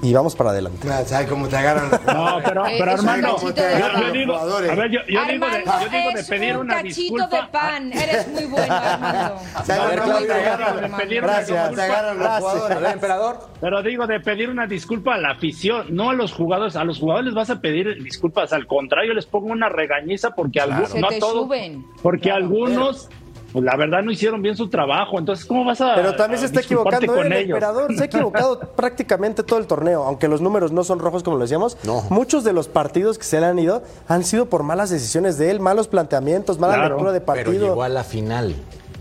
y 0.02 0.12
vamos 0.12 0.34
para 0.36 0.50
adelante. 0.50 0.86
¿Sabes 1.06 1.28
cómo 1.28 1.48
te 1.48 1.56
agarran? 1.56 1.90
No, 2.06 2.38
pero, 2.44 2.64
pero 2.78 2.90
Armando, 2.92 3.36
yo, 3.40 4.12
digo, 4.12 4.36
a 4.36 4.44
ver, 4.74 4.90
yo, 4.90 5.00
yo 5.08 5.24
digo 5.26 5.46
de, 5.46 5.56
Armando, 5.56 5.72
yo 5.82 5.88
digo 5.98 6.10
de 6.14 6.20
es 6.20 6.28
pedir 6.28 6.56
un 6.56 6.60
una 6.66 6.74
cachito 6.76 7.14
disculpa. 7.14 7.36
de 7.42 7.48
pan. 7.50 7.92
Eres 7.92 8.28
muy 8.28 8.44
bueno, 8.44 8.74
Armando. 8.74 9.40
¿Sabes 9.64 9.70
A 9.82 9.86
ver, 9.86 9.98
cómo 10.00 10.12
Claudia, 10.12 10.26
te 10.28 10.34
agarran? 10.48 10.96
pedir 10.96 11.22
una 11.24 11.32
Gracias. 11.32 11.74
Te 11.74 11.82
agarran 11.82 12.18
los 12.18 12.28
jugadores. 12.38 12.92
emperador. 12.92 13.48
Pero 13.60 13.82
digo, 13.82 14.06
de 14.06 14.20
pedir 14.20 14.50
una 14.50 14.66
disculpa 14.66 15.14
a 15.14 15.18
la 15.18 15.30
afición, 15.30 15.86
no 15.90 16.10
a 16.10 16.14
los 16.14 16.32
jugadores. 16.32 16.76
A 16.76 16.84
los 16.84 16.98
jugadores 16.98 17.26
les 17.26 17.34
vas 17.34 17.50
a 17.50 17.60
pedir 17.60 18.02
disculpas, 18.02 18.52
al 18.52 18.66
contrario, 18.66 19.14
les 19.14 19.26
pongo 19.26 19.46
una 19.46 19.68
regañiza 19.68 20.30
porque 20.30 20.60
algunos, 20.60 20.94
no 20.94 21.08
a 21.08 21.18
todos, 21.18 21.44
suben. 21.44 21.84
porque 22.02 22.24
Claro. 22.28 22.44
algunos, 22.44 23.08
pues 23.54 23.64
la 23.64 23.74
verdad 23.76 24.02
no 24.02 24.10
hicieron 24.10 24.42
bien 24.42 24.54
su 24.56 24.68
trabajo. 24.68 25.18
Entonces, 25.18 25.46
¿cómo 25.46 25.64
vas 25.64 25.80
a 25.80 25.94
Pero 25.94 26.14
también 26.16 26.38
se 26.40 26.44
a 26.44 26.48
está 26.48 26.60
equivocando 26.60 27.06
con 27.14 27.24
el 27.24 27.32
ellos? 27.32 27.48
emperador. 27.50 27.94
Se 27.96 28.02
ha 28.02 28.06
equivocado 28.06 28.58
prácticamente 28.76 29.42
todo 29.44 29.58
el 29.60 29.66
torneo, 29.68 30.02
aunque 30.04 30.26
los 30.28 30.40
números 30.42 30.72
no 30.72 30.82
son 30.84 30.98
rojos 30.98 31.22
como 31.22 31.36
lo 31.36 31.42
decíamos. 31.44 31.78
No. 31.84 32.02
Muchos 32.10 32.42
de 32.44 32.52
los 32.52 32.66
partidos 32.68 33.16
que 33.16 33.24
se 33.24 33.38
le 33.40 33.46
han 33.46 33.58
ido 33.58 33.82
han 34.08 34.24
sido 34.24 34.46
por 34.50 34.64
malas 34.64 34.90
decisiones 34.90 35.38
de 35.38 35.50
él, 35.52 35.60
malos 35.60 35.86
planteamientos, 35.88 36.58
mala 36.58 36.74
Claro, 36.74 36.88
lectura 36.96 37.12
de 37.12 37.20
Pero 37.20 37.26
partido. 37.44 37.68
llegó 37.68 37.82
a 37.84 37.88
la 37.88 38.04
final 38.04 38.56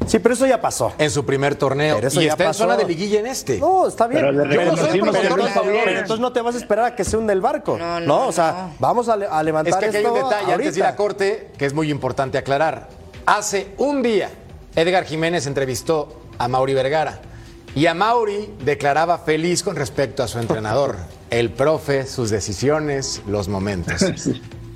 Sí, 0.06 0.20
pero 0.20 0.34
eso 0.36 0.46
ya 0.46 0.60
pasó. 0.60 0.92
en 0.98 1.10
su 1.10 1.26
primer 1.26 1.56
torneo. 1.56 1.96
Pero 1.96 2.08
eso 2.10 2.22
Y 2.22 2.26
ya 2.26 2.32
está 2.32 2.44
en 2.44 2.50
pasó. 2.50 2.64
zona 2.64 2.76
de 2.78 2.84
liguilla 2.86 3.22
en 3.22 3.28
este. 3.28 3.58
No, 3.60 3.88
está 3.88 4.06
bien. 4.06 4.22
Pero 4.22 4.34
no 4.34 4.76
soy 4.78 5.00
pero, 5.00 5.12
pero 5.14 5.90
entonces 5.92 6.20
no 6.20 6.32
te 6.34 6.42
vas 6.42 6.56
a 6.56 6.58
esperar 6.58 6.86
a 6.86 6.96
que 6.96 7.04
se 7.06 7.16
hunde 7.18 7.32
el 7.32 7.40
barco. 7.42 7.78
No, 7.78 8.00
No, 8.02 8.06
no, 8.06 8.28
o 8.28 8.32
sea, 8.34 8.68
no. 8.70 8.76
vamos 8.80 9.08
a, 9.08 9.16
le- 9.16 9.28
a 9.28 9.42
levantar 9.42 9.74
Es 9.74 9.80
que 9.80 9.86
aquí 9.86 9.98
hay 9.98 10.04
esto 10.04 10.14
un 10.14 10.24
detalle 10.30 10.54
antes 10.54 10.74
de 10.76 10.80
ir 10.82 10.86
a 10.86 10.96
corte 10.98 11.52
que 11.58 11.66
es 11.66 11.74
muy 11.74 11.90
importante 11.90 12.38
aclarar. 12.38 12.90
Hace 13.26 13.70
un 13.78 14.02
día, 14.04 14.30
Edgar 14.76 15.06
Jiménez 15.06 15.46
entrevistó 15.48 16.22
a 16.38 16.48
Mauri 16.48 16.74
Vergara 16.74 17.22
y 17.76 17.86
a 17.88 17.94
Mauri 17.94 18.50
declaraba 18.64 19.20
feliz 19.20 19.64
con 19.64 19.76
respecto 19.76 20.24
a 20.24 20.28
su 20.28 20.40
entrenador, 20.40 20.98
el 21.30 21.52
profe, 21.52 22.06
sus 22.06 22.30
decisiones, 22.30 23.22
los 23.28 23.48
momentos. 23.48 24.02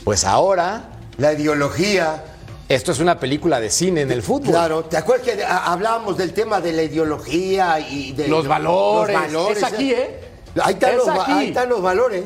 Pues 0.03 0.23
ahora, 0.23 0.91
La 1.17 1.33
ideología. 1.33 2.23
esto 2.69 2.93
es 2.93 2.99
una 2.99 3.19
película 3.19 3.60
de 3.60 3.69
cine 3.69 4.03
en 4.03 4.12
el 4.13 4.23
fútbol. 4.23 4.51
Claro, 4.51 4.86
¿te 4.86 4.95
acuerdas 4.95 5.27
que 5.27 5.43
hablábamos 5.43 6.15
del 6.15 6.31
tema 6.31 6.62
de 6.62 6.71
la 6.71 6.83
ideología 6.83 7.77
y 7.81 8.13
de 8.13 8.29
Los 8.29 8.47
valores. 8.47 9.13
los 9.13 9.21
valores, 9.23 9.57
Es 9.57 9.63
aquí, 9.65 9.91
¿eh? 9.91 10.21
Ahí 10.63 10.75
están, 10.75 10.91
Es 10.91 10.97
los, 10.97 11.10
ahí 11.27 11.47
están 11.49 11.67
los 11.67 11.81
valores. 11.81 12.23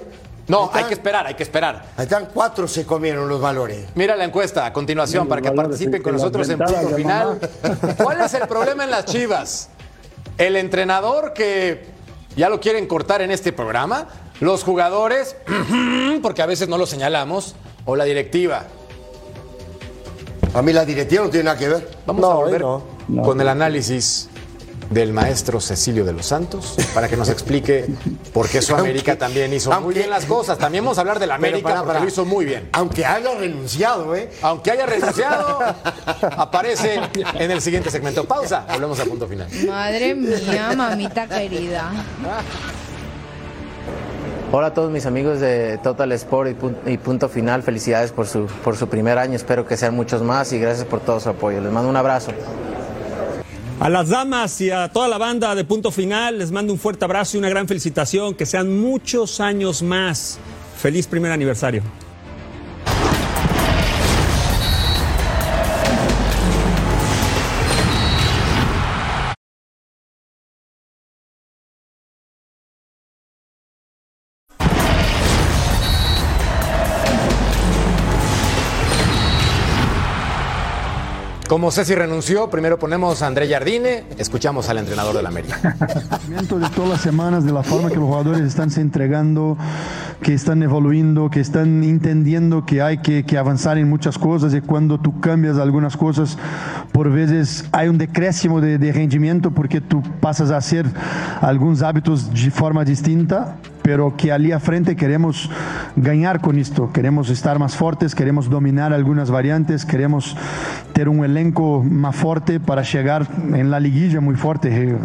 No, 0.51 0.65
están- 0.65 0.83
hay 0.83 0.87
que 0.89 0.93
esperar, 0.95 1.27
hay 1.27 1.33
que 1.35 1.43
esperar. 1.43 1.85
Ahí 1.97 2.03
están 2.03 2.27
cuatro 2.33 2.67
se 2.67 2.85
comieron 2.85 3.29
los 3.29 3.39
valores. 3.39 3.85
Mira 3.95 4.15
la 4.15 4.25
encuesta 4.25 4.65
a 4.65 4.73
continuación 4.73 5.27
para 5.27 5.41
que 5.41 5.51
participen 5.51 6.01
con 6.03 6.13
nosotros 6.13 6.47
en 6.49 6.57
punto 6.59 6.89
final. 6.95 7.39
¿Cuál 8.03 8.21
es 8.21 8.33
el 8.33 8.47
problema 8.47 8.83
en 8.83 8.91
las 8.91 9.05
Chivas? 9.05 9.69
¿El 10.37 10.55
entrenador 10.57 11.33
que 11.33 11.85
ya 12.35 12.49
lo 12.49 12.59
quieren 12.59 12.85
cortar 12.87 13.21
en 13.21 13.31
este 13.31 13.53
programa? 13.53 14.07
¿Los 14.41 14.63
jugadores? 14.63 15.35
Porque 16.21 16.41
a 16.41 16.45
veces 16.45 16.67
no 16.67 16.77
lo 16.77 16.85
señalamos. 16.85 17.55
¿O 17.85 17.95
la 17.95 18.03
directiva? 18.03 18.65
A 20.53 20.61
mí 20.61 20.73
la 20.73 20.83
directiva 20.85 21.23
no 21.23 21.29
tiene 21.29 21.45
nada 21.45 21.57
que 21.57 21.67
ver. 21.69 21.89
Vamos 22.05 22.21
No, 22.21 22.31
a 22.31 22.35
volver 22.35 22.61
no. 22.61 22.83
con 23.23 23.39
el 23.39 23.47
análisis 23.47 24.29
del 24.91 25.13
maestro 25.13 25.60
Cecilio 25.60 26.06
de 26.06 26.13
los 26.13 26.25
Santos 26.27 26.75
para 26.93 27.08
que 27.08 27.17
nos 27.17 27.30
explique 27.30 27.86
por 28.34 28.47
qué 28.49 28.62
su 28.62 28.75
América 28.75 29.13
Aunque- 29.13 29.19
también 29.25 29.54
hizo 29.54 29.71
muy 29.82 29.93
bien 29.95 30.10
las 30.10 30.25
cosas. 30.25 30.58
También 30.58 30.84
vamos 30.84 30.97
a 30.97 31.01
hablar 31.01 31.17
de 31.17 31.27
la 31.27 31.36
América 31.36 31.69
pará, 31.69 31.84
porque 31.84 31.99
lo 32.01 32.08
hizo 32.08 32.25
muy 32.25 32.45
bien. 32.45 32.69
Aunque 32.73 33.06
haya 33.06 33.34
renunciado, 33.36 34.13
¿eh? 34.15 34.30
Aunque 34.41 34.69
haya 34.71 34.86
renunciado, 34.86 35.60
aparece 36.38 36.99
en 37.39 37.51
el 37.51 37.62
siguiente 37.62 37.89
segmento. 37.89 38.25
Pausa, 38.25 38.65
volvemos 38.73 38.99
a 38.99 39.06
punto 39.06 39.27
final. 39.27 39.47
Madre 39.65 40.13
mía, 40.13 40.73
mamita 40.75 41.25
querida. 41.27 41.91
Hola 44.54 44.67
a 44.67 44.73
todos 44.73 44.91
mis 44.91 45.06
amigos 45.06 45.39
de 45.39 45.77
Total 45.82 46.12
Sport 46.12 46.49
y 46.51 46.54
Pun- 46.56 46.75
y 46.86 46.97
Punto 46.97 47.30
Final. 47.30 47.63
Felicidades 47.63 48.12
por 48.12 48.27
su, 48.27 48.47
por 48.65 48.75
su 48.75 48.89
primer 48.89 49.17
año. 49.17 49.36
Espero 49.38 49.65
que 49.65 49.77
sean 49.77 49.95
muchos 49.95 50.21
más 50.21 50.51
y 50.51 50.60
gracias 50.60 50.86
por 50.86 50.99
todo 50.99 51.21
su 51.21 51.30
apoyo. 51.30 51.62
Les 51.62 51.71
mando 51.71 51.89
un 51.89 51.95
abrazo. 51.95 52.32
A 53.82 53.89
las 53.89 54.10
damas 54.10 54.62
y 54.62 54.70
a 54.70 54.89
toda 54.89 55.08
la 55.08 55.17
banda 55.17 55.56
de 55.56 55.63
Punto 55.63 55.89
Final 55.89 56.38
les 56.38 56.52
mando 56.52 56.72
un 56.72 56.78
fuerte 56.78 57.04
abrazo 57.04 57.36
y 57.36 57.39
una 57.39 57.50
gran 57.50 57.67
felicitación. 57.67 58.36
Que 58.36 58.46
sean 58.46 58.80
muchos 58.80 59.39
años 59.39 59.82
más. 59.82 60.38
Feliz 60.78 61.08
primer 61.08 61.32
aniversario. 61.32 61.82
Como 81.51 81.69
Ceci 81.69 81.95
renunció, 81.95 82.49
primero 82.49 82.79
ponemos 82.79 83.21
a 83.21 83.27
André 83.27 83.49
Jardine, 83.49 84.05
escuchamos 84.17 84.69
al 84.69 84.77
entrenador 84.77 85.17
del 85.17 85.25
América. 85.25 85.75
de 86.29 86.69
todas 86.69 86.89
las 86.89 87.01
semanas, 87.01 87.43
de 87.43 87.51
la 87.51 87.61
forma 87.61 87.89
que 87.89 87.97
los 87.97 88.05
jugadores 88.05 88.39
están 88.43 88.71
se 88.71 88.79
entregando, 88.79 89.57
que 90.21 90.33
están 90.33 90.63
evolucionando, 90.63 91.29
que 91.29 91.41
están 91.41 91.83
entendiendo 91.83 92.65
que 92.65 92.81
hay 92.81 92.99
que, 92.99 93.25
que 93.25 93.37
avanzar 93.37 93.77
en 93.77 93.89
muchas 93.89 94.17
cosas 94.17 94.53
y 94.53 94.61
cuando 94.61 94.97
tú 94.97 95.19
cambias 95.19 95.57
algunas 95.57 95.97
cosas, 95.97 96.37
por 96.93 97.11
veces 97.11 97.65
hay 97.73 97.89
un 97.89 97.97
decréscimo 97.97 98.61
de, 98.61 98.77
de 98.77 98.93
rendimiento 98.93 99.51
porque 99.51 99.81
tú 99.81 100.01
pasas 100.21 100.52
a 100.52 100.56
hacer 100.56 100.85
algunos 101.41 101.81
hábitos 101.81 102.33
de 102.33 102.49
forma 102.49 102.85
distinta, 102.85 103.58
pero 103.82 104.15
que 104.15 104.32
allí 104.32 104.52
a 104.52 104.60
frente 104.60 104.96
queremos 104.96 105.50
ganar 105.96 106.42
con 106.42 106.58
esto, 106.58 106.92
queremos 106.92 107.29
estar 107.29 107.60
más 107.60 107.75
fuertes, 107.75 108.15
queremos 108.15 108.50
dominar 108.50 108.94
algunas 108.94 109.32
variantes, 109.32 109.86
queremos 109.86 110.38
tener 110.94 111.10
un 111.10 111.23
elenco 111.23 111.84
más 111.84 112.15
fuerte 112.15 112.60
para 112.60 112.84
llegar 112.84 113.27
en 113.54 113.71
la 113.71 113.79
liguilla 113.79 114.21
muy 114.21 114.36
fuerte. 114.36 114.69
Eh, 114.71 114.98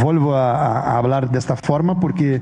Vuelvo 0.00 0.34
a, 0.34 0.80
a 0.80 0.98
hablar 0.98 1.30
de 1.30 1.38
esta 1.38 1.56
forma 1.56 2.00
porque 2.00 2.40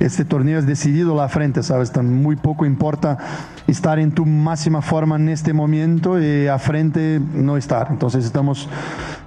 este 0.00 0.24
torneo 0.24 0.58
es 0.58 0.66
decidido 0.66 1.14
la 1.14 1.28
frente, 1.28 1.62
¿sabes? 1.62 1.92
Tan 1.92 2.22
muy 2.22 2.36
poco 2.36 2.64
importa 2.64 3.18
estar 3.66 3.98
en 3.98 4.12
tu 4.12 4.26
máxima 4.26 4.82
forma 4.82 5.16
en 5.16 5.28
este 5.28 5.52
momento 5.52 6.20
y 6.20 6.46
a 6.46 6.58
frente 6.58 7.20
no 7.34 7.56
estar. 7.56 7.88
Entonces 7.90 8.24
estamos 8.24 8.68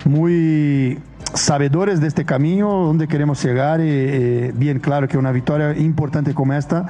muy 0.06 1.00
sabedores 1.34 2.00
de 2.00 2.08
este 2.08 2.26
camino, 2.26 2.86
donde 2.86 3.08
queremos 3.08 3.44
llegar 3.44 3.82
y, 3.82 3.90
y 3.90 4.52
bien 4.54 4.80
claro 4.80 5.08
que 5.08 5.18
una 5.18 5.32
victoria 5.32 5.76
importante 5.78 6.34
como 6.34 6.54
esta 6.54 6.86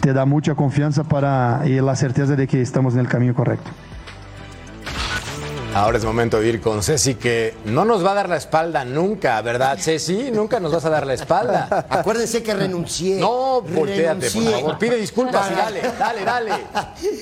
te 0.00 0.12
da 0.12 0.24
mucha 0.24 0.54
confianza 0.54 1.04
para 1.04 1.62
y 1.64 1.80
la 1.80 1.96
certeza 1.96 2.36
de 2.36 2.46
que 2.46 2.60
estamos 2.60 2.94
en 2.94 3.00
el 3.00 3.08
camino 3.08 3.34
correcto. 3.34 3.70
Ahora 5.76 5.98
es 5.98 6.06
momento 6.06 6.40
de 6.40 6.48
ir 6.48 6.62
con 6.62 6.82
Ceci, 6.82 7.16
que 7.16 7.54
no 7.66 7.84
nos 7.84 8.02
va 8.02 8.12
a 8.12 8.14
dar 8.14 8.30
la 8.30 8.38
espalda 8.38 8.82
nunca, 8.82 9.42
¿verdad, 9.42 9.76
Ceci? 9.78 10.30
Nunca 10.32 10.58
nos 10.58 10.72
vas 10.72 10.86
a 10.86 10.88
dar 10.88 11.06
la 11.06 11.12
espalda. 11.12 11.86
Acuérdense 11.90 12.42
que 12.42 12.54
renuncié. 12.54 13.20
No, 13.20 13.60
volteate, 13.60 14.30
por 14.30 14.42
favor. 14.42 14.78
Pide 14.78 14.96
disculpas 14.96 15.50
y 15.50 15.54
dale, 15.54 15.82
dale, 15.98 16.24
dale. 16.24 16.52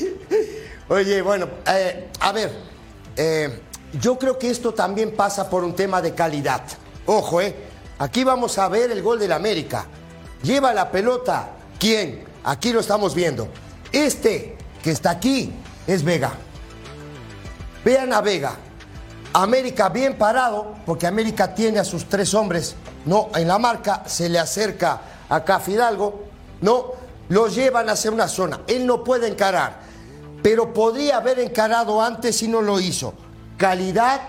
Oye, 0.89 1.21
bueno, 1.23 1.49
eh, 1.67 2.11
a 2.21 2.31
ver, 2.31 2.53
eh, 3.17 3.59
yo 4.01 4.19
creo 4.19 4.39
que 4.39 4.51
esto 4.51 4.75
también 4.75 5.15
pasa 5.15 5.49
por 5.49 5.65
un 5.65 5.75
tema 5.75 6.03
de 6.03 6.15
calidad. 6.15 6.63
Ojo, 7.07 7.41
eh, 7.41 7.55
aquí 7.99 8.25
vamos 8.25 8.59
a 8.59 8.69
ver 8.69 8.91
el 8.91 9.03
gol 9.03 9.19
del 9.19 9.33
América. 9.33 9.87
Lleva 10.43 10.73
la 10.75 10.91
pelota. 10.91 11.51
¿Quién? 11.79 12.25
Aquí 12.45 12.73
lo 12.73 12.81
estamos 12.81 13.15
viendo. 13.15 13.49
Este 13.93 14.57
que 14.83 14.91
está 14.91 15.11
aquí 15.11 15.53
es 15.87 16.03
Vega. 16.03 16.33
Vean 17.85 18.13
a 18.13 18.21
Vega. 18.21 18.57
América 19.35 19.89
bien 19.89 20.17
parado, 20.17 20.77
porque 20.87 21.07
América 21.07 21.55
tiene 21.55 21.81
a 21.81 21.85
sus 21.85 22.09
tres 22.09 22.35
hombres, 22.35 22.77
no, 23.05 23.31
en 23.35 23.49
la 23.49 23.59
marca, 23.59 24.05
se 24.07 24.29
le 24.29 24.39
acerca 24.39 25.01
acá 25.29 25.59
Fidalgo, 25.59 26.27
no, 26.61 26.93
lo 27.29 27.49
llevan 27.49 27.89
hacia 27.89 28.13
una 28.13 28.29
zona. 28.29 28.61
Él 28.69 28.87
no 28.87 29.03
puede 29.03 29.27
encarar, 29.27 29.81
pero 30.41 30.73
podría 30.73 31.17
haber 31.17 31.41
encarado 31.41 32.01
antes 32.01 32.43
y 32.45 32.49
no 32.49 32.63
lo 32.63 32.79
hizo. 32.79 33.15
Calidad 33.65 34.21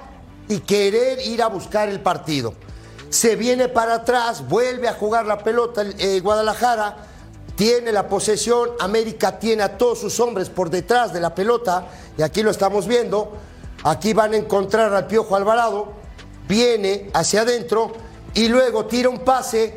y 0.48 0.60
querer 0.62 1.20
ir 1.20 1.42
a 1.42 1.48
buscar 1.48 1.90
el 1.90 2.00
partido. 2.00 2.54
Se 3.10 3.36
viene 3.36 3.68
para 3.68 3.96
atrás, 3.96 4.48
vuelve 4.48 4.88
a 4.88 4.94
jugar 4.94 5.26
la 5.26 5.40
pelota 5.40 5.84
eh, 5.98 6.22
Guadalajara, 6.22 6.96
tiene 7.58 7.92
la 7.92 8.08
posesión, 8.08 8.70
América 8.80 9.38
tiene 9.38 9.64
a 9.64 9.78
todos 9.78 10.00
sus 10.00 10.22
hombres 10.22 10.50
por 10.50 10.70
detrás 10.70 11.12
de 11.12 11.20
la 11.20 11.36
pelota, 11.36 11.86
y 12.18 12.22
aquí 12.22 12.44
lo 12.44 12.50
estamos 12.50 12.88
viendo. 12.88 13.34
Aquí 13.84 14.14
van 14.14 14.32
a 14.32 14.38
encontrar 14.38 14.94
al 14.94 15.06
Piojo 15.06 15.36
Alvarado, 15.36 15.92
viene 16.48 17.10
hacia 17.14 17.42
adentro 17.42 17.92
y 18.34 18.48
luego 18.48 18.86
tira 18.86 19.10
un 19.10 19.20
pase, 19.20 19.76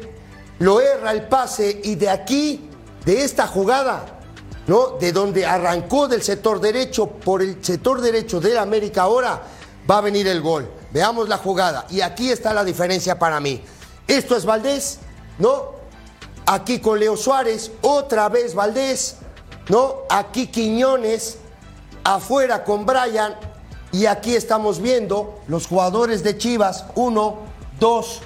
lo 0.60 0.80
erra 0.80 1.10
el 1.10 1.26
pase 1.26 1.80
y 1.82 1.96
de 1.96 2.08
aquí, 2.10 2.70
de 3.04 3.24
esta 3.24 3.48
jugada, 3.48 4.17
¿no? 4.68 4.98
De 5.00 5.12
donde 5.12 5.44
arrancó 5.44 6.06
del 6.06 6.22
sector 6.22 6.60
derecho 6.60 7.06
por 7.06 7.42
el 7.42 7.64
sector 7.64 8.00
derecho 8.00 8.38
de 8.38 8.56
América 8.58 9.02
ahora 9.02 9.42
va 9.90 9.98
a 9.98 10.02
venir 10.02 10.28
el 10.28 10.42
gol. 10.42 10.70
Veamos 10.92 11.28
la 11.28 11.38
jugada 11.38 11.86
y 11.90 12.02
aquí 12.02 12.30
está 12.30 12.54
la 12.54 12.62
diferencia 12.62 13.18
para 13.18 13.40
mí. 13.40 13.62
Esto 14.06 14.36
es 14.36 14.44
Valdés, 14.44 15.00
¿no? 15.38 15.78
Aquí 16.46 16.80
con 16.80 17.00
Leo 17.00 17.16
Suárez, 17.16 17.72
otra 17.80 18.28
vez 18.28 18.54
Valdés, 18.54 19.16
¿no? 19.68 20.02
Aquí 20.10 20.46
Quiñones, 20.48 21.38
afuera 22.04 22.62
con 22.62 22.84
Brian 22.84 23.34
y 23.90 24.04
aquí 24.04 24.36
estamos 24.36 24.80
viendo 24.80 25.40
los 25.48 25.66
jugadores 25.66 26.22
de 26.22 26.36
Chivas, 26.36 26.84
uno, 26.94 27.38
dos, 27.80 28.20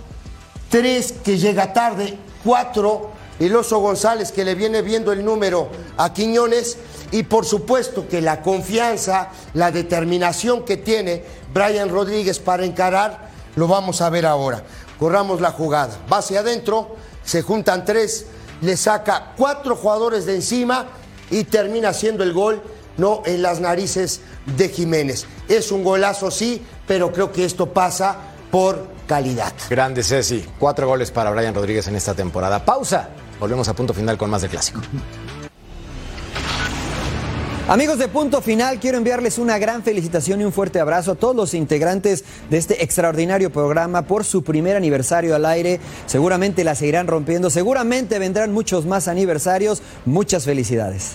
tres 0.68 1.12
que 1.24 1.38
llega 1.38 1.72
tarde, 1.72 2.18
cuatro, 2.44 3.10
el 3.46 3.56
Oso 3.56 3.78
González 3.78 4.32
que 4.32 4.44
le 4.44 4.54
viene 4.54 4.82
viendo 4.82 5.12
el 5.12 5.24
número 5.24 5.68
a 5.96 6.12
Quiñones 6.12 6.78
y 7.10 7.24
por 7.24 7.44
supuesto 7.44 8.08
que 8.08 8.20
la 8.20 8.42
confianza, 8.42 9.30
la 9.54 9.70
determinación 9.70 10.64
que 10.64 10.76
tiene 10.76 11.24
Brian 11.52 11.88
Rodríguez 11.88 12.38
para 12.38 12.64
encarar, 12.64 13.30
lo 13.56 13.68
vamos 13.68 14.00
a 14.00 14.10
ver 14.10 14.26
ahora. 14.26 14.62
Corramos 14.98 15.40
la 15.40 15.50
jugada, 15.50 15.98
va 16.10 16.18
hacia 16.18 16.40
adentro, 16.40 16.96
se 17.24 17.42
juntan 17.42 17.84
tres, 17.84 18.26
le 18.60 18.76
saca 18.76 19.32
cuatro 19.36 19.76
jugadores 19.76 20.26
de 20.26 20.36
encima 20.36 20.86
y 21.30 21.44
termina 21.44 21.90
haciendo 21.90 22.22
el 22.22 22.32
gol 22.32 22.62
no 22.96 23.22
en 23.24 23.42
las 23.42 23.60
narices 23.60 24.20
de 24.56 24.68
Jiménez. 24.68 25.26
Es 25.48 25.72
un 25.72 25.82
golazo, 25.82 26.30
sí, 26.30 26.64
pero 26.86 27.12
creo 27.12 27.32
que 27.32 27.44
esto 27.44 27.72
pasa 27.72 28.16
por 28.50 28.86
calidad. 29.06 29.52
Grande 29.68 30.02
Ceci, 30.02 30.46
cuatro 30.58 30.86
goles 30.86 31.10
para 31.10 31.30
Brian 31.30 31.54
Rodríguez 31.54 31.88
en 31.88 31.96
esta 31.96 32.14
temporada. 32.14 32.64
Pausa, 32.64 33.08
volvemos 33.42 33.68
a 33.68 33.74
punto 33.74 33.92
final 33.92 34.16
con 34.16 34.30
más 34.30 34.42
de 34.42 34.48
clásico. 34.48 34.80
Amigos 37.68 37.98
de 37.98 38.08
Punto 38.08 38.40
Final, 38.40 38.78
quiero 38.78 38.98
enviarles 38.98 39.38
una 39.38 39.58
gran 39.58 39.82
felicitación 39.82 40.40
y 40.40 40.44
un 40.44 40.52
fuerte 40.52 40.78
abrazo 40.78 41.12
a 41.12 41.14
todos 41.14 41.34
los 41.34 41.54
integrantes 41.54 42.24
de 42.50 42.58
este 42.58 42.84
extraordinario 42.84 43.50
programa 43.50 44.02
por 44.02 44.24
su 44.24 44.44
primer 44.44 44.76
aniversario 44.76 45.34
al 45.34 45.46
aire. 45.46 45.80
Seguramente 46.06 46.64
la 46.64 46.74
seguirán 46.74 47.06
rompiendo, 47.06 47.50
seguramente 47.50 48.18
vendrán 48.18 48.52
muchos 48.52 48.84
más 48.86 49.08
aniversarios. 49.08 49.82
Muchas 50.04 50.44
felicidades. 50.44 51.12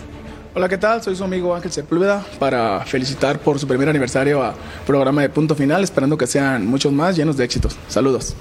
Hola, 0.56 0.68
¿qué 0.68 0.78
tal? 0.78 1.02
Soy 1.04 1.16
su 1.16 1.24
amigo 1.24 1.54
Ángel 1.54 1.72
Sepúlveda 1.72 2.26
para 2.40 2.84
felicitar 2.86 3.40
por 3.40 3.60
su 3.60 3.68
primer 3.68 3.88
aniversario 3.88 4.42
a 4.42 4.54
programa 4.86 5.22
de 5.22 5.30
Punto 5.30 5.54
Final, 5.54 5.84
esperando 5.84 6.18
que 6.18 6.28
sean 6.28 6.66
muchos 6.66 6.92
más 6.92 7.16
llenos 7.16 7.38
de 7.38 7.46
éxitos. 7.46 7.78
Saludos. 7.88 8.36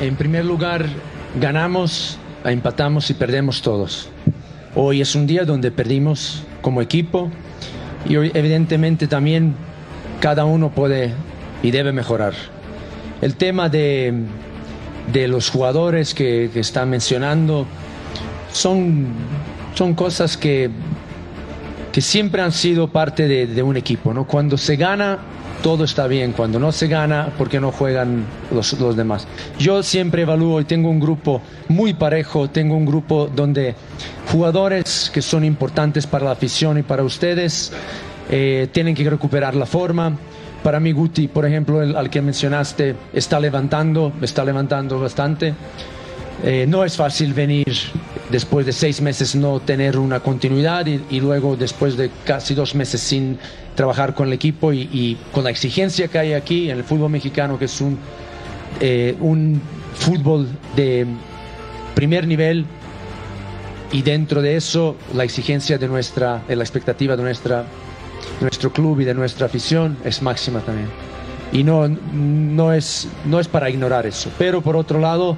En 0.00 0.14
primer 0.14 0.44
lugar, 0.44 0.86
ganamos, 1.40 2.18
empatamos 2.44 3.10
y 3.10 3.14
perdemos 3.14 3.62
todos. 3.62 4.08
Hoy 4.76 5.00
es 5.00 5.16
un 5.16 5.26
día 5.26 5.44
donde 5.44 5.72
perdimos 5.72 6.44
como 6.60 6.80
equipo 6.80 7.32
y 8.08 8.16
hoy 8.16 8.30
evidentemente 8.32 9.08
también 9.08 9.56
cada 10.20 10.44
uno 10.44 10.70
puede 10.70 11.14
y 11.64 11.72
debe 11.72 11.90
mejorar. 11.90 12.34
El 13.20 13.34
tema 13.34 13.68
de, 13.68 14.14
de 15.12 15.26
los 15.26 15.50
jugadores 15.50 16.14
que, 16.14 16.48
están 16.54 16.90
mencionando 16.90 17.66
son, 18.52 19.08
son 19.74 19.94
cosas 19.94 20.36
que, 20.36 20.70
que 21.90 22.00
siempre 22.00 22.40
han 22.40 22.52
sido 22.52 22.86
parte 22.86 23.26
de, 23.26 23.48
de 23.48 23.64
un 23.64 23.76
equipo. 23.76 24.14
¿no? 24.14 24.28
Cuando 24.28 24.58
se 24.58 24.76
gana, 24.76 25.18
todo 25.62 25.84
está 25.84 26.06
bien. 26.06 26.32
Cuando 26.32 26.58
no 26.58 26.72
se 26.72 26.88
gana, 26.88 27.32
¿por 27.36 27.48
qué 27.48 27.60
no 27.60 27.72
juegan 27.72 28.24
los, 28.50 28.78
los 28.80 28.96
demás? 28.96 29.26
Yo 29.58 29.82
siempre 29.82 30.22
evalúo 30.22 30.60
y 30.60 30.64
tengo 30.64 30.90
un 30.90 31.00
grupo 31.00 31.40
muy 31.68 31.94
parejo, 31.94 32.48
tengo 32.48 32.76
un 32.76 32.86
grupo 32.86 33.28
donde 33.34 33.74
jugadores 34.30 35.10
que 35.12 35.22
son 35.22 35.44
importantes 35.44 36.06
para 36.06 36.26
la 36.26 36.32
afición 36.32 36.78
y 36.78 36.82
para 36.82 37.02
ustedes 37.02 37.72
eh, 38.30 38.68
tienen 38.72 38.94
que 38.94 39.08
recuperar 39.08 39.54
la 39.54 39.66
forma. 39.66 40.16
Para 40.62 40.80
mí 40.80 40.92
Guti, 40.92 41.28
por 41.28 41.46
ejemplo, 41.46 41.80
al 41.80 42.10
que 42.10 42.20
mencionaste, 42.20 42.94
está 43.12 43.38
levantando, 43.40 44.12
está 44.20 44.44
levantando 44.44 44.98
bastante. 44.98 45.54
Eh, 46.44 46.66
no 46.68 46.84
es 46.84 46.96
fácil 46.96 47.32
venir 47.32 47.66
después 48.30 48.66
de 48.66 48.72
seis 48.72 49.00
meses 49.00 49.34
no 49.34 49.60
tener 49.60 49.98
una 49.98 50.20
continuidad 50.20 50.86
y, 50.86 51.20
luego 51.20 51.56
después 51.56 51.96
de 51.96 52.10
casi 52.24 52.54
dos 52.54 52.74
meses 52.74 53.00
sin 53.00 53.38
trabajar 53.74 54.14
con 54.14 54.28
el 54.28 54.32
equipo 54.32 54.72
y, 54.72 54.88
y 54.92 55.18
con 55.32 55.44
la 55.44 55.50
exigencia 55.50 56.08
que 56.08 56.18
hay 56.18 56.32
aquí 56.34 56.70
en 56.70 56.78
el 56.78 56.84
fútbol 56.84 57.10
mexicano, 57.10 57.58
que 57.58 57.66
es 57.66 57.80
un, 57.80 57.98
eh, 58.80 59.16
un 59.20 59.60
fútbol 59.94 60.48
de 60.76 61.06
primer 61.94 62.26
nivel 62.26 62.64
y 63.90 64.02
dentro 64.02 64.42
de 64.42 64.56
eso 64.56 64.96
la 65.14 65.24
exigencia 65.24 65.78
de 65.78 65.88
nuestra, 65.88 66.42
de 66.46 66.56
la 66.56 66.62
expectativa 66.62 67.16
de 67.16 67.22
nuestra, 67.22 67.64
nuestro 68.40 68.72
club 68.72 69.00
y 69.00 69.04
de 69.04 69.14
nuestra 69.14 69.46
afición 69.46 69.96
es 70.04 70.22
máxima 70.22 70.60
también. 70.60 70.88
Y 71.50 71.64
no, 71.64 71.88
no, 71.88 72.72
es, 72.72 73.08
no 73.24 73.40
es 73.40 73.48
para 73.48 73.70
ignorar 73.70 74.06
eso. 74.06 74.30
Pero 74.38 74.60
por 74.60 74.76
otro 74.76 75.00
lado, 75.00 75.36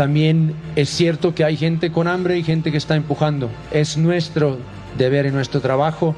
también 0.00 0.54
es 0.76 0.88
cierto 0.88 1.34
que 1.34 1.44
hay 1.44 1.58
gente 1.58 1.92
con 1.92 2.08
hambre 2.08 2.38
y 2.38 2.42
gente 2.42 2.72
que 2.72 2.78
está 2.78 2.96
empujando. 2.96 3.50
Es 3.70 3.98
nuestro 3.98 4.56
deber 4.96 5.26
y 5.26 5.30
nuestro 5.30 5.60
trabajo 5.60 6.14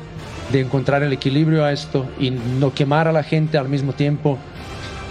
de 0.53 0.61
encontrar 0.61 1.03
el 1.03 1.13
equilibrio 1.13 1.65
a 1.65 1.73
esto 1.73 2.07
y 2.17 2.31
no 2.31 2.73
quemar 2.73 3.09
a 3.09 3.13
la 3.13 3.25
gente 3.25 3.59
al 3.59 3.69
mismo 3.69 3.93
tiempo 3.93 4.39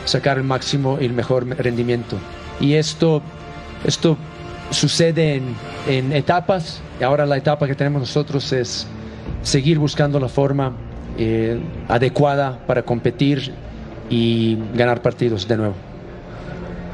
sacar 0.06 0.38
el 0.38 0.46
máximo 0.46 0.98
y 1.02 1.06
el 1.06 1.12
mejor 1.12 1.50
rendimiento. 1.50 2.16
Y 2.62 2.76
esto, 2.76 3.22
esto 3.84 4.16
sucede 4.70 5.42
en, 5.90 6.14
etapas 6.14 6.80
y 6.98 7.04
ahora 7.04 7.26
la 7.26 7.36
etapa 7.36 7.68
que 7.68 7.76
tenemos 7.76 8.00
nosotros 8.00 8.54
es 8.54 8.88
seguir 9.44 9.80
buscando 9.80 10.18
la 10.18 10.30
forma 10.30 10.72
eh, 11.18 11.60
adecuada 11.90 12.58
para 12.68 12.84
competir 12.84 13.52
y 14.10 14.58
ganar 14.74 15.02
partidos 15.02 15.46
de 15.46 15.58
nuevo. 15.58 15.91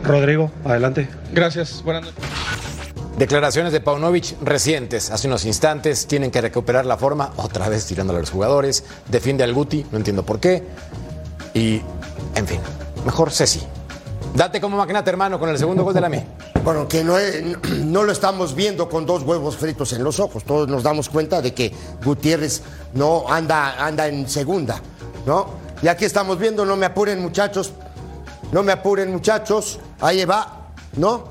Rodrigo, 0.03 0.51
adelante. 0.65 1.09
Gracias, 1.33 1.81
buenas 1.83 2.03
noches. 2.03 2.19
Declaraciones 3.17 3.73
de 3.73 3.81
Paunovic 3.81 4.35
recientes, 4.43 5.09
hace 5.09 5.27
unos 5.27 5.43
instantes, 5.45 6.05
tienen 6.05 6.29
que 6.29 6.39
recuperar 6.39 6.85
la 6.85 6.97
forma, 6.97 7.33
otra 7.37 7.67
vez 7.67 7.85
tirándole 7.87 8.17
a 8.17 8.21
los 8.21 8.29
jugadores, 8.29 8.83
defiende 9.09 9.43
al 9.43 9.53
Guti, 9.53 9.85
no 9.91 9.97
entiendo 9.97 10.23
por 10.23 10.39
qué, 10.39 10.63
y, 11.55 11.81
en 12.35 12.47
fin, 12.47 12.59
mejor 13.05 13.31
Ceci. 13.31 13.61
Date 14.35 14.61
como 14.61 14.77
magnate, 14.77 15.09
hermano, 15.09 15.39
con 15.39 15.49
el 15.49 15.57
segundo 15.57 15.83
gol 15.83 15.93
de 15.93 16.01
la 16.01 16.09
ME. 16.09 16.25
Bueno, 16.67 16.85
que 16.85 17.01
no, 17.01 17.17
es- 17.17 17.43
no 17.85 18.03
lo 18.03 18.11
estamos 18.11 18.53
viendo 18.53 18.89
con 18.89 19.05
dos 19.05 19.23
huevos 19.23 19.55
fritos 19.55 19.93
en 19.93 20.03
los 20.03 20.19
ojos. 20.19 20.43
Todos 20.43 20.67
nos 20.67 20.83
damos 20.83 21.07
cuenta 21.07 21.41
de 21.41 21.53
que 21.53 21.71
Gutiérrez 22.03 22.61
no 22.93 23.23
anda, 23.29 23.85
anda 23.85 24.07
en 24.09 24.27
segunda, 24.27 24.81
¿no? 25.25 25.47
Y 25.81 25.87
aquí 25.87 26.03
estamos 26.03 26.37
viendo, 26.37 26.65
no 26.65 26.75
me 26.75 26.85
apuren 26.85 27.21
muchachos, 27.21 27.71
no 28.51 28.63
me 28.63 28.73
apuren 28.73 29.13
muchachos, 29.13 29.79
ahí 29.99 30.25
va, 30.25 30.71
¿no? 30.95 31.29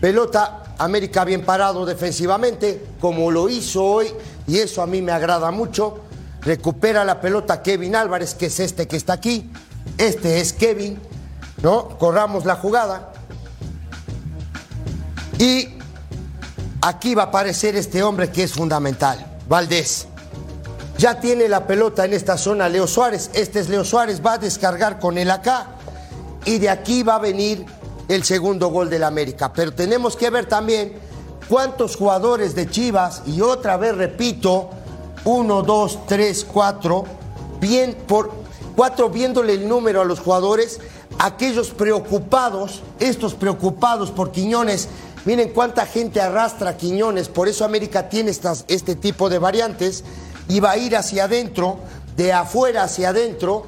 Pelota, 0.00 0.74
América 0.78 1.24
bien 1.24 1.44
parado 1.44 1.86
defensivamente, 1.86 2.84
como 3.00 3.30
lo 3.30 3.48
hizo 3.48 3.84
hoy, 3.84 4.08
y 4.46 4.58
eso 4.58 4.82
a 4.82 4.86
mí 4.86 5.02
me 5.02 5.12
agrada 5.12 5.50
mucho. 5.50 6.00
Recupera 6.40 7.04
la 7.04 7.20
pelota 7.20 7.62
Kevin 7.62 7.94
Álvarez, 7.94 8.34
que 8.34 8.46
es 8.46 8.58
este 8.58 8.88
que 8.88 8.96
está 8.96 9.12
aquí. 9.12 9.50
Este 9.98 10.40
es 10.40 10.52
Kevin, 10.52 10.98
¿no? 11.62 11.96
Corramos 11.98 12.44
la 12.44 12.56
jugada. 12.56 13.12
Y 15.38 15.68
aquí 16.80 17.14
va 17.14 17.24
a 17.24 17.26
aparecer 17.26 17.76
este 17.76 18.02
hombre 18.02 18.30
que 18.30 18.42
es 18.42 18.52
fundamental, 18.52 19.38
Valdés. 19.48 20.08
Ya 20.98 21.20
tiene 21.20 21.48
la 21.48 21.66
pelota 21.66 22.04
en 22.04 22.12
esta 22.12 22.36
zona 22.36 22.68
Leo 22.68 22.86
Suárez. 22.86 23.30
Este 23.34 23.60
es 23.60 23.68
Leo 23.68 23.84
Suárez, 23.84 24.20
va 24.24 24.34
a 24.34 24.38
descargar 24.38 24.98
con 24.98 25.18
él 25.18 25.30
acá. 25.30 25.68
Y 26.44 26.58
de 26.58 26.70
aquí 26.70 27.02
va 27.02 27.16
a 27.16 27.18
venir 27.18 27.64
el 28.14 28.24
segundo 28.24 28.68
gol 28.68 28.90
del 28.90 29.04
América. 29.04 29.52
Pero 29.52 29.72
tenemos 29.72 30.16
que 30.16 30.30
ver 30.30 30.46
también 30.46 30.92
cuántos 31.48 31.96
jugadores 31.96 32.54
de 32.54 32.68
Chivas, 32.68 33.22
y 33.26 33.40
otra 33.40 33.76
vez 33.76 33.96
repito, 33.96 34.70
uno, 35.24 35.62
dos, 35.62 36.06
tres, 36.06 36.44
cuatro, 36.44 37.04
bien 37.60 37.96
por 38.06 38.32
cuatro 38.74 39.08
viéndole 39.08 39.54
el 39.54 39.68
número 39.68 40.00
a 40.00 40.04
los 40.04 40.20
jugadores, 40.20 40.80
aquellos 41.18 41.70
preocupados, 41.70 42.82
estos 42.98 43.34
preocupados 43.34 44.10
por 44.10 44.32
Quiñones, 44.32 44.88
miren 45.24 45.50
cuánta 45.50 45.86
gente 45.86 46.20
arrastra 46.20 46.76
Quiñones, 46.76 47.28
por 47.28 47.48
eso 47.48 47.64
América 47.64 48.08
tiene 48.08 48.30
estas, 48.30 48.64
este 48.68 48.94
tipo 48.94 49.28
de 49.28 49.38
variantes, 49.38 50.04
y 50.48 50.60
va 50.60 50.72
a 50.72 50.76
ir 50.76 50.96
hacia 50.96 51.24
adentro, 51.24 51.78
de 52.16 52.32
afuera 52.32 52.84
hacia 52.84 53.10
adentro, 53.10 53.66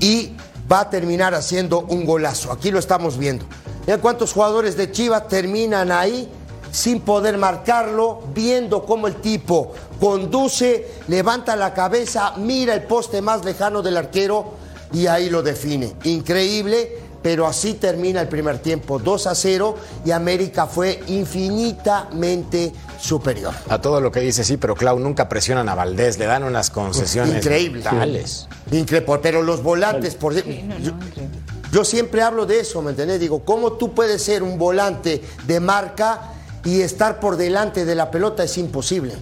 y 0.00 0.32
va 0.70 0.80
a 0.80 0.90
terminar 0.90 1.34
haciendo 1.34 1.80
un 1.80 2.04
golazo. 2.04 2.52
Aquí 2.52 2.70
lo 2.70 2.78
estamos 2.78 3.18
viendo. 3.18 3.44
Vean 3.88 4.00
cuántos 4.00 4.34
jugadores 4.34 4.76
de 4.76 4.92
Chivas 4.92 5.28
terminan 5.28 5.90
ahí 5.90 6.28
sin 6.70 7.00
poder 7.00 7.38
marcarlo, 7.38 8.20
viendo 8.34 8.84
cómo 8.84 9.06
el 9.06 9.14
tipo 9.14 9.72
conduce, 9.98 10.88
levanta 11.08 11.56
la 11.56 11.72
cabeza, 11.72 12.34
mira 12.36 12.74
el 12.74 12.82
poste 12.82 13.22
más 13.22 13.46
lejano 13.46 13.80
del 13.80 13.96
arquero 13.96 14.52
y 14.92 15.06
ahí 15.06 15.30
lo 15.30 15.42
define. 15.42 15.94
Increíble, 16.04 16.98
pero 17.22 17.46
así 17.46 17.72
termina 17.72 18.20
el 18.20 18.28
primer 18.28 18.58
tiempo, 18.58 18.98
2 18.98 19.26
a 19.26 19.34
0 19.34 19.76
y 20.04 20.10
América 20.10 20.66
fue 20.66 21.00
infinitamente 21.06 22.74
superior. 23.00 23.54
A 23.70 23.80
todo 23.80 24.02
lo 24.02 24.12
que 24.12 24.20
dice 24.20 24.44
sí, 24.44 24.58
pero 24.58 24.74
Clau 24.74 24.98
nunca 24.98 25.30
presionan 25.30 25.66
a 25.70 25.74
Valdés, 25.74 26.18
le 26.18 26.26
dan 26.26 26.44
unas 26.44 26.68
concesiones 26.68 27.36
Increíble. 27.36 27.80
brutales. 27.80 28.48
Increíble, 28.70 29.18
pero 29.22 29.40
los 29.40 29.62
volantes, 29.62 30.14
por 30.14 30.34
yo, 30.34 30.92
yo 31.72 31.84
siempre 31.84 32.22
hablo 32.22 32.46
de 32.46 32.60
eso, 32.60 32.80
¿me 32.82 32.90
entendés? 32.90 33.20
Digo, 33.20 33.44
¿cómo 33.44 33.72
tú 33.72 33.94
puedes 33.94 34.22
ser 34.22 34.42
un 34.42 34.58
volante 34.58 35.22
de 35.46 35.60
marca 35.60 36.32
y 36.64 36.80
estar 36.80 37.20
por 37.20 37.36
delante 37.36 37.84
de 37.84 37.94
la 37.94 38.10
pelota? 38.10 38.44
Es 38.44 38.56
imposible. 38.58 39.14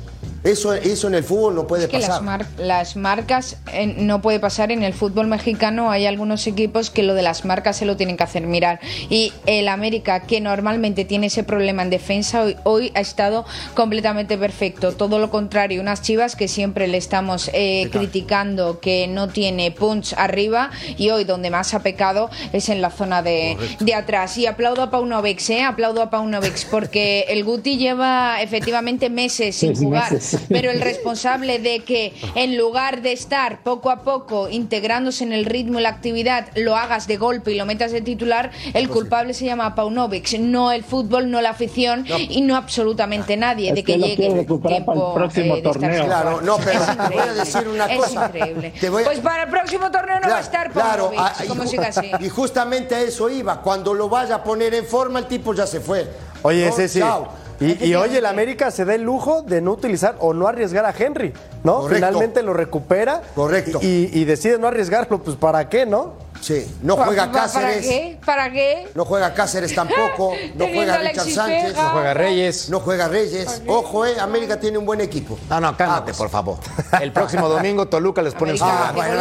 Eso, 0.47 0.75
eso 0.75 1.09
en 1.09 1.15
el 1.17 1.25
fútbol 1.25 1.55
no 1.55 1.67
puede 1.67 1.85
Es 1.85 1.91
que 1.91 1.97
pasar. 1.99 2.11
las, 2.11 2.23
mar- 2.23 2.47
las 2.59 2.97
marcas 2.97 3.57
eh, 3.73 3.87
no 3.99 4.23
puede 4.23 4.41
pasar 4.41 4.71
en 4.73 4.83
el 4.83 4.95
fútbol 4.95 5.27
mexicano. 5.27 5.91
Hay 5.91 6.07
algunos 6.07 6.47
equipos 6.47 6.91
que 6.91 7.03
lo 7.03 7.15
de 7.15 7.23
las 7.23 7.45
marcas 7.45 7.77
se 7.77 7.85
lo 7.87 7.97
tienen 7.97 8.17
que 8.17 8.23
hacer 8.25 8.47
mirar. 8.47 8.81
Y 9.11 9.33
el 9.47 9.69
América, 9.69 10.21
que 10.21 10.41
normalmente 10.41 11.05
tiene 11.05 11.27
ese 11.27 11.43
problema 11.45 11.83
en 11.83 11.91
defensa, 11.91 12.43
hoy, 12.43 12.57
hoy 12.65 12.93
ha 12.95 13.01
estado 13.01 13.45
completamente 13.75 14.39
perfecto. 14.39 14.93
Todo 14.93 15.19
lo 15.19 15.31
contrario, 15.31 15.81
unas 15.81 16.03
chivas 16.03 16.37
que 16.37 16.49
siempre 16.49 16.87
le 16.89 16.99
estamos 16.99 17.51
eh, 17.53 17.89
criticando 17.91 18.81
que 18.81 19.07
no 19.09 19.29
tiene 19.29 19.71
punch 19.73 20.15
arriba 20.17 20.71
y 20.97 21.11
hoy 21.11 21.25
donde 21.25 21.51
más 21.51 21.75
ha 21.75 21.81
pecado 21.81 22.31
es 22.53 22.69
en 22.69 22.81
la 22.81 22.91
zona 22.91 23.23
de, 23.23 23.57
de 23.81 23.95
atrás. 23.95 24.37
Y 24.39 24.47
aplaudo 24.47 24.83
a 24.83 24.91
Paunovic, 24.91 25.41
¿eh? 25.51 25.63
aplaudo 25.63 26.03
a 26.03 26.11
Paunovic 26.11 26.67
porque 26.71 27.27
el 27.29 27.45
Guti 27.45 27.77
lleva 27.77 28.41
efectivamente 28.41 29.11
meses 29.11 29.57
sin 29.57 29.75
jugar. 29.75 30.13
meses. 30.13 30.36
Pero 30.49 30.71
el 30.71 30.81
responsable 30.81 31.59
de 31.59 31.81
que 31.81 32.13
en 32.35 32.57
lugar 32.57 33.03
de 33.03 33.13
estar 33.13 33.63
poco 33.63 33.91
a 33.91 34.03
poco 34.03 34.49
integrándose 34.49 35.25
en 35.25 35.33
el 35.33 35.45
ritmo 35.45 35.79
y 35.79 35.83
la 35.83 35.89
actividad, 35.91 36.49
lo 36.57 36.77
hagas 36.77 37.07
de 37.07 37.17
golpe 37.17 37.53
y 37.53 37.57
lo 37.57 37.67
metas 37.67 37.93
de 37.93 38.01
titular, 38.01 38.51
el 38.75 38.89
culpable 38.89 39.35
se 39.35 39.45
llama 39.45 39.75
Paunovic, 39.75 40.39
no 40.39 40.73
el 40.73 40.85
fútbol, 40.85 41.31
no 41.31 41.41
la 41.41 41.51
afición 41.51 42.05
y 42.07 42.41
no 42.43 42.57
absolutamente 42.57 43.37
nadie 43.37 43.73
de 43.73 43.81
Es 43.81 43.87
que, 43.87 43.93
que 43.95 43.99
llegue 43.99 44.27
el 44.27 44.35
recuperar 44.35 44.85
para 44.85 44.93
el 44.99 45.03
tiempo 45.03 45.15
próximo 45.15 45.57
eh, 45.57 45.63
torneo. 45.63 46.05
Claro, 46.05 46.41
no, 46.43 46.57
pero 46.59 46.81
Es 46.81 46.87
te 46.87 47.15
voy 47.15 47.19
a 47.29 47.33
decir 47.35 47.69
una 47.69 47.87
Es 47.87 47.99
cosa. 47.99 48.27
increíble. 48.27 48.73
A- 48.77 49.05
Pues 49.05 49.19
para 49.21 49.43
el 49.45 49.49
próximo 49.51 49.91
torneo 49.91 50.21
no 50.21 50.29
va 50.29 50.37
a 50.39 50.41
estar 50.41 50.71
Claro, 50.71 51.11
Paunovic, 51.11 51.21
ah, 51.21 51.45
y 51.45 51.49
como 51.49 51.63
ju- 51.65 51.69
siga 51.69 51.87
así. 51.89 52.11
Y 52.21 52.29
justamente 52.29 52.95
a 52.95 53.01
eso 53.01 53.29
iba. 53.31 53.61
Cuando 53.63 53.95
lo 53.95 54.09
vaya 54.09 54.37
a 54.37 54.43
poner 54.45 54.75
en 54.75 54.85
forma, 54.87 55.19
el 55.21 55.27
tipo 55.27 55.55
ya 55.55 55.67
se 55.67 55.81
fue. 55.81 56.07
Oye, 56.43 56.67
¿No? 56.67 56.73
Ceci. 56.73 56.99
Chao. 57.01 57.29
Y, 57.61 57.85
y 57.87 57.95
hoy 57.95 58.17
el 58.17 58.27
América 58.27 58.71
se 58.71 58.85
da 58.85 58.95
el 58.95 59.03
lujo 59.03 59.43
de 59.43 59.61
no 59.61 59.73
utilizar 59.73 60.17
o 60.21 60.35
no 60.35 60.47
arriesgar 60.47 60.85
a 60.85 60.95
Henry, 60.97 61.33
¿no? 61.65 61.81
Correcto. 61.81 61.95
Finalmente 61.95 62.43
lo 62.43 62.53
recupera. 62.53 63.23
Correcto. 63.35 63.79
Y, 63.83 64.11
y 64.13 64.25
decide 64.25 64.59
no 64.59 64.67
arriesgarlo, 64.67 65.23
pues 65.23 65.37
¿para 65.37 65.69
qué, 65.69 65.87
no? 65.87 66.26
Sí, 66.47 66.65
no 66.83 66.95
¿Pa- 66.97 67.07
juega 67.07 67.27
¿Para 67.27 67.43
Cáceres. 67.43 67.85
qué? 67.85 68.19
¿Para 68.25 68.53
qué? 68.53 68.89
No 68.95 69.05
juega 69.05 69.35
Cáceres 69.35 69.75
tampoco, 69.75 70.33
no 70.55 70.67
juega 70.69 70.97
Richard 70.99 71.01
Alexis 71.01 71.35
Sánchez, 71.35 71.65
Vega. 71.73 71.83
No 71.83 71.91
juega 71.91 72.15
Reyes. 72.15 72.71
No 72.71 72.81
juega 72.81 73.09
Reyes. 73.09 73.63
Ojo, 73.67 74.07
eh, 74.07 74.21
América 74.21 74.61
tiene 74.61 74.79
un 74.79 74.87
buen 74.87 75.01
equipo. 75.01 75.37
No, 75.51 75.61
no, 75.61 75.77
cálmate, 75.77 76.15
por 76.15 76.29
favor. 76.31 76.59
El 77.01 77.11
próximo 77.11 77.49
domingo 77.49 77.89
Toluca 77.89 78.23
les 78.23 78.35
pone 78.35 78.53
en 78.53 78.59
su 78.59 78.65
Ah, 78.65 78.93
lugar. 78.93 78.95
bueno, 78.95 79.21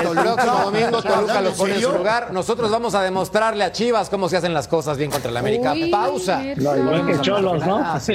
El 0.00 0.14
próximo 0.14 0.54
domingo 0.64 1.02
Toluca 1.02 1.18
¿Hablando 1.18 1.40
los 1.42 1.58
pone 1.58 1.74
en 1.74 1.80
su 1.82 1.92
lugar. 1.92 2.32
Nosotros 2.32 2.70
vamos 2.70 2.94
a 2.94 3.02
demostrarle 3.02 3.64
a 3.64 3.72
Chivas 3.72 4.08
cómo 4.08 4.30
se 4.30 4.38
hacen 4.38 4.54
las 4.54 4.66
cosas 4.66 4.96
bien 4.96 5.10
contra 5.10 5.30
el 5.30 5.36
América. 5.36 5.72
Uy, 5.72 5.90
Pausa. 5.90 6.40
No, 6.56 6.74
igual 6.74 7.06
que 7.06 7.20
Cholos, 7.20 7.66
¿no? 7.66 7.82
Que 8.06 8.14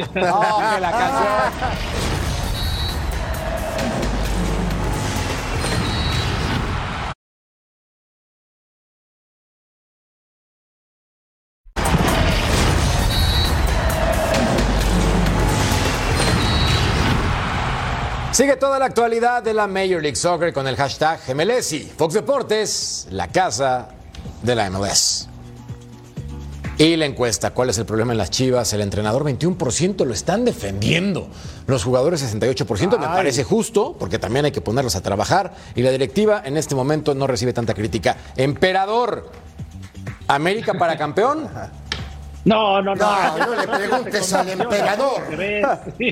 la 0.81 0.91
canción. 0.91 2.06
Sigue 18.37 18.55
toda 18.55 18.77
la 18.77 18.85
actualidad 18.85 19.41
de 19.41 19.51
la 19.51 19.65
Major 19.65 19.99
League 19.99 20.15
Soccer 20.15 20.53
con 20.53 20.67
el 20.67 20.75
hashtag 20.75 21.19
Gemelesi. 21.21 21.91
Fox 21.97 22.13
Deportes, 22.13 23.07
la 23.09 23.29
casa 23.29 23.89
de 24.43 24.53
la 24.53 24.69
MLS. 24.69 25.27
Y 26.77 26.97
la 26.97 27.07
encuesta, 27.07 27.49
¿cuál 27.49 27.71
es 27.71 27.79
el 27.79 27.87
problema 27.87 28.11
en 28.11 28.19
las 28.19 28.29
Chivas? 28.29 28.71
El 28.73 28.81
entrenador 28.81 29.23
21% 29.23 30.05
lo 30.05 30.13
están 30.13 30.45
defendiendo. 30.45 31.29
Los 31.65 31.83
jugadores 31.83 32.23
68% 32.31 32.99
me 32.99 33.07
parece 33.07 33.43
justo, 33.43 33.95
porque 33.97 34.19
también 34.19 34.45
hay 34.45 34.51
que 34.51 34.61
ponerlos 34.61 34.95
a 34.95 35.01
trabajar. 35.01 35.55
Y 35.73 35.81
la 35.81 35.89
directiva 35.89 36.43
en 36.45 36.57
este 36.57 36.75
momento 36.75 37.15
no 37.15 37.25
recibe 37.25 37.53
tanta 37.53 37.73
crítica. 37.73 38.17
Emperador, 38.35 39.31
¿América 40.27 40.73
para 40.73 40.95
campeón? 40.95 41.49
No, 42.47 42.81
no, 42.81 42.95
no. 42.95 43.05
No, 43.37 43.37
no 43.45 43.55
le 43.55 43.67
preguntes 43.67 44.33
al 44.33 44.49
emperador. 44.49 45.21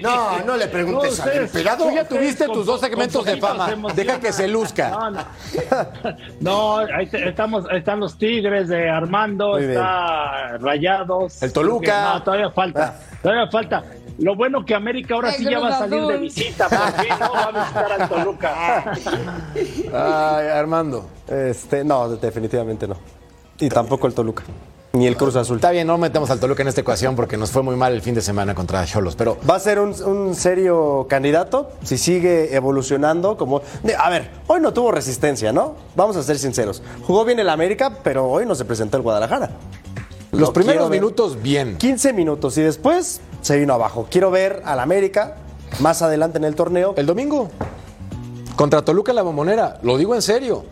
No, 0.04 0.40
no 0.46 0.58
le 0.58 0.68
preguntes 0.68 1.20
al 1.22 1.38
emperador. 1.38 1.88
Tú 1.90 1.96
ya 1.96 2.08
tuviste 2.08 2.46
tus 2.48 2.66
dos 2.66 2.82
segmentos 2.82 3.24
de 3.26 3.38
fama. 3.38 3.70
Deja 3.96 4.20
que 4.20 4.34
se 4.34 4.48
luzca. 4.48 4.90
No, 4.90 5.12
no. 5.12 5.22
No, 6.42 6.78
ahí 6.78 7.08
te- 7.08 7.30
estamos, 7.30 7.66
están 7.72 8.00
los 8.00 8.18
Tigres 8.18 8.68
de 8.68 8.90
Armando, 8.90 9.52
Muy 9.52 9.62
bien. 9.62 9.72
está 9.72 10.58
Rayados. 10.60 11.42
El 11.42 11.54
Toluca. 11.54 12.14
No, 12.16 12.24
todavía 12.24 12.52
falta, 12.52 13.00
todavía 13.22 13.48
falta. 13.50 13.84
Lo 14.20 14.36
bueno 14.36 14.64
que 14.66 14.76
América 14.76 15.16
ahora 15.16 15.32
sí 15.32 15.44
ya 15.50 15.60
va 15.60 15.70
a 15.70 15.80
salir 15.80 16.06
de 16.06 16.18
visita, 16.18 16.70
por 16.70 16.92
fin, 17.04 17.14
¿no? 17.20 17.32
Va 17.34 17.44
a 17.44 17.52
visitar 17.64 18.02
al 18.02 18.10
Toluca. 18.10 18.94
Ay, 20.38 20.48
Armando. 20.48 21.10
Este, 21.28 21.84
no, 21.84 22.10
definitivamente 22.10 22.88
no. 22.88 22.96
Y 23.60 23.70
tampoco 23.70 24.08
el 24.08 24.14
Toluca. 24.14 24.44
Ni 24.96 25.08
el 25.08 25.18
Cruz 25.18 25.36
Azul. 25.36 25.58
Está 25.58 25.72
bien, 25.72 25.88
no 25.88 25.98
metemos 25.98 26.30
al 26.30 26.40
Toluca 26.40 26.62
en 26.62 26.70
esta 26.70 26.80
ecuación 26.80 27.18
porque 27.18 27.36
nos 27.36 27.52
fue 27.52 27.62
muy 27.62 27.76
mal 27.76 27.94
el 27.94 28.02
fin 28.02 28.16
de 28.16 28.22
semana 28.22 28.56
contra 28.56 28.86
Cholos, 28.86 29.16
pero 29.18 29.38
Va 29.48 29.56
a 29.56 29.60
ser 29.60 29.80
un, 29.80 29.94
un 30.04 30.36
serio 30.36 31.06
candidato 31.10 31.72
si 31.84 31.98
sigue 31.98 32.56
evolucionando 32.56 33.36
como... 33.36 33.62
A 34.00 34.10
ver, 34.10 34.32
hoy 34.48 34.62
no 34.62 34.72
tuvo 34.74 34.94
resistencia, 34.94 35.52
¿no? 35.52 35.76
Vamos 35.96 36.16
a 36.16 36.24
ser 36.24 36.40
sinceros. 36.40 36.82
Jugó 37.06 37.26
bien 37.26 37.40
el 37.40 37.50
América, 37.50 38.00
pero 38.04 38.30
hoy 38.30 38.46
no 38.46 38.56
se 38.56 38.64
presentó 38.64 38.96
el 38.96 39.04
Guadalajara. 39.04 39.52
los 40.32 40.42
Lo 40.42 40.54
primeros 40.54 40.90
minutos 40.90 41.42
bien. 41.42 41.78
15 41.78 42.14
minutos 42.14 42.58
y 42.58 42.62
después 42.62 43.20
se 43.42 43.58
vino 43.60 43.74
abajo. 43.74 44.08
Quiero 44.10 44.32
ver 44.32 44.62
al 44.64 44.80
América 44.80 45.36
más 45.82 46.02
adelante 46.04 46.38
en 46.38 46.46
el 46.46 46.56
torneo. 46.56 46.94
El 46.96 47.06
domingo. 47.06 47.50
Contra 48.56 48.82
Toluca 48.82 49.12
en 49.12 49.18
la 49.18 49.24
bombonera, 49.24 49.78
lo 49.84 49.98
digo 49.98 50.16
en 50.16 50.22
serio. 50.22 50.64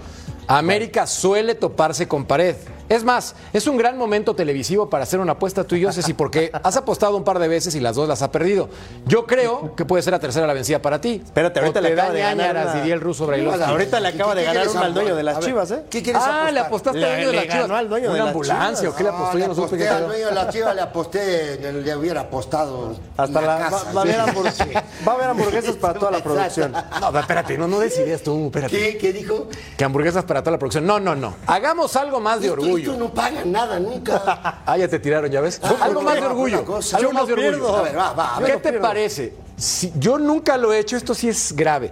América 0.47 1.07
suele 1.07 1.55
toparse 1.55 2.07
con 2.07 2.23
pared. 2.23 2.55
Es 2.89 3.03
más, 3.03 3.35
es 3.53 3.65
un 3.67 3.77
gran 3.77 3.97
momento 3.97 4.35
televisivo 4.35 4.89
para 4.89 5.03
hacer 5.03 5.19
una 5.19 5.33
apuesta 5.33 5.63
tú 5.63 5.75
y 5.75 5.79
yo, 5.81 5.91
Ceci, 5.91 6.13
porque 6.13 6.51
has 6.63 6.75
apostado 6.77 7.15
un 7.17 7.23
par 7.23 7.39
de 7.39 7.47
veces 7.47 7.73
y 7.75 7.79
las 7.79 7.95
dos 7.95 8.07
las 8.07 8.21
has 8.21 8.29
perdido. 8.29 8.69
Yo 9.05 9.25
creo 9.25 9.75
que 9.75 9.85
puede 9.85 10.03
ser 10.03 10.11
la 10.13 10.19
tercera 10.19 10.45
la 10.47 10.53
vencida 10.53 10.81
para 10.81 10.99
ti. 11.01 11.21
Espérate, 11.23 11.59
ahorita 11.59 11.81
le 11.81 11.93
acaba 11.93 12.11
de 12.11 12.19
ganar 12.19 12.37
ñañaras, 12.37 12.65
una- 12.65 12.73
diría 12.75 12.93
el 12.93 13.01
ruso 13.01 13.25
Brailovsky. 13.25 13.63
Ahorita 13.63 13.99
le 13.99 14.07
acaba 14.09 14.35
de 14.35 14.41
¿Qué 14.41 14.47
ganar 14.53 14.77
al 14.83 14.93
dueño 14.93 15.15
de 15.15 15.23
las 15.23 15.37
A 15.37 15.39
ver, 15.39 15.49
Chivas, 15.49 15.71
¿eh? 15.71 15.83
¿Qué 15.89 16.03
quieres 16.03 16.21
Ah, 16.21 16.25
apostar? 16.25 16.53
le 16.53 16.59
apostaste 16.59 16.99
Le- 16.99 17.05
al 17.05 17.11
dueño 17.15 17.27
de 17.29 17.33
las 17.35 17.43
Chivas. 17.47 17.71
al 17.71 17.89
dueño 17.89 18.03
de 18.07 18.13
Una 18.15 18.19
las 18.19 18.27
ambulancia, 18.27 18.79
Chivas. 18.79 18.93
¿o 18.93 18.97
qué 18.97 19.03
le 19.03 19.09
apostó? 19.09 19.37
Yo 19.39 19.47
no 19.47 19.55
supe 19.55 19.77
qué 19.77 19.87
aposté 19.87 19.89
al 20.03 20.07
dueño 20.07 20.27
de 20.27 20.35
la 20.35 20.49
chiva, 20.49 20.73
le 20.73 20.81
aposté, 20.81 21.71
le 21.83 21.95
hubiera 21.95 22.21
apostado. 22.21 22.95
Hasta 23.17 23.41
la, 23.41 23.57
casa, 23.57 23.83
va, 23.87 23.93
va 23.93 24.01
a 24.01 24.03
haber 24.03 24.19
hamburguesas, 24.19 24.67
va 25.07 25.11
a 25.11 25.15
haber 25.15 25.27
hamburguesas 25.29 25.75
para 25.77 25.93
toda 25.99 26.11
la 26.11 26.23
producción. 26.23 26.71
No, 26.99 27.19
espérate, 27.19 27.57
no, 27.57 27.67
no 27.67 27.79
decidías 27.79 28.21
tú, 28.21 28.45
espérate. 28.47 28.77
¿Qué? 28.77 28.97
¿Qué 28.97 29.13
dijo? 29.13 29.47
Que 29.77 29.83
hamburguesas 29.85 30.23
para 30.25 30.41
toda 30.41 30.51
la 30.51 30.59
producción. 30.59 30.85
No, 30.85 30.99
no, 30.99 31.15
no. 31.15 31.35
Hagamos 31.47 31.95
algo 31.95 32.19
más 32.19 32.39
de 32.41 32.47
Esto- 32.47 32.61
orgullo. 32.73 32.97
No 32.97 33.13
pagan 33.13 33.51
nada 33.51 33.79
nunca. 33.79 34.59
Ah, 34.65 34.77
ya 34.77 34.87
te 34.87 34.99
tiraron, 34.99 35.29
ya 35.31 35.41
ves. 35.41 35.59
Ah, 35.63 35.75
algo 35.81 36.01
más 36.01 36.15
de 36.15 36.21
orgullo. 36.25 36.65
cosa. 36.65 36.97
Algo 36.97 37.09
Yo 37.09 37.13
más 37.13 37.21
no 37.23 37.27
de 37.27 37.33
orgullo. 37.33 37.49
pierdo. 37.51 37.77
A 37.77 37.81
ver, 37.81 37.97
va, 37.97 38.13
va. 38.13 38.37
a 38.37 38.43
¿Qué 38.43 38.57
te 38.57 38.73
parece? 38.73 39.33
Si, 39.57 39.91
yo 39.97 40.17
nunca 40.17 40.57
lo 40.57 40.73
he 40.73 40.79
hecho, 40.79 40.95
esto 40.97 41.13
sí 41.13 41.29
es 41.29 41.53
grave. 41.55 41.91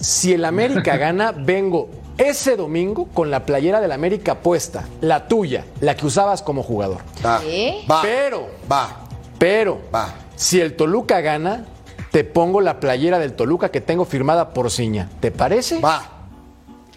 Si 0.00 0.32
el 0.32 0.44
América 0.44 0.96
gana, 0.98 1.32
vengo 1.32 1.88
ese 2.18 2.56
domingo 2.56 3.06
con 3.14 3.30
la 3.30 3.46
playera 3.46 3.80
del 3.80 3.92
América 3.92 4.36
puesta, 4.40 4.84
la 5.00 5.28
tuya, 5.28 5.64
la 5.80 5.96
que 5.96 6.06
usabas 6.06 6.42
como 6.42 6.62
jugador. 6.62 6.98
Va, 7.24 7.40
¿Eh? 7.44 7.84
va, 7.90 8.02
Pero, 8.02 8.48
va, 8.70 8.96
pero, 9.38 9.80
Va. 9.94 10.14
si 10.34 10.60
el 10.60 10.74
Toluca 10.74 11.20
gana, 11.20 11.64
te 12.10 12.24
pongo 12.24 12.60
la 12.60 12.80
playera 12.80 13.18
del 13.20 13.34
Toluca 13.34 13.70
que 13.70 13.80
tengo 13.80 14.04
firmada 14.04 14.50
por 14.50 14.70
Ciña. 14.70 15.08
¿Te 15.20 15.30
parece? 15.30 15.78
va. 15.80 16.02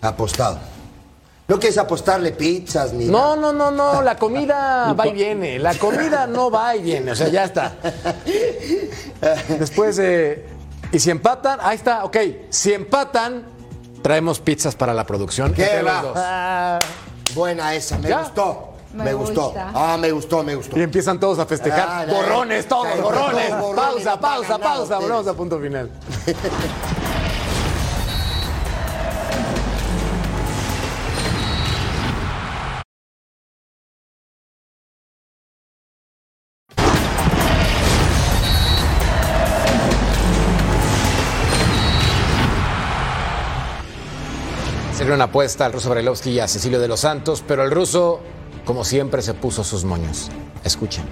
Apostado. 0.01 0.57
No 1.51 1.59
quieres 1.59 1.77
apostarle 1.77 2.31
pizzas 2.31 2.93
ni 2.93 3.07
No, 3.07 3.35
no, 3.35 3.51
no, 3.51 3.71
no, 3.71 4.01
la 4.01 4.15
comida 4.23 4.93
va 4.93 5.05
y 5.05 5.11
viene. 5.11 5.59
La 5.59 5.73
comida 5.75 6.25
no 6.25 6.49
va 6.49 6.77
y 6.77 6.81
viene, 6.81 7.11
o 7.11 7.15
sea, 7.15 7.27
ya 7.27 7.43
está. 7.43 7.73
Después, 9.59 9.99
eh, 9.99 10.45
y 10.93 10.99
si 10.99 11.09
empatan, 11.11 11.59
ahí 11.61 11.75
está, 11.75 12.05
ok. 12.05 12.15
Si 12.49 12.71
empatan, 12.71 13.43
traemos 14.01 14.39
pizzas 14.39 14.75
para 14.77 14.93
la 14.93 15.05
producción. 15.05 15.53
¿Qué 15.53 15.81
los 15.83 15.91
va? 15.91 16.01
dos. 16.01 16.13
Ah, 16.15 16.79
buena 17.35 17.75
esa, 17.75 17.97
me 17.97 18.07
¿Ya? 18.07 18.19
gustó. 18.19 18.69
Me, 18.93 19.03
Me 19.03 19.13
gustó. 19.13 19.43
gusta. 19.47 19.71
Ah, 19.73 19.97
me 19.99 20.09
gustó, 20.11 20.43
me 20.43 20.55
gustó. 20.55 20.79
Y 20.79 20.83
empiezan 20.83 21.19
todos 21.19 21.37
a 21.39 21.45
festejar. 21.45 21.85
Ah, 21.85 22.05
borrones, 22.09 22.65
todos, 22.65 23.01
borrones. 23.01 23.51
borrones, 23.59 23.75
Pausa, 23.75 24.17
pausa, 24.21 24.57
pausa. 24.57 24.99
Volvemos 24.99 25.27
a 25.27 25.33
punto 25.33 25.59
final. 25.59 25.89
Una 45.14 45.26
apuesta 45.26 45.66
al 45.66 45.74
ruso 45.74 45.89
Brailovsky 45.89 46.30
y 46.30 46.39
a 46.39 46.47
Cecilio 46.47 46.80
de 46.80 46.88
los 46.88 47.01
Santos, 47.01 47.43
pero 47.45 47.66
el 47.66 47.72
ruso, 47.72 48.22
como 48.64 48.86
siempre, 48.86 49.22
se 49.22 49.34
puso 49.34 49.62
sus 49.62 49.84
moños. 49.84 50.32
Escuchen. 50.64 51.03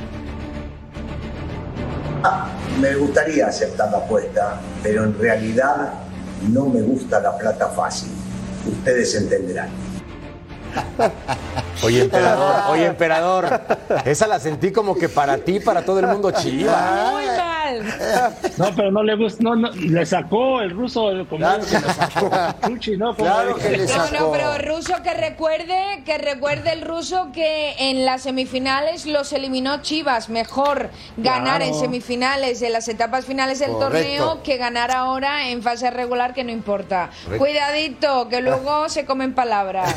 Me 2.79 2.95
gustaría 2.95 3.47
aceptar 3.47 3.91
la 3.91 3.97
apuesta, 3.97 4.61
pero 4.81 5.03
en 5.03 5.19
realidad 5.19 5.95
no 6.49 6.65
me 6.67 6.81
gusta 6.81 7.19
la 7.19 7.37
plata 7.37 7.67
fácil. 7.67 8.09
Ustedes 8.71 9.15
entenderán. 9.15 9.69
Oye, 11.83 12.03
emperador, 12.03 12.55
oye, 12.71 12.85
emperador. 12.85 13.61
Esa 14.05 14.27
la 14.27 14.37
sentí 14.39 14.71
como 14.71 14.95
que 14.95 15.07
para 15.07 15.37
ti, 15.37 15.61
para 15.61 15.83
todo 15.83 15.99
el 15.99 16.07
mundo 16.07 16.29
chiva. 16.31 17.48
No, 18.57 18.65
pero 18.75 18.91
no 18.91 19.03
le 19.03 19.15
gusta, 19.15 19.43
no, 19.43 19.55
no, 19.55 19.69
le 19.71 20.05
sacó 20.05 20.61
el 20.61 20.71
ruso 20.71 21.03
como 21.29 21.37
Claro 21.37 21.63
que 21.65 21.79
le 21.79 21.93
sacó. 21.93 22.29
Chuchi, 22.67 22.97
¿no? 22.97 23.15
Como 23.15 23.29
Claro 23.29 23.55
dije. 23.55 23.69
que 23.69 23.77
le 23.77 23.83
No, 23.85 23.89
sacó. 23.89 24.19
no, 24.19 24.31
pero 24.31 24.57
ruso 24.57 24.93
que 25.03 25.13
recuerde, 25.13 26.03
que 26.05 26.17
recuerde 26.17 26.73
el 26.73 26.81
ruso 26.81 27.29
que 27.33 27.75
en 27.79 28.05
las 28.05 28.23
semifinales 28.23 29.05
los 29.05 29.31
eliminó 29.33 29.81
Chivas. 29.81 30.29
Mejor 30.29 30.89
ganar 31.17 31.61
en 31.61 31.73
semifinales, 31.75 32.61
en 32.61 32.73
las 32.73 32.87
etapas 32.87 33.25
finales 33.25 33.59
del 33.59 33.71
Correcto. 33.71 33.89
torneo, 34.25 34.43
que 34.43 34.57
ganar 34.57 34.91
ahora 34.91 35.49
en 35.49 35.61
fase 35.61 35.89
regular, 35.91 36.33
que 36.33 36.43
no 36.43 36.51
importa. 36.51 37.09
Cuidadito, 37.37 38.27
que 38.29 38.41
luego 38.41 38.89
se 38.89 39.05
comen 39.05 39.33
palabras. 39.33 39.95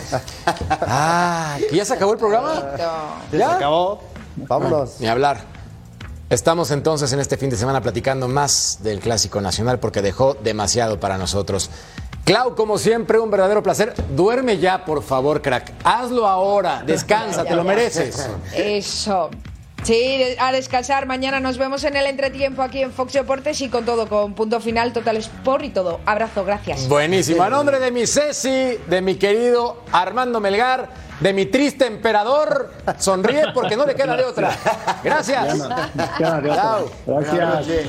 Ah, 0.81 1.57
¿que 1.70 1.77
ya 1.77 1.85
se 1.85 1.95
acabó 1.95 2.12
el 2.12 2.18
programa? 2.18 2.62
Se 3.31 3.43
acabó. 3.45 4.03
Vámonos. 4.37 4.99
Ni 5.01 5.07
hablar. 5.09 5.52
Estamos 6.33 6.70
entonces 6.70 7.12
en 7.12 7.20
este 7.20 7.37
fin 7.37 7.51
de 7.51 7.59
semana 7.59 7.83
platicando 7.83 8.26
más 8.26 8.78
del 8.80 9.01
Clásico 9.01 9.43
Nacional 9.43 9.78
porque 9.78 10.01
dejó 10.01 10.33
demasiado 10.33 10.99
para 10.99 11.18
nosotros. 11.18 11.68
Clau, 12.24 12.55
como 12.55 12.78
siempre, 12.78 13.18
un 13.18 13.30
verdadero 13.30 13.62
placer. 13.62 13.93
Duerme 14.16 14.57
ya, 14.57 14.87
por 14.87 15.03
favor, 15.03 15.43
crack. 15.43 15.74
Hazlo 15.85 16.26
ahora. 16.26 16.85
Descansa, 16.87 17.45
te 17.45 17.55
lo 17.55 17.64
mereces. 17.64 18.30
Eso. 18.55 19.28
Sí, 19.83 20.37
a 20.39 20.53
descansar. 20.53 21.07
Mañana 21.07 21.41
nos 21.41 21.59
vemos 21.59 21.83
en 21.83 21.97
el 21.97 22.07
entretiempo 22.07 22.62
aquí 22.62 22.83
en 22.83 22.93
Fox 22.93 23.14
Deportes 23.14 23.61
y 23.61 23.68
con 23.68 23.85
todo, 23.85 24.09
con 24.09 24.35
punto 24.35 24.61
final, 24.61 24.93
Total 24.93 25.16
Sport 25.16 25.64
y 25.64 25.70
todo. 25.70 26.01
Abrazo, 26.07 26.45
gracias. 26.45 26.89
Buenísimo. 26.89 27.43
A 27.43 27.51
nombre 27.51 27.80
de 27.80 27.91
mi 27.91 28.07
Ceci, 28.07 28.78
de 28.87 29.03
mi 29.03 29.16
querido 29.16 29.83
Armando 29.91 30.39
Melgar, 30.39 30.89
de 31.18 31.33
mi 31.33 31.47
triste 31.47 31.87
emperador, 31.87 32.72
sonríe 32.99 33.47
porque 33.53 33.76
no 33.76 33.85
le 33.85 33.97
queda 33.97 34.16
de 34.16 34.24
otra. 34.24 34.57
Gracias. 35.05 35.59
Chao. 36.18 36.91
Gracias. 37.07 37.39
Noches. 37.39 37.87